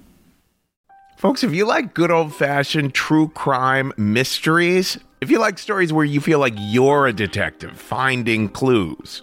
Folks, 1.17 1.43
if 1.43 1.55
you 1.55 1.67
like 1.67 1.95
good 1.95 2.11
old 2.11 2.35
fashioned 2.35 2.93
true 2.95 3.29
crime 3.29 3.95
mysteries, 3.97 4.99
if 5.21 5.31
you 5.31 5.39
like 5.39 5.59
stories 5.59 5.93
where 5.93 6.05
you 6.05 6.21
feel 6.21 6.39
like 6.39 6.55
you're 6.57 7.07
a 7.07 7.13
detective 7.13 7.81
finding 7.81 8.49
clues, 8.49 9.23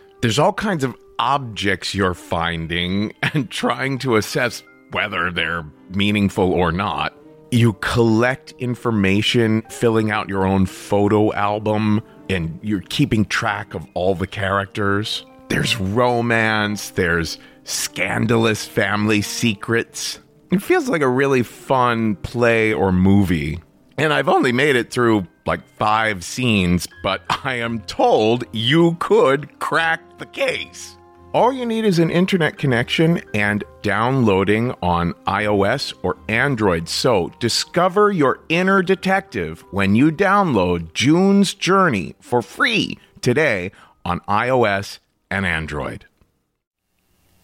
There's 0.21 0.37
all 0.37 0.53
kinds 0.53 0.83
of 0.83 0.95
objects 1.17 1.95
you're 1.95 2.13
finding 2.13 3.13
and 3.33 3.49
trying 3.49 3.97
to 3.99 4.17
assess 4.17 4.63
whether 4.91 5.31
they're 5.31 5.65
meaningful 5.89 6.53
or 6.53 6.71
not. 6.71 7.15
You 7.49 7.73
collect 7.73 8.53
information, 8.59 9.63
filling 9.63 10.11
out 10.11 10.29
your 10.29 10.45
own 10.45 10.67
photo 10.67 11.33
album, 11.33 12.01
and 12.29 12.59
you're 12.61 12.81
keeping 12.81 13.25
track 13.25 13.73
of 13.73 13.85
all 13.93 14.13
the 14.13 14.27
characters. 14.27 15.25
There's 15.49 15.77
romance, 15.77 16.91
there's 16.91 17.39
scandalous 17.63 18.65
family 18.65 19.21
secrets. 19.21 20.19
It 20.51 20.61
feels 20.61 20.87
like 20.87 21.01
a 21.01 21.09
really 21.09 21.43
fun 21.43 22.15
play 22.17 22.73
or 22.73 22.91
movie. 22.91 23.59
And 23.97 24.13
I've 24.13 24.29
only 24.29 24.51
made 24.51 24.75
it 24.75 24.91
through 24.91 25.27
like 25.45 25.65
five 25.77 26.23
scenes, 26.23 26.87
but 27.03 27.21
I 27.43 27.55
am 27.55 27.81
told 27.81 28.43
you 28.51 28.95
could 28.99 29.59
crack 29.59 30.17
the 30.17 30.25
case. 30.25 30.97
All 31.33 31.53
you 31.53 31.65
need 31.65 31.85
is 31.85 31.99
an 31.99 32.09
internet 32.09 32.57
connection 32.57 33.21
and 33.33 33.63
downloading 33.83 34.73
on 34.81 35.13
iOS 35.25 35.93
or 36.03 36.17
Android. 36.27 36.89
So 36.89 37.31
discover 37.39 38.11
your 38.11 38.41
inner 38.49 38.83
detective 38.83 39.63
when 39.71 39.95
you 39.95 40.11
download 40.11 40.93
June's 40.93 41.53
Journey 41.53 42.15
for 42.19 42.41
free 42.41 42.97
today 43.21 43.71
on 44.03 44.19
iOS 44.21 44.99
and 45.29 45.45
Android. 45.45 46.05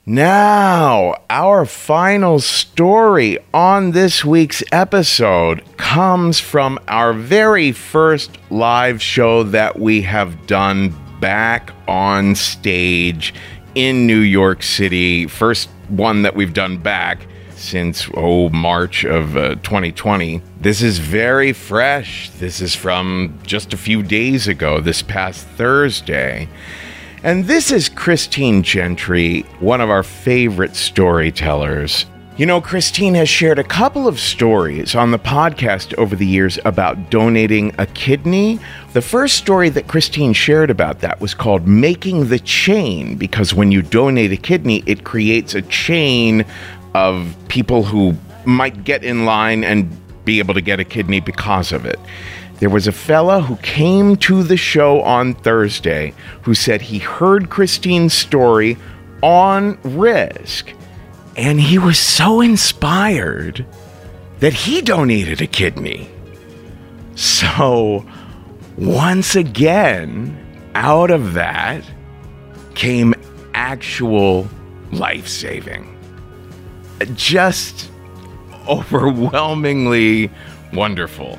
Now, 0.10 1.16
our 1.30 1.66
final 1.66 2.40
story 2.40 3.40
on 3.54 3.92
this 3.92 4.24
week's 4.24 4.64
episode 4.72 5.62
comes 5.76 6.40
from 6.40 6.80
our 6.88 7.12
very 7.12 7.74
first 7.74 8.38
live 8.50 9.02
show 9.02 9.44
that 9.44 9.78
we 9.78 10.04
have 10.04 10.48
done 10.48 10.96
back 11.20 11.74
on 11.90 12.36
stage 12.36 13.34
in 13.76 14.08
New 14.08 14.22
York 14.22 14.64
City. 14.64 15.28
First 15.28 15.68
one 15.90 16.22
that 16.22 16.38
we've 16.38 16.54
done 16.54 16.78
back 16.78 17.28
since, 17.58 18.10
oh, 18.14 18.48
March 18.48 19.04
of 19.04 19.36
uh, 19.36 19.56
2020. 19.56 20.42
This 20.62 20.82
is 20.82 21.00
very 21.00 21.52
fresh. 21.52 22.30
This 22.30 22.62
is 22.62 22.74
from 22.74 23.38
just 23.44 23.74
a 23.74 23.78
few 23.78 24.04
days 24.04 24.48
ago, 24.48 24.80
this 24.80 25.02
past 25.02 25.46
Thursday. 25.58 26.48
And 27.28 27.44
this 27.44 27.74
is 27.74 27.90
Christine 27.90 28.64
Gentry, 28.64 29.42
one 29.60 29.82
of 29.82 29.90
our 29.90 30.02
favorite 30.02 30.78
storytellers. 30.78 32.06
You 32.38 32.46
know, 32.46 32.62
Christine 32.62 33.16
has 33.16 33.28
shared 33.28 33.60
a 33.60 33.66
couple 33.66 34.08
of 34.08 34.18
stories 34.18 34.96
on 34.96 35.12
the 35.12 35.20
podcast 35.20 35.94
over 35.96 36.16
the 36.16 36.26
years 36.26 36.58
about 36.64 37.10
donating 37.10 37.76
a 37.80 37.86
kidney. 37.86 38.62
The 38.94 39.02
first 39.02 39.36
story 39.36 39.68
that 39.72 39.90
Christine 39.90 40.32
shared 40.32 40.70
about 40.70 41.02
that 41.02 41.20
was 41.20 41.34
called 41.34 41.68
Making 41.68 42.30
the 42.30 42.40
Chain, 42.40 43.18
because 43.18 43.54
when 43.54 43.74
you 43.74 43.82
donate 43.82 44.32
a 44.32 44.38
kidney, 44.38 44.82
it 44.86 45.04
creates 45.04 45.54
a 45.54 45.64
chain 45.64 46.46
of 46.96 47.36
people 47.50 47.84
who 47.84 48.16
might 48.46 48.86
get 48.86 49.04
in 49.04 49.26
line 49.26 49.66
and 49.66 49.92
be 50.24 50.40
able 50.40 50.54
to 50.54 50.62
get 50.62 50.80
a 50.80 50.86
kidney 50.86 51.20
because 51.20 51.74
of 51.74 51.86
it. 51.86 52.00
There 52.60 52.70
was 52.70 52.88
a 52.88 52.92
fella 52.92 53.42
who 53.42 53.56
came 53.58 54.16
to 54.18 54.42
the 54.44 54.58
show 54.58 55.02
on 55.02 55.36
Thursday 55.36 56.14
who 56.42 56.56
said 56.56 56.82
he 56.82 56.98
heard 56.98 57.50
Christine's 57.50 58.14
story 58.14 58.78
on 59.22 59.78
Risk 59.84 60.74
and 61.38 61.62
he 61.62 61.78
was 61.78 62.00
so 62.00 62.42
inspired 62.42 63.66
that 64.40 64.54
he 64.54 64.82
donated 64.82 65.40
a 65.40 65.48
kidney. 65.48 66.10
So, 67.16 68.06
once 68.76 69.36
again, 69.36 70.36
out 70.74 71.12
of 71.12 71.34
that 71.34 71.84
came 72.74 73.14
actual 73.54 74.48
life 74.92 75.28
saving. 75.28 75.96
Just 77.14 77.92
overwhelmingly 78.68 80.32
wonderful. 80.74 81.38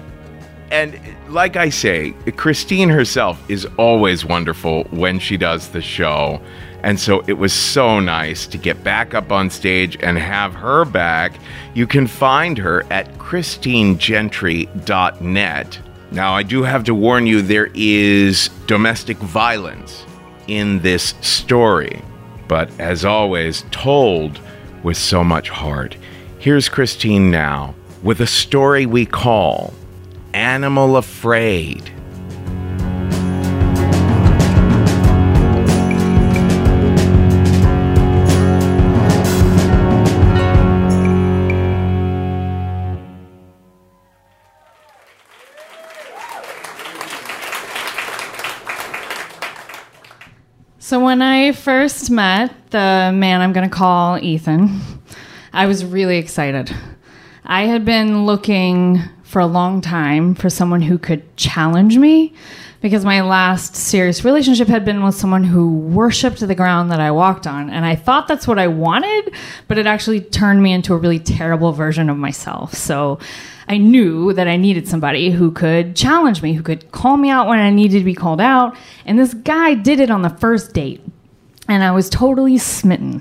And 0.71 1.01
like 1.29 1.57
I 1.57 1.71
say, 1.71 2.13
Christine 2.37 2.91
herself 2.91 3.43
is 3.51 3.67
always 3.79 4.25
wonderful 4.25 4.85
when 4.91 5.19
she 5.19 5.37
does 5.37 5.69
the 5.69 5.81
show. 5.81 6.41
And 6.83 7.01
so 7.01 7.25
it 7.27 7.33
was 7.33 7.53
so 7.53 7.99
nice 8.01 8.47
to 8.47 8.59
get 8.59 8.85
back 8.85 9.15
up 9.15 9.33
on 9.33 9.51
stage 9.51 9.97
and 10.01 10.19
have 10.19 10.55
her 10.55 10.85
back. 10.85 11.33
You 11.75 11.87
can 11.87 12.07
find 12.07 12.59
her 12.59 12.85
at 12.93 13.13
christinegentry.net. 13.19 15.79
Now, 16.11 16.33
I 16.33 16.43
do 16.43 16.63
have 16.63 16.85
to 16.85 16.95
warn 16.95 17.27
you 17.27 17.43
there 17.43 17.69
is 17.75 18.49
domestic 18.67 19.19
violence 19.19 20.07
in 20.47 20.79
this 20.81 21.15
story, 21.21 22.03
but 22.47 22.71
as 22.81 23.05
always, 23.05 23.65
told 23.71 24.41
with 24.83 24.97
so 24.97 25.23
much 25.23 25.51
heart. 25.51 25.97
Here's 26.39 26.69
Christine 26.69 27.31
now 27.31 27.75
with 28.03 28.21
a 28.21 28.27
story 28.27 28.87
we 28.87 29.05
call 29.05 29.75
Animal 30.39 30.97
Afraid. 30.97 31.83
So 50.79 51.01
when 51.05 51.21
I 51.21 51.51
first 51.51 52.13
met 52.13 52.71
the 52.71 53.11
man 53.13 53.41
I'm 53.41 53.53
going 53.53 53.69
to 53.69 53.75
call 53.75 54.19
Ethan, 54.19 54.81
I 55.53 55.67
was 55.67 55.85
really 55.85 56.19
excited. 56.19 56.73
I 57.45 57.63
had 57.63 57.85
been 57.85 58.25
looking 58.25 59.03
for 59.29 59.41
a 59.41 59.47
long 59.47 59.83
time 59.83 60.35
for 60.35 60.49
someone 60.49 60.81
who 60.81 60.97
could 60.97 61.37
challenge 61.37 61.99
me 61.99 62.33
because 62.81 63.05
my 63.05 63.21
last 63.21 63.77
serious 63.77 64.25
relationship 64.25 64.69
had 64.69 64.87
been 64.87 65.05
with 65.05 65.15
someone 65.15 65.45
who 65.45 65.71
worshiped 65.71 66.41
the 66.41 66.55
ground 66.55 66.91
that 66.91 66.99
I 66.99 67.11
walked 67.11 67.47
on. 67.47 67.69
And 67.69 67.85
I 67.85 67.95
thought 67.95 68.27
that's 68.27 68.49
what 68.49 68.59
I 68.59 68.69
wanted, 68.69 69.35
but 69.67 69.77
it 69.77 69.87
actually 69.87 70.23
turned 70.23 70.63
me 70.63 70.73
into 70.73 70.95
a 70.95 70.97
really 70.97 71.19
terrible 71.19 71.73
version 71.73 72.09
of 72.09 72.17
myself. 72.17 72.73
So 72.73 73.19
I 73.69 73.77
knew 73.77 74.33
that 74.33 74.49
I 74.49 74.57
needed 74.57 74.89
somebody 74.89 75.31
who 75.31 75.51
could 75.51 75.95
challenge 75.95 76.41
me, 76.43 76.55
who 76.55 76.63
could 76.63 76.91
call 76.91 77.19
me 77.19 77.29
out 77.29 77.49
when 77.49 77.59
I 77.59 77.69
needed 77.69 77.99
to 77.99 78.05
be 78.07 78.15
called 78.15 78.41
out. 78.41 78.79
And 79.05 79.19
this 79.19 79.35
guy 79.35 79.75
did 79.75 80.01
it 80.01 80.11
on 80.11 80.23
the 80.23 80.31
first 80.31 80.73
date. 80.73 81.05
And 81.69 81.85
I 81.85 81.91
was 81.91 82.09
totally 82.09 82.57
smitten. 82.57 83.21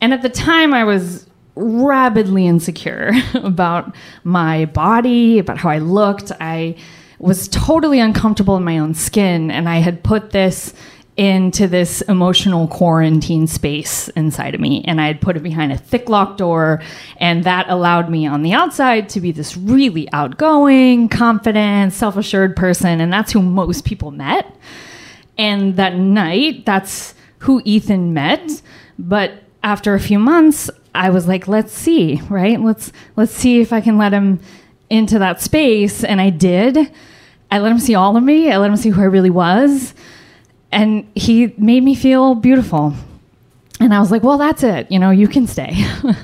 And 0.00 0.14
at 0.14 0.22
the 0.22 0.30
time, 0.30 0.72
I 0.72 0.84
was 0.84 1.26
rabidly 1.54 2.46
insecure 2.46 3.12
about 3.34 3.94
my 4.24 4.64
body, 4.66 5.38
about 5.38 5.58
how 5.58 5.70
I 5.70 5.78
looked. 5.78 6.32
I 6.40 6.76
was 7.18 7.48
totally 7.48 8.00
uncomfortable 8.00 8.56
in 8.56 8.64
my 8.64 8.78
own 8.78 8.94
skin, 8.94 9.50
and 9.50 9.68
I 9.68 9.78
had 9.78 10.02
put 10.02 10.30
this 10.30 10.74
into 11.16 11.68
this 11.68 12.00
emotional 12.02 12.66
quarantine 12.68 13.46
space 13.46 14.08
inside 14.10 14.54
of 14.54 14.60
me 14.60 14.82
and 14.86 14.98
I 14.98 15.08
had 15.08 15.20
put 15.20 15.36
it 15.36 15.42
behind 15.42 15.70
a 15.70 15.76
thick 15.76 16.08
locked 16.08 16.38
door 16.38 16.80
and 17.18 17.44
that 17.44 17.68
allowed 17.68 18.08
me 18.08 18.26
on 18.26 18.42
the 18.42 18.54
outside 18.54 19.10
to 19.10 19.20
be 19.20 19.30
this 19.30 19.54
really 19.54 20.10
outgoing, 20.12 21.10
confident, 21.10 21.92
self-assured 21.92 22.56
person 22.56 23.00
and 23.00 23.12
that's 23.12 23.30
who 23.30 23.42
most 23.42 23.84
people 23.84 24.10
met. 24.10 24.56
And 25.36 25.76
that 25.76 25.96
night, 25.96 26.64
that's 26.64 27.14
who 27.40 27.60
Ethan 27.66 28.14
met, 28.14 28.62
but 28.98 29.32
after 29.62 29.94
a 29.94 30.00
few 30.00 30.18
months, 30.18 30.70
I 30.94 31.10
was 31.10 31.26
like, 31.26 31.48
let's 31.48 31.72
see, 31.72 32.20
right? 32.28 32.60
Let's 32.60 32.92
let's 33.16 33.32
see 33.32 33.60
if 33.60 33.72
I 33.72 33.80
can 33.80 33.98
let 33.98 34.12
him 34.12 34.40
into 34.90 35.18
that 35.18 35.40
space 35.40 36.04
and 36.04 36.20
I 36.20 36.30
did. 36.30 36.92
I 37.50 37.58
let 37.58 37.72
him 37.72 37.78
see 37.78 37.94
all 37.94 38.16
of 38.16 38.22
me. 38.22 38.50
I 38.50 38.58
let 38.58 38.70
him 38.70 38.76
see 38.76 38.90
who 38.90 39.00
I 39.00 39.06
really 39.06 39.30
was. 39.30 39.94
And 40.70 41.10
he 41.14 41.54
made 41.58 41.82
me 41.82 41.94
feel 41.94 42.34
beautiful. 42.34 42.94
And 43.80 43.92
I 43.92 44.00
was 44.00 44.10
like, 44.10 44.22
well, 44.22 44.38
that's 44.38 44.62
it. 44.62 44.90
You 44.90 44.98
know, 44.98 45.10
you 45.10 45.28
can 45.28 45.46
stay. 45.46 45.72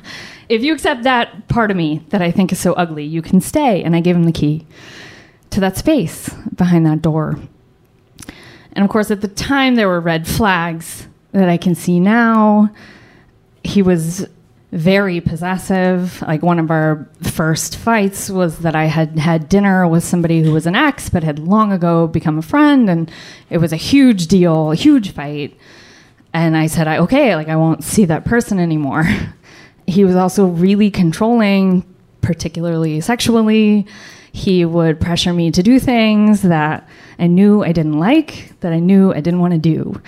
if 0.49 0.63
you 0.63 0.73
accept 0.73 1.03
that 1.03 1.49
part 1.49 1.71
of 1.71 1.77
me 1.77 2.03
that 2.11 2.23
I 2.23 2.31
think 2.31 2.53
is 2.53 2.59
so 2.59 2.73
ugly, 2.75 3.05
you 3.05 3.21
can 3.21 3.41
stay. 3.41 3.83
And 3.83 3.97
I 3.97 4.01
gave 4.01 4.17
him 4.17 4.25
the 4.25 4.33
key 4.33 4.67
to 5.51 5.61
that 5.61 5.77
space 5.77 6.31
behind 6.55 6.87
that 6.87 7.03
door. 7.03 7.39
And 8.73 8.85
of 8.85 8.91
course, 8.91 9.11
at 9.11 9.23
the 9.23 9.29
time, 9.29 9.75
there 9.75 9.89
were 9.89 10.01
red 10.01 10.27
flags 10.27 11.09
that 11.33 11.49
I 11.49 11.57
can 11.57 11.75
see 11.75 12.01
now. 12.01 12.71
he 13.65 13.83
was 13.83 14.27
very 14.73 15.21
possessive. 15.21 16.21
Like 16.23 16.43
one 16.43 16.59
of 16.59 16.71
our 16.71 17.09
first 17.23 17.77
fights 17.77 18.29
was 18.29 18.59
that 18.59 18.77
I 18.77 18.85
had 18.85 19.19
had 19.19 19.49
dinner 19.49 19.89
with 19.89 20.05
somebody 20.05 20.43
who 20.43 20.53
was 20.53 20.67
an 20.67 20.75
ex 20.75 21.09
but 21.09 21.23
had 21.23 21.39
long 21.39 21.73
ago 21.73 22.07
become 22.07 22.39
a 22.39 22.43
friend 22.43 22.91
and 22.91 23.11
it 23.49 23.59
was 23.59 23.73
a 23.73 23.77
huge 23.77 24.27
deal, 24.27 24.73
a 24.73 24.77
huge 24.77 25.13
fight. 25.13 25.57
And 26.35 26.57
I 26.57 26.67
said, 26.67 26.87
I, 26.87 26.99
okay, 26.99 27.35
like 27.35 27.49
I 27.49 27.57
won't 27.57 27.83
see 27.83 28.05
that 28.05 28.27
person 28.27 28.59
anymore. 28.59 29.05
he 29.87 30.05
was 30.05 30.17
also 30.17 30.47
really 30.47 30.91
controlling, 30.91 31.83
particularly 32.21 33.01
sexually. 33.01 33.87
He 34.33 34.67
would 34.67 35.01
pressure 35.01 35.33
me 35.33 35.51
to 35.51 35.63
do 35.63 35.79
things 35.79 36.43
that 36.43 36.87
I 37.19 37.27
knew 37.27 37.65
I 37.65 37.73
didn't 37.73 37.99
like, 37.99 38.53
that 38.61 38.75
I 38.75 38.79
knew 38.79 39.13
I 39.13 39.21
didn't 39.21 39.41
want 39.41 39.55
to 39.55 39.59
do. 39.59 40.01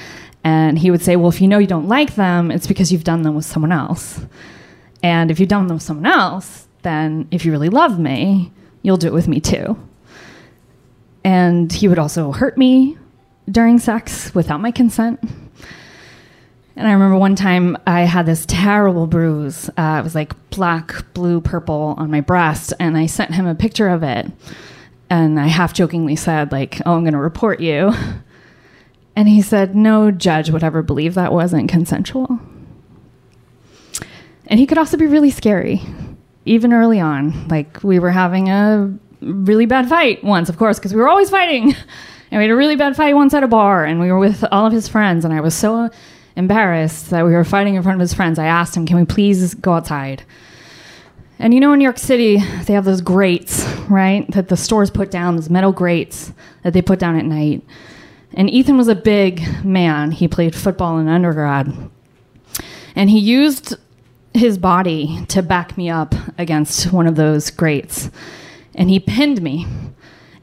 And 0.43 0.79
he 0.79 0.91
would 0.91 1.03
say, 1.03 1.17
Well, 1.17 1.29
if 1.29 1.41
you 1.41 1.49
know 1.49 1.59
you 1.59 1.67
don't 1.67 1.89
like 1.89 2.15
them, 2.15 2.51
it's 2.51 2.67
because 2.67 2.93
you've 2.93 3.05
done 3.05 3.23
them 3.23 3.35
with 3.35 3.45
someone 3.45 3.73
else. 3.73 4.21
And 5.03 5.31
if 5.31 5.41
you've 5.41 5.49
done 5.49 5.67
them 5.67 5.77
with 5.77 5.83
someone 5.83 6.07
else, 6.07 6.67
then 6.83 7.29
if 7.31 7.45
you 7.45 7.53
really 7.53 7.69
love 7.69 7.99
me, 7.99 8.53
you'll 8.83 8.97
do 8.97 9.07
it 9.07 9.13
with 9.13 9.29
me 9.29 9.41
too. 9.41 9.79
And 11.25 11.71
he 11.73 11.89
would 11.89 11.99
also 11.99 12.33
hurt 12.33 12.57
me 12.57 12.97
during 13.51 13.79
sex 13.79 14.35
without 14.35 14.61
my 14.61 14.71
consent. 14.71 15.21
And 16.77 16.89
I 16.89 16.93
remember 16.93 17.19
one 17.19 17.35
time 17.35 17.77
I 17.87 18.03
had 18.03 18.25
this 18.25 18.47
terrible 18.47 19.07
bruise. 19.07 19.69
Uh, 19.77 19.99
it 20.01 20.05
was 20.05 20.15
like 20.15 20.33
black, 20.51 21.13
blue, 21.13 21.41
purple 21.41 21.95
on 21.99 22.11
my 22.11 22.23
breast, 22.23 22.73
and 22.81 22.97
I 22.97 23.07
sent 23.07 23.35
him 23.35 23.47
a 23.47 23.55
picture 23.55 23.89
of 23.89 24.03
it. 24.03 24.31
And 25.11 25.39
I 25.39 25.49
half 25.49 25.75
jokingly 25.75 26.17
said, 26.17 26.53
like, 26.53 26.81
"Oh, 26.87 26.95
I'm 26.95 27.03
going 27.03 27.13
to 27.13 27.19
report 27.19 27.61
you." 27.61 27.93
And 29.17 29.29
he 29.29 29.43
said, 29.43 29.75
"No 29.75 30.11
judge 30.11 30.51
would 30.51 30.65
ever 30.65 30.83
believe 30.83 31.15
that 31.15 31.33
wasn't 31.33 31.69
consensual." 31.69 32.39
And 34.47 34.59
he 34.59 34.67
could 34.67 34.79
also 34.79 34.97
be 34.97 35.07
really 35.07 35.31
scary, 35.31 35.83
even 36.45 36.73
early 36.73 37.01
on. 37.01 37.49
Like 37.49 37.83
we 37.83 37.99
were 37.99 38.11
having 38.11 38.49
a 38.49 38.93
really 39.21 39.67
bad 39.67 39.89
fight 39.89 40.25
once, 40.25 40.49
of 40.49 40.57
course, 40.57 40.79
because 40.79 40.95
we 40.95 41.01
were 41.01 41.09
always 41.09 41.31
fighting. 41.31 41.75
And 42.33 42.39
we 42.39 42.45
had 42.45 42.53
a 42.53 42.57
really 42.57 42.77
bad 42.77 42.97
fight 42.97 43.17
once 43.17 43.35
at 43.35 43.43
a 43.43 43.49
bar, 43.49 43.85
and 43.85 44.01
we 44.01 44.11
were 44.11 44.19
with 44.19 44.45
all 44.53 44.65
of 44.65 44.73
his 44.73 44.87
friends, 44.87 45.25
and 45.25 45.35
I 45.35 45.41
was 45.41 45.55
so 45.55 45.91
embarrassed 46.37 47.11
that 47.11 47.27
we 47.27 47.33
were 47.33 47.43
fighting 47.43 47.75
in 47.75 47.83
front 47.83 47.97
of 47.97 48.01
his 48.01 48.15
friends. 48.15 48.39
I 48.39 48.47
asked 48.47 48.77
him, 48.77 48.87
"Can 48.87 48.97
we 48.97 49.05
please 49.05 49.55
go 49.55 49.73
outside?" 49.73 50.23
And 51.41 51.53
you 51.53 51.59
know, 51.59 51.73
in 51.73 51.79
New 51.81 51.85
York 51.85 51.99
City, 51.99 52.37
they 52.67 52.75
have 52.75 52.85
those 52.85 53.01
grates, 53.01 53.67
right? 53.89 54.31
That 54.31 54.49
the 54.49 54.57
stores 54.57 54.91
put 54.91 55.11
down, 55.11 55.37
those 55.37 55.51
metal 55.51 55.73
grates 55.73 56.33
that 56.63 56.73
they 56.73 56.83
put 56.83 57.01
down 57.01 57.17
at 57.17 57.25
night. 57.25 57.65
And 58.35 58.49
Ethan 58.49 58.77
was 58.77 58.89
a 58.89 58.95
big 58.95 59.65
man. 59.65 60.13
He 60.13 60.29
played 60.29 60.55
football 60.55 60.99
in 60.99 61.09
undergrad. 61.09 61.91
And 62.95 63.11
he 63.11 63.19
used 63.19 63.77
his 64.33 64.59
body 64.59 65.25
to 65.29 65.43
back 65.43 65.77
me 65.77 65.91
up 65.91 66.15
against 66.39 66.93
one 66.93 67.07
of 67.07 67.17
those 67.17 67.51
grates. 67.51 68.11
And 68.75 68.89
he 68.89 69.01
pinned 69.01 69.43
me. 69.43 69.67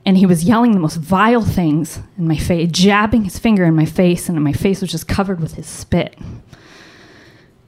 And 0.06 0.18
he 0.18 0.26
was 0.26 0.46
yelling 0.46 0.72
the 0.72 0.80
most 0.80 0.98
vile 0.98 1.44
things 1.44 2.00
in 2.18 2.28
my 2.28 2.38
face, 2.38 2.70
jabbing 2.72 3.26
his 3.26 3.40
finger 3.40 3.66
in 3.66 3.76
my 3.76 3.84
face, 3.84 4.30
and 4.30 4.42
my 4.42 4.54
face 4.54 4.80
was 4.80 4.92
just 4.92 5.08
covered 5.08 5.42
with 5.42 5.56
his 5.56 5.68
spit. 5.68 6.18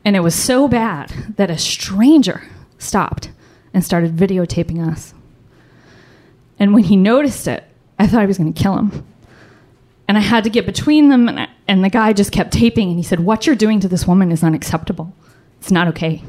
And 0.06 0.16
it 0.16 0.22
was 0.22 0.36
so 0.36 0.70
bad 0.70 1.12
that 1.36 1.50
a 1.50 1.58
stranger 1.58 2.44
stopped 2.78 3.32
and 3.74 3.84
started 3.84 4.16
videotaping 4.16 4.86
us. 4.86 5.14
And 6.58 6.74
when 6.74 6.84
he 6.84 6.96
noticed 6.96 7.46
it, 7.48 7.66
I 7.98 8.08
thought 8.08 8.22
I 8.22 8.26
was 8.26 8.38
going 8.38 8.54
to 8.54 8.62
kill 8.62 8.78
him. 8.78 9.06
And 10.10 10.18
I 10.18 10.22
had 10.22 10.44
to 10.46 10.50
get 10.50 10.66
between 10.66 11.10
them, 11.10 11.30
and, 11.30 11.40
I, 11.40 11.50
and 11.68 11.84
the 11.84 11.90
guy 11.90 12.14
just 12.14 12.32
kept 12.32 12.52
taping, 12.52 12.90
and 12.90 12.98
he 12.98 13.04
said, 13.04 13.20
What 13.20 13.46
you're 13.46 13.56
doing 13.56 13.80
to 13.82 13.88
this 13.88 14.08
woman 14.08 14.32
is 14.32 14.44
unacceptable. 14.44 15.14
It's 15.60 15.70
not 15.70 15.88
okay. 15.90 16.24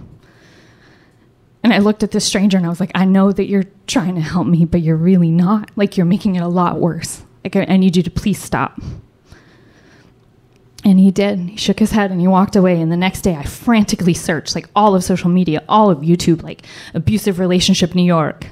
And 1.62 1.72
I 1.72 1.78
looked 1.78 2.02
at 2.02 2.10
this 2.10 2.26
stranger 2.26 2.58
and 2.58 2.66
I 2.66 2.68
was 2.68 2.80
like, 2.80 2.90
I 2.94 3.04
know 3.04 3.32
that 3.32 3.46
you're 3.46 3.66
trying 3.86 4.16
to 4.16 4.20
help 4.20 4.46
me, 4.46 4.66
but 4.66 4.82
you're 4.82 4.96
really 4.96 5.30
not. 5.30 5.70
Like, 5.76 5.96
you're 5.96 6.06
making 6.06 6.36
it 6.36 6.42
a 6.42 6.48
lot 6.48 6.78
worse. 6.78 7.22
Like, 7.42 7.56
I, 7.56 7.64
I 7.68 7.76
need 7.78 7.96
you 7.96 8.02
to 8.02 8.10
please 8.10 8.38
stop. 8.38 8.78
And 10.84 10.98
he 10.98 11.10
did. 11.10 11.38
He 11.38 11.56
shook 11.56 11.78
his 11.78 11.92
head 11.92 12.10
and 12.10 12.20
he 12.20 12.26
walked 12.26 12.56
away. 12.56 12.80
And 12.80 12.92
the 12.92 12.96
next 12.98 13.22
day, 13.22 13.34
I 13.34 13.44
frantically 13.44 14.14
searched 14.14 14.54
like 14.54 14.68
all 14.76 14.94
of 14.94 15.04
social 15.04 15.30
media, 15.30 15.62
all 15.70 15.90
of 15.90 16.00
YouTube, 16.00 16.42
like 16.42 16.66
abusive 16.92 17.38
relationship 17.38 17.94
New 17.94 18.04
York, 18.04 18.46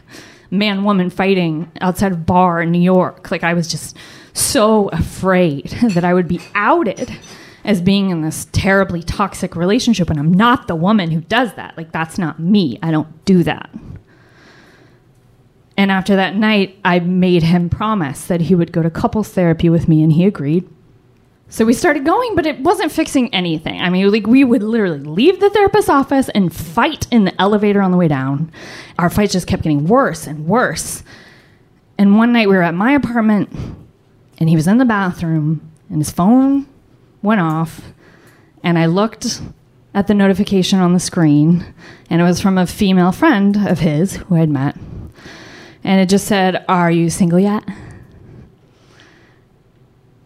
man 0.50 0.84
woman 0.84 1.10
fighting 1.10 1.70
outside 1.82 2.12
of 2.12 2.24
bar 2.24 2.62
in 2.62 2.70
New 2.70 2.80
York. 2.80 3.30
Like, 3.30 3.44
I 3.44 3.52
was 3.52 3.68
just 3.68 3.94
so 4.32 4.88
afraid 4.88 5.66
that 5.90 6.04
I 6.04 6.14
would 6.14 6.28
be 6.28 6.40
outed 6.54 7.10
as 7.64 7.80
being 7.82 8.10
in 8.10 8.22
this 8.22 8.46
terribly 8.52 9.02
toxic 9.02 9.54
relationship. 9.56 10.08
And 10.10 10.18
I'm 10.18 10.32
not 10.32 10.68
the 10.68 10.76
woman 10.76 11.10
who 11.10 11.20
does 11.20 11.54
that. 11.54 11.76
Like, 11.76 11.92
that's 11.92 12.18
not 12.18 12.38
me. 12.38 12.78
I 12.82 12.90
don't 12.90 13.24
do 13.24 13.42
that. 13.42 13.70
And 15.76 15.92
after 15.92 16.16
that 16.16 16.34
night, 16.34 16.76
I 16.84 16.98
made 16.98 17.44
him 17.44 17.70
promise 17.70 18.26
that 18.26 18.40
he 18.40 18.54
would 18.54 18.72
go 18.72 18.82
to 18.82 18.90
couples 18.90 19.28
therapy 19.28 19.68
with 19.68 19.86
me, 19.86 20.02
and 20.02 20.12
he 20.12 20.24
agreed. 20.24 20.68
So 21.50 21.64
we 21.64 21.72
started 21.72 22.04
going, 22.04 22.34
but 22.34 22.46
it 22.46 22.60
wasn't 22.60 22.90
fixing 22.90 23.32
anything. 23.32 23.80
I 23.80 23.88
mean, 23.88 24.10
like 24.10 24.26
we 24.26 24.44
would 24.44 24.62
literally 24.62 24.98
leave 24.98 25.40
the 25.40 25.50
therapist's 25.50 25.88
office 25.88 26.28
and 26.30 26.54
fight 26.54 27.06
in 27.10 27.24
the 27.24 27.40
elevator 27.40 27.80
on 27.80 27.90
the 27.90 27.96
way 27.96 28.08
down. 28.08 28.52
Our 28.98 29.08
fights 29.08 29.32
just 29.32 29.46
kept 29.46 29.62
getting 29.62 29.86
worse 29.86 30.26
and 30.26 30.46
worse. 30.46 31.04
And 31.96 32.18
one 32.18 32.32
night 32.32 32.48
we 32.48 32.56
were 32.56 32.62
at 32.62 32.74
my 32.74 32.92
apartment, 32.92 33.48
and 34.39 34.49
he 34.49 34.57
was 34.57 34.66
in 34.66 34.78
the 34.78 34.84
bathroom, 34.84 35.70
and 35.91 35.99
his 35.99 36.11
phone 36.11 36.66
went 37.22 37.41
off, 37.41 37.93
and 38.62 38.78
I 38.78 38.86
looked 38.86 39.41
at 39.95 40.07
the 40.07 40.14
notification 40.14 40.78
on 40.78 40.93
the 40.93 41.01
screen, 41.01 41.74
and 42.09 42.20
it 42.20 42.24
was 42.24 42.41
from 42.41 42.57
a 42.57 42.66
female 42.66 43.12
friend 43.12 43.57
of 43.68 43.80
his 43.80 44.16
who 44.16 44.36
I'd 44.36 44.49
met. 44.49 44.76
And 45.84 46.01
it 46.01 46.09
just 46.09 46.26
said, 46.26 46.64
Are 46.68 46.91
you 46.91 47.11
single 47.11 47.39
yet? 47.39 47.64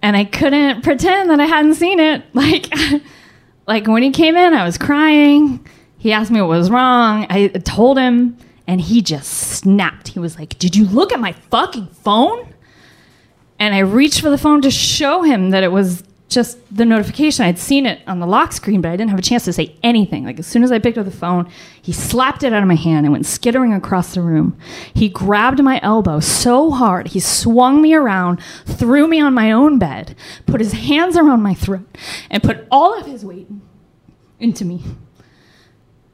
and 0.03 0.17
I 0.17 0.25
couldn't 0.25 0.83
pretend 0.83 1.31
that 1.31 1.41
I 1.41 1.47
hadn't 1.47 1.77
seen 1.77 2.01
it. 2.01 2.25
Like, 2.35 2.69
like 3.69 3.87
when 3.87 4.03
he 4.03 4.11
came 4.11 4.35
in, 4.35 4.53
I 4.53 4.65
was 4.65 4.77
crying. 4.77 5.65
He 5.97 6.13
asked 6.13 6.33
me 6.33 6.41
what 6.41 6.49
was 6.49 6.69
wrong. 6.69 7.27
I 7.31 7.47
told 7.49 7.97
him, 7.97 8.37
and 8.67 8.81
he 8.81 9.01
just 9.01 9.31
snapped. 9.31 10.09
He 10.09 10.19
was 10.19 10.37
like, 10.37 10.59
"Did 10.59 10.75
you 10.75 10.85
look 10.87 11.13
at 11.13 11.21
my 11.21 11.31
fucking 11.33 11.87
phone?" 11.87 12.51
And 13.63 13.77
I 13.77 13.79
reached 13.79 14.23
for 14.23 14.29
the 14.29 14.39
phone 14.39 14.61
to 14.63 14.73
show 14.73 15.23
him 15.23 15.51
that 15.51 15.63
it 15.63 15.71
was 15.71 16.03
just 16.29 16.59
the 16.77 16.85
notification. 16.85 17.45
I'd 17.45 17.61
seen 17.61 17.87
it 17.87 18.01
on 18.09 18.19
the 18.19 18.27
lock 18.27 18.51
screen, 18.51 18.81
but 18.81 18.91
I 18.91 18.97
didn't 18.97 19.11
have 19.11 19.21
a 19.21 19.23
chance 19.23 19.45
to 19.45 19.53
say 19.53 19.77
anything. 19.85 20.25
Like 20.25 20.41
as 20.41 20.49
soon 20.49 20.65
as 20.65 20.73
I 20.73 20.81
picked 20.81 20.99
up 20.99 21.05
the 21.05 21.13
phone, 21.13 21.49
he 21.81 21.93
slapped 21.93 22.43
it 22.43 22.53
out 22.53 22.63
of 22.63 22.67
my 22.67 22.75
hand 22.75 23.07
and 23.07 23.13
went 23.13 23.25
skittering 23.25 23.73
across 23.73 24.15
the 24.15 24.21
room. 24.21 24.59
He 24.93 25.09
grabbed 25.09 25.63
my 25.63 25.79
elbow 25.81 26.19
so 26.19 26.73
hard, 26.73 27.07
he 27.07 27.21
swung 27.21 27.81
me 27.81 27.95
around, 27.95 28.43
threw 28.67 29.07
me 29.07 29.21
on 29.21 29.33
my 29.33 29.53
own 29.53 29.79
bed, 29.79 30.17
put 30.45 30.61
his 30.61 30.73
hands 30.73 31.17
around 31.17 31.43
my 31.43 31.55
throat, 31.55 31.87
and 32.31 32.43
put 32.43 32.67
all 32.69 32.99
of 32.99 33.07
his 33.07 33.25
weight 33.25 33.47
into 34.41 34.65
me. 34.65 34.83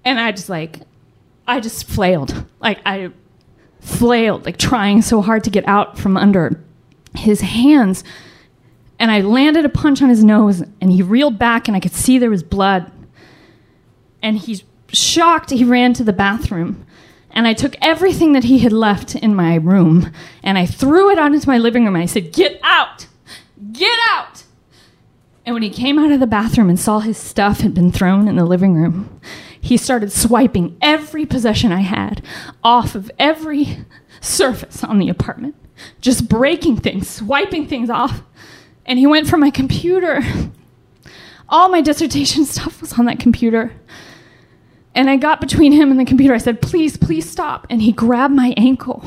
And 0.05 0.21
I 0.21 0.33
just 0.33 0.51
like, 0.51 0.81
I 1.47 1.61
just 1.61 1.89
flailed. 1.89 2.45
Like 2.61 2.81
I 2.85 3.11
flailed, 3.81 4.45
like 4.45 4.59
trying 4.59 5.01
so 5.01 5.23
hard 5.23 5.45
to 5.45 5.51
get 5.51 5.67
out 5.67 5.99
from 5.99 6.19
under 6.19 6.63
his 7.19 7.41
hands 7.41 8.05
and 8.99 9.11
I 9.11 9.21
landed 9.21 9.65
a 9.65 9.69
punch 9.69 10.03
on 10.03 10.09
his 10.09 10.25
nose, 10.25 10.63
and 10.81 10.91
he 10.91 11.03
reeled 11.03 11.39
back, 11.39 11.69
and 11.69 11.77
I 11.77 11.81
could 11.81 11.93
see 11.93 12.19
there 12.19 12.31
was 12.31 12.43
blood. 12.43 12.91
And 14.23 14.37
he's 14.39 14.65
shocked. 14.89 15.51
He 15.51 15.65
ran 15.65 15.93
to 15.95 16.05
the 16.05 16.13
bathroom, 16.13 16.85
and 17.31 17.47
I 17.47 17.53
took 17.53 17.77
everything 17.81 18.33
that 18.33 18.45
he 18.45 18.59
had 18.59 18.73
left 18.73 19.15
in 19.15 19.35
my 19.35 19.55
room, 19.55 20.13
and 20.43 20.59
I 20.59 20.67
threw 20.67 21.11
it 21.11 21.19
out 21.19 21.33
into 21.33 21.49
my 21.49 21.59
living 21.59 21.85
room, 21.85 21.95
and 21.95 22.03
I 22.03 22.07
said, 22.07 22.33
"Get 22.33 22.59
out! 22.65 23.07
Get 23.73 23.99
out!" 24.11 24.43
And 25.47 25.55
when 25.55 25.63
he 25.63 25.71
came 25.71 25.99
out 25.99 26.11
of 26.11 26.21
the 26.21 26.27
bathroom 26.27 26.69
and 26.69 26.79
saw 26.79 26.99
his 26.99 27.17
stuff 27.17 27.61
had 27.61 27.75
been 27.75 27.93
thrown 27.93 28.27
in 28.27 28.37
the 28.37 28.45
living 28.45 28.75
room, 28.75 29.21
he 29.61 29.77
started 29.77 30.11
swiping 30.11 30.77
every 30.83 31.25
possession 31.25 31.71
I 31.71 31.81
had 31.81 32.23
off 32.65 32.95
of 32.97 33.11
every 33.19 33.79
surface 34.21 34.83
on 34.83 34.99
the 34.99 35.09
apartment, 35.09 35.55
just 36.01 36.29
breaking 36.29 36.79
things, 36.79 37.09
swiping 37.09 37.67
things 37.67 37.91
off 37.91 38.23
and 38.89 38.99
he 38.99 39.07
went 39.07 39.29
for 39.29 39.37
my 39.37 39.51
computer. 39.51 40.23
All 41.49 41.69
my 41.69 41.83
dissertation 41.83 42.45
stuff 42.47 42.81
was 42.81 42.95
on 42.95 43.05
that 43.05 43.21
computer. 43.21 43.73
And 44.95 45.09
I 45.09 45.17
got 45.17 45.41
between 45.41 45.73
him 45.73 45.91
and 45.91 46.01
the 46.01 46.07
computer. 46.07 46.35
I 46.35 46.39
said, 46.39 46.61
Please, 46.63 46.97
please 46.97 47.31
stop. 47.31 47.67
And 47.71 47.83
he 47.83 47.93
grabbed 47.93 48.35
my 48.35 48.55
ankle 48.57 49.05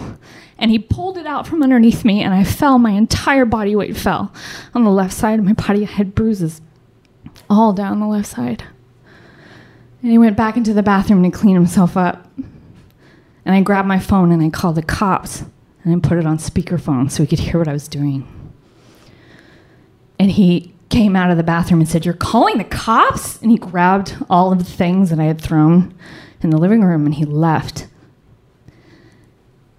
and 0.57 0.69
he 0.69 0.77
pulled 0.77 1.17
it 1.17 1.25
out 1.25 1.47
from 1.47 1.63
underneath 1.63 2.05
me. 2.05 2.21
And 2.21 2.33
I 2.33 2.43
fell. 2.43 2.77
My 2.77 2.91
entire 2.91 3.43
body 3.43 3.75
weight 3.75 3.97
fell 3.97 4.31
on 4.75 4.83
the 4.83 4.91
left 4.91 5.13
side 5.13 5.39
of 5.39 5.45
my 5.45 5.53
body. 5.53 5.81
I 5.81 5.89
had 5.89 6.15
bruises 6.15 6.61
all 7.49 7.73
down 7.73 7.99
the 7.99 8.07
left 8.07 8.29
side. 8.29 8.63
And 10.03 10.11
he 10.11 10.17
went 10.19 10.37
back 10.37 10.55
into 10.55 10.73
the 10.73 10.83
bathroom 10.83 11.23
to 11.23 11.31
clean 11.31 11.55
himself 11.55 11.97
up. 11.97 12.27
And 13.43 13.55
I 13.55 13.61
grabbed 13.61 13.87
my 13.87 13.99
phone 13.99 14.31
and 14.31 14.43
I 14.43 14.49
called 14.51 14.75
the 14.75 14.83
cops 14.83 15.43
and 15.83 15.95
I 15.95 16.07
put 16.07 16.17
it 16.17 16.25
on 16.25 16.37
speakerphone 16.37 17.09
so 17.09 17.23
he 17.23 17.27
could 17.27 17.39
hear 17.39 17.57
what 17.57 17.67
I 17.67 17.73
was 17.73 17.87
doing 17.87 18.27
and 20.21 20.29
he 20.29 20.71
came 20.89 21.15
out 21.15 21.31
of 21.31 21.37
the 21.37 21.43
bathroom 21.43 21.79
and 21.79 21.89
said, 21.89 22.05
You're 22.05 22.13
calling 22.13 22.59
the 22.59 22.63
cops? 22.63 23.41
And 23.41 23.49
he 23.49 23.57
grabbed 23.57 24.15
all 24.29 24.51
of 24.51 24.59
the 24.59 24.63
things 24.63 25.09
that 25.09 25.19
I 25.19 25.23
had 25.23 25.41
thrown 25.41 25.95
in 26.43 26.51
the 26.51 26.59
living 26.59 26.83
room 26.83 27.07
and 27.07 27.15
he 27.15 27.25
left. 27.25 27.87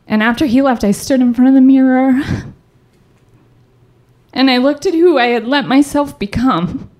And 0.08 0.20
after 0.20 0.46
he 0.46 0.60
left, 0.60 0.82
I 0.82 0.90
stood 0.90 1.20
in 1.20 1.32
front 1.32 1.46
of 1.46 1.54
the 1.54 1.60
mirror 1.60 2.20
and 4.32 4.50
I 4.50 4.56
looked 4.56 4.84
at 4.84 4.94
who 4.94 5.16
I 5.16 5.26
had 5.26 5.46
let 5.46 5.64
myself 5.64 6.18
become. 6.18 6.90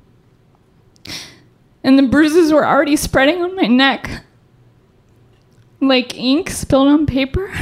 And 1.83 1.99
the 1.99 2.05
bruises 2.05 2.53
were 2.53 2.65
already 2.65 2.95
spreading 2.95 3.43
on 3.43 3.57
my 3.57 3.67
neck 3.67 4.23
like 5.81 6.17
ink 6.17 6.49
spilled 6.49 6.87
on 6.87 7.07
paper. 7.07 7.53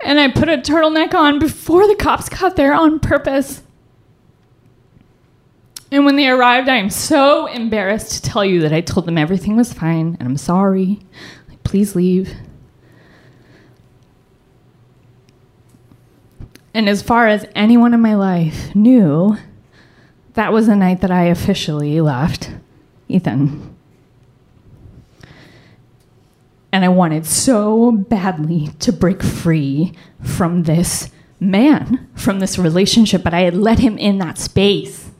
And 0.00 0.20
I 0.20 0.30
put 0.30 0.48
a 0.48 0.58
turtleneck 0.58 1.14
on 1.14 1.38
before 1.38 1.86
the 1.86 1.96
cops 1.96 2.28
got 2.28 2.56
there 2.56 2.72
on 2.72 3.00
purpose. 3.00 3.62
And 5.90 6.04
when 6.04 6.16
they 6.16 6.28
arrived, 6.28 6.68
I 6.68 6.76
am 6.76 6.90
so 6.90 7.46
embarrassed 7.46 8.12
to 8.12 8.30
tell 8.30 8.44
you 8.44 8.60
that 8.60 8.72
I 8.72 8.80
told 8.80 9.06
them 9.06 9.18
everything 9.18 9.56
was 9.56 9.72
fine 9.72 10.16
and 10.20 10.28
I'm 10.28 10.36
sorry. 10.36 11.00
Like, 11.48 11.62
please 11.64 11.96
leave. 11.96 12.34
And 16.74 16.88
as 16.88 17.02
far 17.02 17.26
as 17.26 17.46
anyone 17.54 17.94
in 17.94 18.00
my 18.00 18.14
life 18.14 18.74
knew, 18.74 19.36
that 20.34 20.52
was 20.52 20.66
the 20.66 20.76
night 20.76 21.00
that 21.00 21.10
I 21.10 21.24
officially 21.24 22.00
left 22.00 22.50
Ethan. 23.08 23.67
And 26.78 26.84
I 26.84 26.90
wanted 26.90 27.26
so 27.26 27.90
badly 27.90 28.68
to 28.78 28.92
break 28.92 29.20
free 29.20 29.94
from 30.22 30.62
this 30.62 31.10
man, 31.40 32.08
from 32.14 32.38
this 32.38 32.56
relationship, 32.56 33.24
but 33.24 33.34
I 33.34 33.40
had 33.40 33.56
let 33.56 33.80
him 33.80 33.98
in 33.98 34.18
that 34.18 34.38
space. 34.38 35.10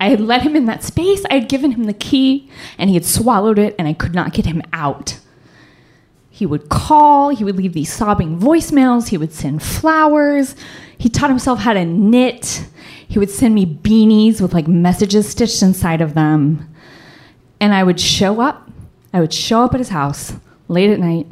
I 0.00 0.08
had 0.08 0.20
let 0.22 0.40
him 0.40 0.56
in 0.56 0.64
that 0.64 0.82
space. 0.82 1.22
I 1.28 1.34
had 1.34 1.50
given 1.50 1.72
him 1.72 1.84
the 1.84 1.92
key, 1.92 2.48
and 2.78 2.88
he 2.88 2.96
had 2.96 3.04
swallowed 3.04 3.58
it, 3.58 3.74
and 3.78 3.86
I 3.86 3.92
could 3.92 4.14
not 4.14 4.32
get 4.32 4.46
him 4.46 4.62
out. 4.72 5.20
He 6.30 6.46
would 6.46 6.70
call, 6.70 7.28
he 7.28 7.44
would 7.44 7.56
leave 7.56 7.74
these 7.74 7.92
sobbing 7.92 8.40
voicemails, 8.40 9.08
he 9.08 9.18
would 9.18 9.34
send 9.34 9.62
flowers. 9.62 10.56
He 10.96 11.10
taught 11.10 11.28
himself 11.28 11.58
how 11.58 11.74
to 11.74 11.84
knit. 11.84 12.66
He 13.06 13.18
would 13.18 13.28
send 13.28 13.54
me 13.54 13.66
beanies 13.66 14.40
with 14.40 14.54
like 14.54 14.68
messages 14.68 15.28
stitched 15.28 15.62
inside 15.62 16.00
of 16.00 16.14
them. 16.14 16.74
And 17.60 17.74
I 17.74 17.84
would 17.84 18.00
show 18.00 18.40
up. 18.40 18.70
I 19.12 19.20
would 19.20 19.34
show 19.34 19.64
up 19.64 19.74
at 19.74 19.80
his 19.80 19.90
house 19.90 20.32
late 20.74 20.90
at 20.90 21.00
night. 21.00 21.26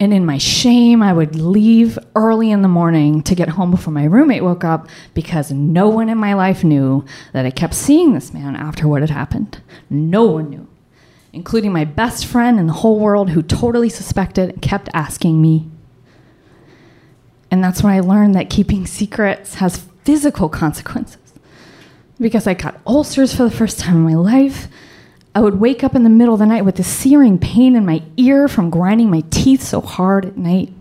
And 0.00 0.14
in 0.14 0.24
my 0.24 0.38
shame, 0.38 1.02
I 1.02 1.12
would 1.12 1.34
leave 1.34 1.98
early 2.14 2.52
in 2.52 2.62
the 2.62 2.68
morning 2.68 3.20
to 3.24 3.34
get 3.34 3.48
home 3.48 3.72
before 3.72 3.92
my 3.92 4.04
roommate 4.04 4.44
woke 4.44 4.62
up 4.62 4.88
because 5.12 5.50
no 5.50 5.88
one 5.88 6.08
in 6.08 6.18
my 6.18 6.34
life 6.34 6.62
knew 6.62 7.04
that 7.32 7.44
I 7.44 7.50
kept 7.50 7.74
seeing 7.74 8.14
this 8.14 8.32
man 8.32 8.54
after 8.54 8.86
what 8.86 9.02
had 9.02 9.10
happened. 9.10 9.60
No 9.90 10.24
one 10.24 10.50
knew, 10.50 10.68
including 11.32 11.72
my 11.72 11.84
best 11.84 12.26
friend 12.26 12.60
in 12.60 12.68
the 12.68 12.74
whole 12.74 13.00
world 13.00 13.30
who 13.30 13.42
totally 13.42 13.88
suspected 13.88 14.50
and 14.50 14.62
kept 14.62 14.88
asking 14.94 15.42
me. 15.42 15.68
And 17.50 17.64
that's 17.64 17.82
when 17.82 17.92
I 17.92 18.00
learned 18.00 18.36
that 18.36 18.50
keeping 18.50 18.86
secrets 18.86 19.54
has 19.54 19.78
physical 20.04 20.48
consequences. 20.48 21.18
Because 22.20 22.46
I 22.46 22.54
got 22.54 22.80
ulcers 22.86 23.34
for 23.34 23.42
the 23.42 23.50
first 23.50 23.80
time 23.80 23.96
in 23.96 24.02
my 24.02 24.14
life. 24.14 24.68
I 25.38 25.40
would 25.40 25.60
wake 25.60 25.84
up 25.84 25.94
in 25.94 26.02
the 26.02 26.10
middle 26.10 26.34
of 26.34 26.40
the 26.40 26.46
night 26.46 26.64
with 26.64 26.74
this 26.74 26.88
searing 26.88 27.38
pain 27.38 27.76
in 27.76 27.86
my 27.86 28.02
ear 28.16 28.48
from 28.48 28.70
grinding 28.70 29.08
my 29.08 29.22
teeth 29.30 29.62
so 29.62 29.80
hard 29.80 30.24
at 30.24 30.36
night. 30.36 30.72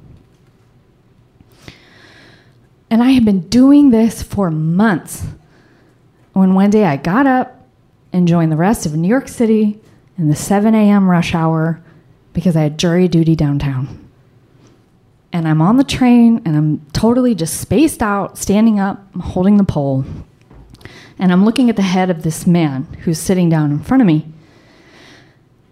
And 2.89 3.03
I 3.03 3.11
had 3.11 3.23
been 3.23 3.49
doing 3.49 3.91
this 3.91 4.23
for 4.23 4.49
months. 4.49 5.27
When 6.33 6.55
one 6.55 6.71
day 6.71 6.85
I 6.85 6.97
got 6.97 7.27
up 7.27 7.67
and 8.11 8.27
joined 8.27 8.51
the 8.51 8.55
rest 8.55 8.87
of 8.87 8.95
New 8.95 9.07
York 9.07 9.27
City 9.27 9.79
in 10.17 10.27
the 10.27 10.35
7 10.35 10.73
a.m. 10.73 11.07
rush 11.07 11.35
hour 11.35 11.79
because 12.33 12.55
I 12.55 12.63
had 12.63 12.79
jury 12.79 13.07
duty 13.07 13.35
downtown 13.35 14.09
and 15.31 15.47
I'm 15.47 15.61
on 15.61 15.77
the 15.77 15.83
train 15.83 16.41
and 16.45 16.57
I'm 16.57 16.83
totally 16.93 17.35
just 17.35 17.61
spaced 17.61 18.01
out, 18.01 18.39
standing 18.39 18.79
up, 18.79 19.05
holding 19.17 19.57
the 19.57 19.63
pole. 19.63 20.03
And 21.19 21.31
I'm 21.31 21.45
looking 21.45 21.69
at 21.69 21.75
the 21.75 21.83
head 21.83 22.09
of 22.09 22.23
this 22.23 22.47
man 22.47 22.85
who's 23.03 23.19
sitting 23.19 23.49
down 23.49 23.69
in 23.69 23.83
front 23.83 24.01
of 24.01 24.07
me. 24.07 24.33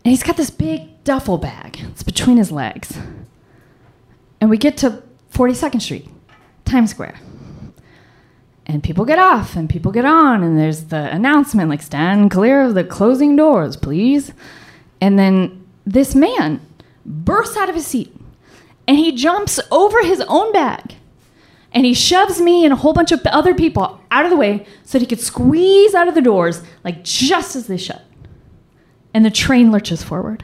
And 0.06 0.12
he's 0.12 0.22
got 0.22 0.38
this 0.38 0.52
big 0.52 1.04
duffel 1.04 1.40
bag. 1.40 1.80
It's 1.82 2.04
between 2.04 2.38
his 2.38 2.52
legs. 2.52 2.96
And 4.40 4.52
we 4.52 4.58
get 4.60 4.78
to 4.78 5.02
42nd 5.34 5.82
Street, 5.82 6.08
Times 6.64 6.92
Square. 6.92 7.20
And 8.68 8.84
people 8.84 9.04
get 9.04 9.18
off 9.18 9.56
and 9.56 9.68
people 9.68 9.92
get 9.92 10.06
on, 10.06 10.44
and 10.44 10.60
there's 10.60 10.86
the 10.86 11.12
announcement 11.12 11.72
like, 11.72 11.82
stand 11.82 12.30
clear 12.30 12.62
of 12.62 12.76
the 12.76 12.84
closing 12.84 13.36
doors, 13.36 13.78
please. 13.78 14.32
And 15.02 15.18
then 15.18 15.66
this 15.88 16.14
man 16.14 16.62
bursts 17.04 17.58
out 17.58 17.70
of 17.70 17.74
his 17.74 17.88
seat 17.88 18.16
and 18.88 18.98
he 18.98 19.12
jumps 19.12 19.60
over 19.72 20.04
his 20.04 20.22
own 20.28 20.52
bag 20.52 20.96
and 21.72 21.84
he 21.84 21.96
shoves 21.96 22.40
me 22.40 22.64
and 22.64 22.74
a 22.74 22.76
whole 22.76 22.94
bunch 22.94 23.12
of 23.12 23.26
other 23.26 23.56
people 23.56 24.00
out 24.12 24.26
of 24.26 24.32
the 24.32 24.38
way 24.38 24.66
so 24.84 24.98
that 24.98 25.02
he 25.02 25.08
could 25.08 25.20
squeeze 25.20 25.94
out 25.94 26.08
of 26.08 26.16
the 26.16 26.22
doors 26.22 26.62
like 26.84 27.04
just 27.04 27.56
as 27.56 27.68
they 27.68 27.78
shut 27.78 28.02
and 29.16 29.26
the 29.26 29.32
train 29.32 29.72
lurches 29.72 30.04
forward 30.04 30.44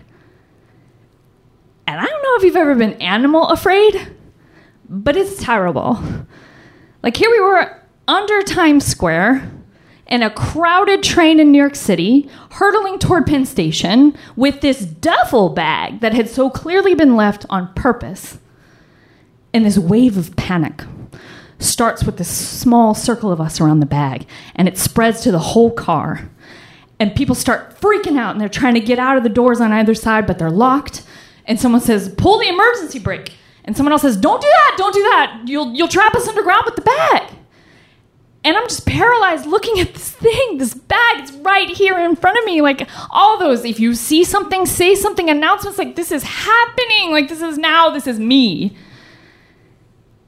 and 1.86 2.00
i 2.00 2.06
don't 2.06 2.24
know 2.24 2.36
if 2.38 2.44
you've 2.44 2.56
ever 2.56 2.74
been 2.74 2.94
animal 2.94 3.48
afraid 3.50 4.16
but 4.90 5.16
it's 5.16 5.44
terrible 5.44 6.02
like 7.04 7.18
here 7.18 7.30
we 7.30 7.40
were 7.40 7.80
under 8.08 8.42
times 8.44 8.86
square 8.86 9.52
in 10.12 10.22
a 10.22 10.30
crowded 10.30 11.02
train 11.02 11.40
in 11.40 11.54
New 11.54 11.58
York 11.58 11.74
City, 11.74 12.30
hurtling 12.52 13.00
toward 13.00 13.26
Penn 13.26 13.46
Station 13.46 14.16
with 14.36 14.60
this 14.60 14.82
duffel 14.82 15.48
bag 15.48 16.02
that 16.02 16.14
had 16.14 16.30
so 16.30 16.50
clearly 16.50 16.94
been 16.94 17.16
left 17.16 17.46
on 17.50 17.74
purpose. 17.76 18.38
And 19.54 19.66
this 19.66 19.78
wave 19.78 20.18
of 20.18 20.36
panic 20.36 20.84
starts 21.60 22.04
with 22.04 22.18
this 22.18 22.30
small 22.30 22.94
circle 22.94 23.32
of 23.32 23.40
us 23.40 23.62
around 23.62 23.80
the 23.80 23.86
bag, 23.86 24.28
and 24.54 24.68
it 24.68 24.78
spreads 24.78 25.22
to 25.22 25.32
the 25.32 25.40
whole 25.40 25.72
car. 25.72 26.30
And 27.02 27.16
people 27.16 27.34
start 27.34 27.82
freaking 27.82 28.16
out, 28.16 28.34
and 28.34 28.40
they're 28.40 28.48
trying 28.48 28.76
to 28.76 28.80
get 28.80 29.00
out 29.00 29.18
of 29.18 29.24
the 29.24 29.30
doors 29.30 29.60
on 29.60 29.72
either 29.72 29.96
side, 29.96 30.28
but 30.28 30.38
they're 30.38 30.52
locked. 30.52 31.02
And 31.46 31.60
someone 31.60 31.82
says, 31.82 32.14
"Pull 32.16 32.38
the 32.38 32.48
emergency 32.48 33.00
brake." 33.00 33.34
And 33.66 33.76
someone 33.76 33.92
else 33.92 34.04
says, 34.04 34.18
"Don't 34.18 34.40
do 34.40 34.48
that! 34.48 34.76
Don't 34.78 34.94
do 34.94 35.02
that! 35.02 35.42
You'll 35.46 35.74
you'll 35.74 35.88
trap 35.88 36.14
us 36.14 36.28
underground 36.28 36.66
with 36.66 36.76
the 36.76 36.84
bag." 36.84 37.24
And 38.44 38.56
I'm 38.56 38.68
just 38.68 38.86
paralyzed 38.86 39.48
looking 39.48 39.80
at 39.80 39.96
this 39.96 40.12
thing, 40.12 40.60
this 40.60 40.76
bag. 40.76 41.22
It's 41.22 41.32
right 41.32 41.70
here 41.70 41.98
in 41.98 42.16
front 42.16 42.38
of 42.38 42.46
me. 42.46 42.62
Like 42.62 42.88
all 43.10 43.40
those, 43.40 43.66
if 43.66 43.80
you 43.80 43.96
see 43.96 44.24
something, 44.24 44.68
say 44.68 44.94
something, 44.94 45.28
announcements 45.28 45.80
like 45.80 45.96
this 45.96 46.12
is 46.12 46.22
happening, 46.22 47.10
like 47.10 47.30
this 47.30 47.42
is 47.42 47.58
now, 47.58 47.90
this 47.90 48.06
is 48.06 48.20
me. 48.20 48.78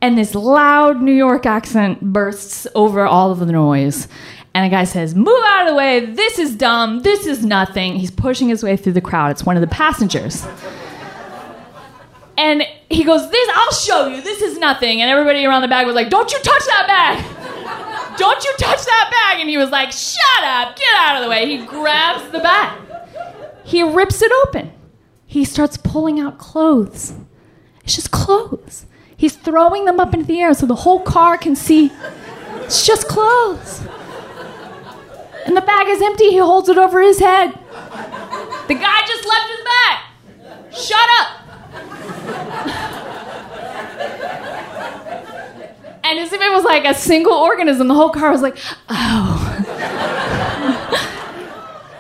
And 0.02 0.18
this 0.18 0.34
loud 0.34 1.04
New 1.04 1.14
York 1.14 1.46
accent 1.46 2.02
bursts 2.02 2.66
over 2.74 3.06
all 3.06 3.32
of 3.32 3.38
the 3.38 3.46
noise. 3.46 4.08
And 4.54 4.66
a 4.66 4.70
guy 4.70 4.84
says, 4.84 5.16
Move 5.16 5.44
out 5.46 5.64
of 5.64 5.68
the 5.68 5.76
way. 5.76 6.06
This 6.06 6.38
is 6.38 6.56
dumb. 6.56 7.02
This 7.02 7.26
is 7.26 7.44
nothing. 7.46 7.96
He's 7.96 8.12
pushing 8.12 8.50
his 8.50 8.64
way 8.64 8.78
through 8.78 8.94
the 8.94 9.02
crowd. 9.02 9.32
It's 9.32 9.46
one 9.46 9.58
of 9.58 9.62
the 9.62 9.68
passengers. 9.68 10.46
And 12.38 12.64
he 12.90 13.04
goes, 13.04 13.30
This, 13.30 13.50
I'll 13.54 13.72
show 13.74 14.08
you. 14.08 14.22
This 14.22 14.42
is 14.42 14.58
nothing. 14.60 15.02
And 15.02 15.10
everybody 15.10 15.46
around 15.46 15.62
the 15.62 15.68
bag 15.68 15.86
was 15.88 15.96
like, 15.96 16.10
Don't 16.10 16.32
you 16.32 16.40
touch 16.40 16.66
that 16.66 16.86
bag. 16.88 18.18
Don't 18.18 18.44
you 18.44 18.54
touch 18.60 18.86
that 18.86 19.10
bag. 19.12 19.42
And 19.42 19.50
he 19.50 19.58
was 19.58 19.72
like, 19.72 19.92
Shut 19.92 20.44
up. 20.44 20.76
Get 20.76 20.94
out 20.96 21.18
of 21.18 21.24
the 21.24 21.30
way. 21.30 21.46
He 21.58 21.66
grabs 21.66 22.30
the 22.32 22.40
bag. 22.40 22.80
He 23.64 23.82
rips 23.82 24.22
it 24.22 24.32
open. 24.44 24.72
He 25.26 25.46
starts 25.46 25.78
pulling 25.78 26.20
out 26.20 26.38
clothes. 26.38 27.14
It's 27.84 27.96
just 27.96 28.12
clothes. 28.12 28.86
He's 29.18 29.36
throwing 29.36 29.86
them 29.86 30.00
up 30.00 30.14
into 30.14 30.26
the 30.28 30.42
air 30.42 30.54
so 30.54 30.66
the 30.66 30.76
whole 30.76 31.00
car 31.00 31.38
can 31.38 31.56
see. 31.56 31.92
It's 32.62 32.86
just 32.86 33.08
clothes. 33.08 33.82
And 35.46 35.58
the 35.58 35.62
bag 35.62 35.88
is 35.90 36.02
empty. 36.02 36.30
He 36.30 36.38
holds 36.38 36.70
it 36.70 36.78
over 36.78 37.02
his 37.02 37.20
head. 37.20 37.52
The 38.68 38.76
guy 38.76 39.02
just 39.06 39.26
left 39.28 39.50
his 39.50 39.64
bag. 39.66 40.00
Shut 40.74 41.10
up. 41.20 41.28
And 46.04 46.20
as 46.20 46.34
if 46.34 46.42
it 46.42 46.52
was 46.52 46.64
like 46.64 46.86
a 46.86 46.94
single 46.94 47.34
organism, 47.34 47.88
the 47.88 47.94
whole 47.94 48.10
car 48.10 48.32
was 48.32 48.42
like, 48.42 48.58
oh. 48.90 49.60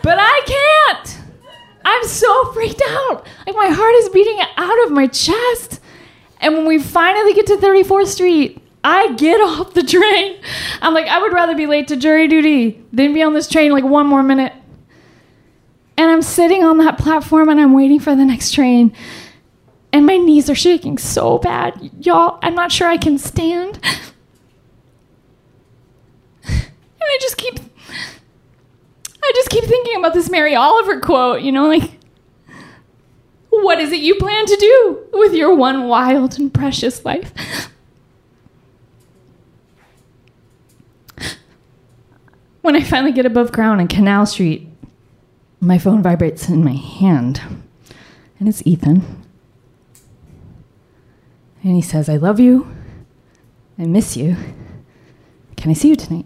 but 0.03 0.17
I 0.19 0.41
can't. 0.45 1.19
I'm 1.85 2.03
so 2.05 2.51
freaked 2.53 2.81
out. 2.85 3.25
Like 3.45 3.55
my 3.55 3.67
heart 3.67 3.95
is 3.95 4.09
beating 4.09 4.39
out 4.57 4.85
of 4.85 4.91
my 4.91 5.07
chest. 5.07 5.79
And 6.39 6.55
when 6.55 6.65
we 6.65 6.79
finally 6.79 7.33
get 7.33 7.47
to 7.47 7.55
34th 7.57 8.07
Street, 8.07 8.62
I 8.83 9.13
get 9.13 9.37
off 9.41 9.73
the 9.73 9.83
train. 9.83 10.37
I'm 10.81 10.93
like, 10.93 11.07
I 11.07 11.19
would 11.21 11.33
rather 11.33 11.55
be 11.55 11.67
late 11.67 11.87
to 11.89 11.95
jury 11.95 12.27
duty 12.27 12.83
than 12.91 13.13
be 13.13 13.21
on 13.21 13.33
this 13.33 13.47
train 13.47 13.71
like 13.71 13.83
one 13.83 14.07
more 14.07 14.23
minute. 14.23 14.53
And 15.97 16.09
I'm 16.09 16.21
sitting 16.21 16.63
on 16.63 16.77
that 16.79 16.97
platform 16.97 17.49
and 17.49 17.59
I'm 17.59 17.73
waiting 17.73 17.99
for 17.99 18.15
the 18.15 18.25
next 18.25 18.51
train. 18.51 18.95
And 19.91 20.05
my 20.07 20.17
knees 20.17 20.49
are 20.49 20.55
shaking 20.55 20.97
so 20.97 21.37
bad. 21.37 21.91
Y'all, 21.99 22.39
I'm 22.41 22.55
not 22.55 22.71
sure 22.71 22.87
I 22.87 22.97
can 22.97 23.19
stand. 23.19 23.79
and 26.43 26.71
I 27.01 27.17
just 27.21 27.37
keep 27.37 27.59
I 29.25 29.31
just 29.35 29.49
keep 29.49 29.63
thinking 29.63 29.97
about 29.97 30.13
this 30.13 30.29
Mary 30.29 30.53
Oliver 30.53 30.99
quote, 30.99 31.41
you 31.41 31.51
know, 31.51 31.67
like 31.67 31.99
what 33.49 33.79
is 33.79 33.91
it 33.91 33.99
you 33.99 34.15
plan 34.15 34.45
to 34.47 34.55
do 34.57 35.07
with 35.13 35.33
your 35.33 35.55
one 35.55 35.87
wild 35.87 36.39
and 36.39 36.51
precious 36.53 37.05
life? 37.05 37.31
When 42.63 42.77
I 42.77 42.81
finally 42.81 43.11
get 43.11 43.25
above 43.25 43.51
ground 43.51 43.81
on 43.81 43.89
Canal 43.89 44.25
Street, 44.25 44.69
my 45.59 45.77
phone 45.77 46.01
vibrates 46.01 46.47
in 46.47 46.63
my 46.63 46.71
hand, 46.71 47.41
and 48.39 48.47
it's 48.47 48.65
Ethan. 48.65 49.25
And 51.61 51.75
he 51.75 51.81
says, 51.81 52.07
I 52.07 52.15
love 52.15 52.39
you. 52.39 52.73
I 53.77 53.83
miss 53.83 54.15
you. 54.15 54.37
Can 55.57 55.71
I 55.71 55.73
see 55.73 55.89
you 55.89 55.97
tonight? 55.97 56.25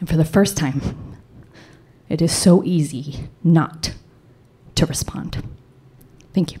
And 0.00 0.08
for 0.08 0.16
the 0.16 0.24
first 0.24 0.56
time, 0.56 0.80
it 2.08 2.22
is 2.22 2.32
so 2.32 2.64
easy 2.64 3.28
not 3.44 3.92
to 4.76 4.86
respond. 4.86 5.44
Thank 6.32 6.54
you. 6.54 6.60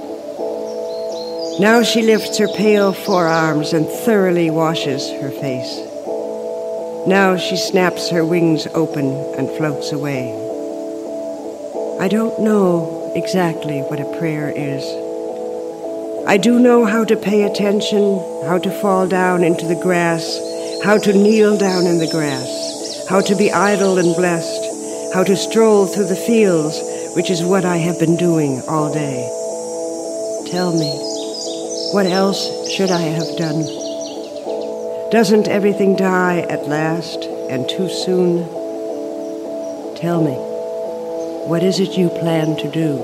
Now 1.61 1.83
she 1.83 2.01
lifts 2.01 2.39
her 2.39 2.47
pale 2.47 2.91
forearms 2.91 3.71
and 3.71 3.85
thoroughly 3.87 4.49
washes 4.49 5.07
her 5.21 5.29
face. 5.29 5.77
Now 7.05 7.37
she 7.37 7.55
snaps 7.55 8.09
her 8.09 8.25
wings 8.25 8.65
open 8.73 9.05
and 9.37 9.47
floats 9.57 9.91
away. 9.91 10.33
I 11.99 12.07
don't 12.07 12.41
know 12.41 13.13
exactly 13.15 13.81
what 13.81 13.99
a 13.99 14.17
prayer 14.17 14.49
is. 14.49 14.83
I 16.27 16.37
do 16.37 16.57
know 16.57 16.83
how 16.83 17.05
to 17.05 17.15
pay 17.15 17.43
attention, 17.43 18.17
how 18.47 18.57
to 18.57 18.71
fall 18.81 19.07
down 19.07 19.43
into 19.43 19.67
the 19.67 19.79
grass, 19.83 20.23
how 20.83 20.97
to 20.97 21.13
kneel 21.13 21.59
down 21.59 21.85
in 21.85 21.99
the 21.99 22.09
grass, 22.09 23.05
how 23.07 23.21
to 23.21 23.35
be 23.35 23.51
idle 23.51 23.99
and 23.99 24.15
blessed, 24.15 25.13
how 25.13 25.23
to 25.23 25.37
stroll 25.37 25.85
through 25.85 26.07
the 26.07 26.15
fields, 26.15 26.81
which 27.15 27.29
is 27.29 27.43
what 27.43 27.65
I 27.65 27.77
have 27.77 27.99
been 27.99 28.17
doing 28.17 28.63
all 28.67 28.91
day. 28.91 29.29
Tell 30.49 30.73
me, 30.73 31.10
what 31.93 32.05
else 32.05 32.69
should 32.69 32.89
I 32.89 33.01
have 33.01 33.37
done? 33.37 33.65
Doesn't 35.11 35.49
everything 35.49 35.97
die 35.97 36.39
at 36.49 36.67
last 36.67 37.25
and 37.49 37.67
too 37.67 37.89
soon? 37.89 38.47
Tell 39.97 40.23
me, 40.23 40.35
what 41.49 41.63
is 41.63 41.81
it 41.81 41.97
you 41.97 42.07
plan 42.07 42.55
to 42.57 42.71
do 42.71 42.95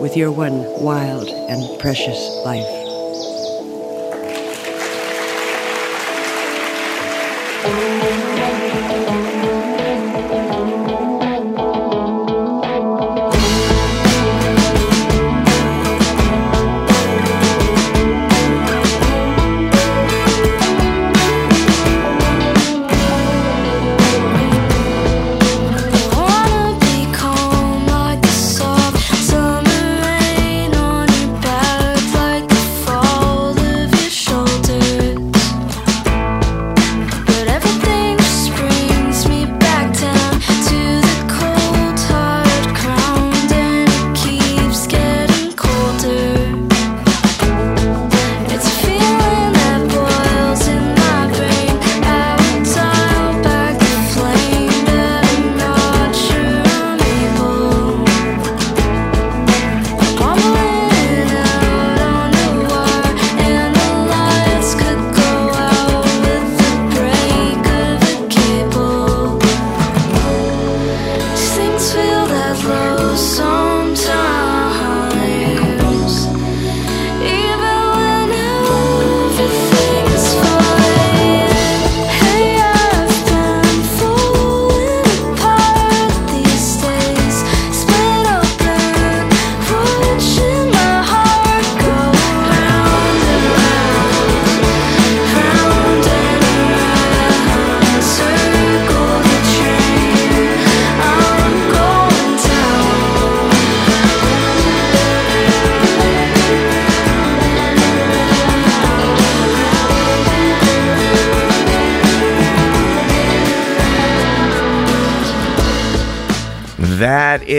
with 0.00 0.16
your 0.16 0.32
one 0.32 0.64
wild 0.82 1.28
and 1.28 1.78
precious 1.80 2.18
life? 2.46 2.77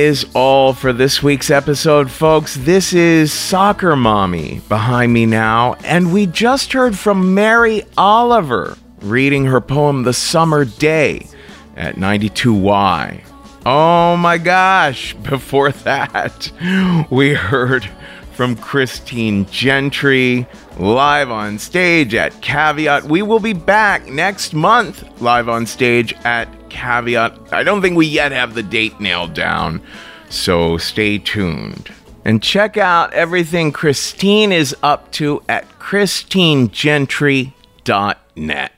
Is 0.10 0.26
all 0.34 0.74
for 0.74 0.92
this 0.92 1.22
week's 1.22 1.52
episode, 1.52 2.10
folks. 2.10 2.56
This 2.56 2.94
is 2.94 3.32
Soccer 3.32 3.96
Mommy 3.96 4.60
behind 4.68 5.14
me 5.14 5.28
now, 5.28 5.76
and 5.84 6.12
we 6.12 6.26
just 6.26 6.74
heard 6.74 6.98
from 6.98 7.36
Mary 7.36 7.84
Oliver 7.96 8.76
reading 9.02 9.46
her 9.46 9.62
poem 9.62 10.02
The 10.02 10.14
Summer 10.14 10.66
Day 10.66 11.28
at 11.78 11.98
92Y. 11.98 13.22
Oh 13.68 14.18
my 14.18 14.40
gosh, 14.40 15.14
before 15.22 15.72
that, 15.72 16.52
we 17.12 17.36
heard 17.36 17.88
from 18.32 18.56
Christine 18.56 19.46
Gentry 19.52 20.48
live 20.80 21.30
on 21.30 21.60
stage 21.60 22.16
at 22.16 22.42
Caveat. 22.42 23.04
We 23.04 23.22
will 23.22 23.40
be 23.40 23.54
back 23.54 24.08
next 24.08 24.56
month 24.56 25.22
live 25.22 25.48
on 25.48 25.68
stage 25.68 26.16
at 26.24 26.48
Caveat. 26.70 27.54
I 27.54 27.64
don't 27.64 27.82
think 27.82 27.98
we 27.98 28.06
yet 28.06 28.32
have 28.32 28.54
the 28.54 28.64
date 28.64 29.00
nailed 29.00 29.34
down, 29.34 29.82
so 30.30 30.78
stay 30.78 31.18
tuned. 31.18 31.92
And 32.26 32.44
check 32.44 32.78
out 32.78 33.14
everything 33.14 33.72
Christine 33.72 34.52
is 34.52 34.76
up 34.84 35.12
to 35.14 35.42
at 35.48 35.68
christinegentry.net. 35.80 38.72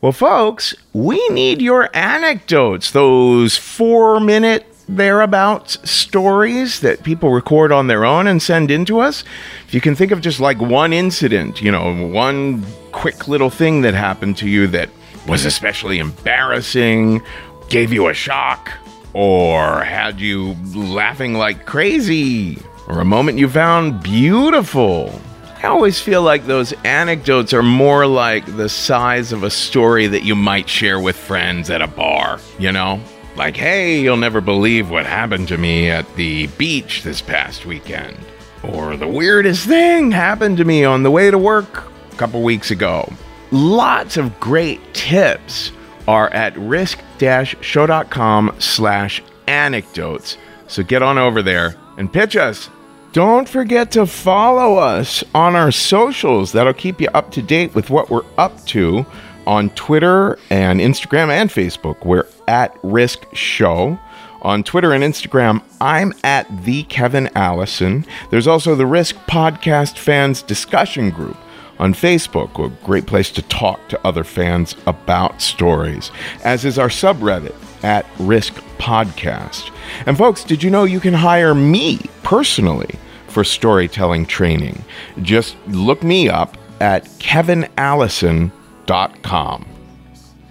Well, 0.00 0.12
folks, 0.12 0.74
we 0.92 1.28
need 1.28 1.62
your 1.62 1.88
anecdotes, 1.94 2.90
those 2.90 3.56
four 3.56 4.18
minute 4.18 4.66
thereabouts 4.88 5.78
stories 5.88 6.80
that 6.80 7.02
people 7.02 7.30
record 7.30 7.72
on 7.72 7.86
their 7.86 8.04
own 8.04 8.26
and 8.26 8.42
send 8.42 8.70
in 8.70 8.84
to 8.86 9.00
us. 9.00 9.24
If 9.66 9.74
you 9.74 9.80
can 9.80 9.94
think 9.94 10.10
of 10.10 10.20
just 10.20 10.40
like 10.40 10.60
one 10.60 10.92
incident, 10.92 11.62
you 11.62 11.70
know, 11.70 12.08
one 12.08 12.64
quick 12.90 13.28
little 13.28 13.50
thing 13.50 13.82
that 13.82 13.94
happened 13.94 14.36
to 14.38 14.48
you 14.48 14.66
that 14.68 14.90
was 15.26 15.44
especially 15.44 15.98
embarrassing, 15.98 17.22
gave 17.68 17.92
you 17.92 18.08
a 18.08 18.14
shock, 18.14 18.70
or 19.14 19.82
had 19.82 20.20
you 20.20 20.56
laughing 20.74 21.34
like 21.34 21.66
crazy, 21.66 22.58
or 22.88 23.00
a 23.00 23.04
moment 23.04 23.38
you 23.38 23.48
found 23.48 24.02
beautiful. 24.02 25.20
I 25.62 25.68
always 25.68 26.00
feel 26.00 26.22
like 26.22 26.46
those 26.46 26.72
anecdotes 26.84 27.52
are 27.52 27.62
more 27.62 28.04
like 28.06 28.56
the 28.56 28.68
size 28.68 29.32
of 29.32 29.44
a 29.44 29.50
story 29.50 30.08
that 30.08 30.24
you 30.24 30.34
might 30.34 30.68
share 30.68 30.98
with 30.98 31.14
friends 31.14 31.70
at 31.70 31.80
a 31.80 31.86
bar, 31.86 32.40
you 32.58 32.72
know? 32.72 33.00
Like, 33.36 33.56
hey, 33.56 34.00
you'll 34.00 34.16
never 34.16 34.40
believe 34.40 34.90
what 34.90 35.06
happened 35.06 35.48
to 35.48 35.56
me 35.56 35.88
at 35.88 36.16
the 36.16 36.48
beach 36.58 37.02
this 37.02 37.22
past 37.22 37.64
weekend. 37.64 38.18
Or 38.62 38.96
the 38.96 39.08
weirdest 39.08 39.66
thing 39.66 40.10
happened 40.10 40.56
to 40.58 40.64
me 40.64 40.84
on 40.84 41.02
the 41.02 41.10
way 41.10 41.30
to 41.30 41.38
work 41.38 41.84
a 42.12 42.16
couple 42.16 42.42
weeks 42.42 42.70
ago. 42.70 43.10
Lots 43.52 44.16
of 44.16 44.40
great 44.40 44.80
tips 44.94 45.70
are 46.08 46.30
at 46.30 46.56
risk-show.com 46.56 48.56
slash 48.58 49.22
anecdotes. 49.46 50.38
So 50.66 50.82
get 50.82 51.02
on 51.02 51.18
over 51.18 51.42
there 51.42 51.76
and 51.98 52.12
pitch 52.12 52.34
us. 52.34 52.70
Don't 53.12 53.46
forget 53.46 53.92
to 53.92 54.06
follow 54.06 54.78
us 54.78 55.22
on 55.34 55.54
our 55.54 55.70
socials. 55.70 56.52
That'll 56.52 56.72
keep 56.72 56.98
you 56.98 57.08
up 57.12 57.30
to 57.32 57.42
date 57.42 57.74
with 57.74 57.90
what 57.90 58.08
we're 58.08 58.24
up 58.38 58.64
to 58.68 59.04
on 59.46 59.68
Twitter 59.70 60.38
and 60.48 60.80
Instagram 60.80 61.28
and 61.28 61.50
Facebook. 61.50 62.06
We're 62.06 62.26
at 62.48 62.74
Risk 62.82 63.26
Show. 63.34 63.98
On 64.40 64.64
Twitter 64.64 64.92
and 64.92 65.04
Instagram, 65.04 65.62
I'm 65.80 66.12
at 66.24 66.64
the 66.64 66.82
Kevin 66.84 67.28
Allison. 67.36 68.06
There's 68.30 68.48
also 68.48 68.74
the 68.74 68.86
Risk 68.86 69.14
Podcast 69.28 69.98
Fans 69.98 70.42
Discussion 70.42 71.10
Group 71.10 71.36
on 71.82 71.92
Facebook, 71.94 72.64
a 72.64 72.68
great 72.84 73.06
place 73.06 73.32
to 73.32 73.42
talk 73.42 73.88
to 73.88 73.98
other 74.06 74.22
fans 74.22 74.76
about 74.86 75.42
stories, 75.42 76.12
as 76.44 76.64
is 76.64 76.78
our 76.78 76.86
subreddit 76.86 77.56
at 77.82 78.06
Risk 78.20 78.54
Podcast. 78.78 79.72
And 80.06 80.16
folks, 80.16 80.44
did 80.44 80.62
you 80.62 80.70
know 80.70 80.84
you 80.84 81.00
can 81.00 81.12
hire 81.12 81.56
me 81.56 81.98
personally 82.22 82.94
for 83.26 83.42
storytelling 83.42 84.26
training? 84.26 84.84
Just 85.22 85.56
look 85.66 86.04
me 86.04 86.28
up 86.28 86.56
at 86.80 87.06
kevinallison.com. 87.18 89.66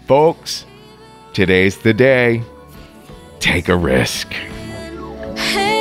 Folks, 0.08 0.66
today's 1.32 1.78
the 1.78 1.94
day. 1.94 2.44
Take 3.40 3.70
a 3.70 3.78
risk. 3.78 4.34
Hey, 4.34 5.72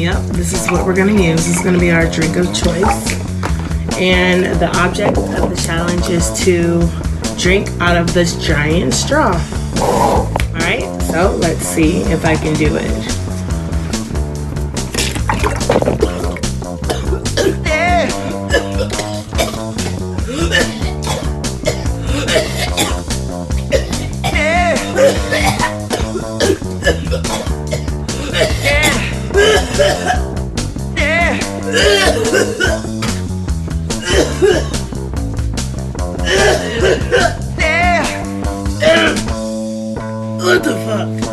Yep, 0.00 0.22
this 0.28 0.54
is 0.54 0.70
what 0.70 0.86
we're 0.86 0.94
going 0.94 1.14
to 1.14 1.22
use. 1.22 1.46
This 1.46 1.58
is 1.58 1.62
going 1.62 1.74
to 1.74 1.78
be 1.78 1.90
our 1.90 2.10
drink 2.10 2.34
of 2.36 2.46
choice. 2.54 3.20
And 3.98 4.58
the 4.58 4.74
object 4.78 5.18
of 5.18 5.50
the 5.50 5.62
challenge 5.62 6.08
is 6.08 6.32
to 6.42 6.88
drink 7.38 7.68
out 7.82 7.98
of 7.98 8.14
this 8.14 8.42
giant 8.42 8.94
straw. 8.94 9.34
All 9.78 10.32
right, 10.54 11.02
so 11.02 11.36
let's 11.42 11.60
see 11.60 11.98
if 12.04 12.24
I 12.24 12.34
can 12.34 12.54
do 12.54 12.78
it. 12.80 13.20
What 40.42 40.64
the 40.64 40.74
fuck? 40.84 41.29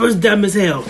Was 0.00 0.16
dumb 0.16 0.44
as 0.44 0.54
hell. 0.54 0.82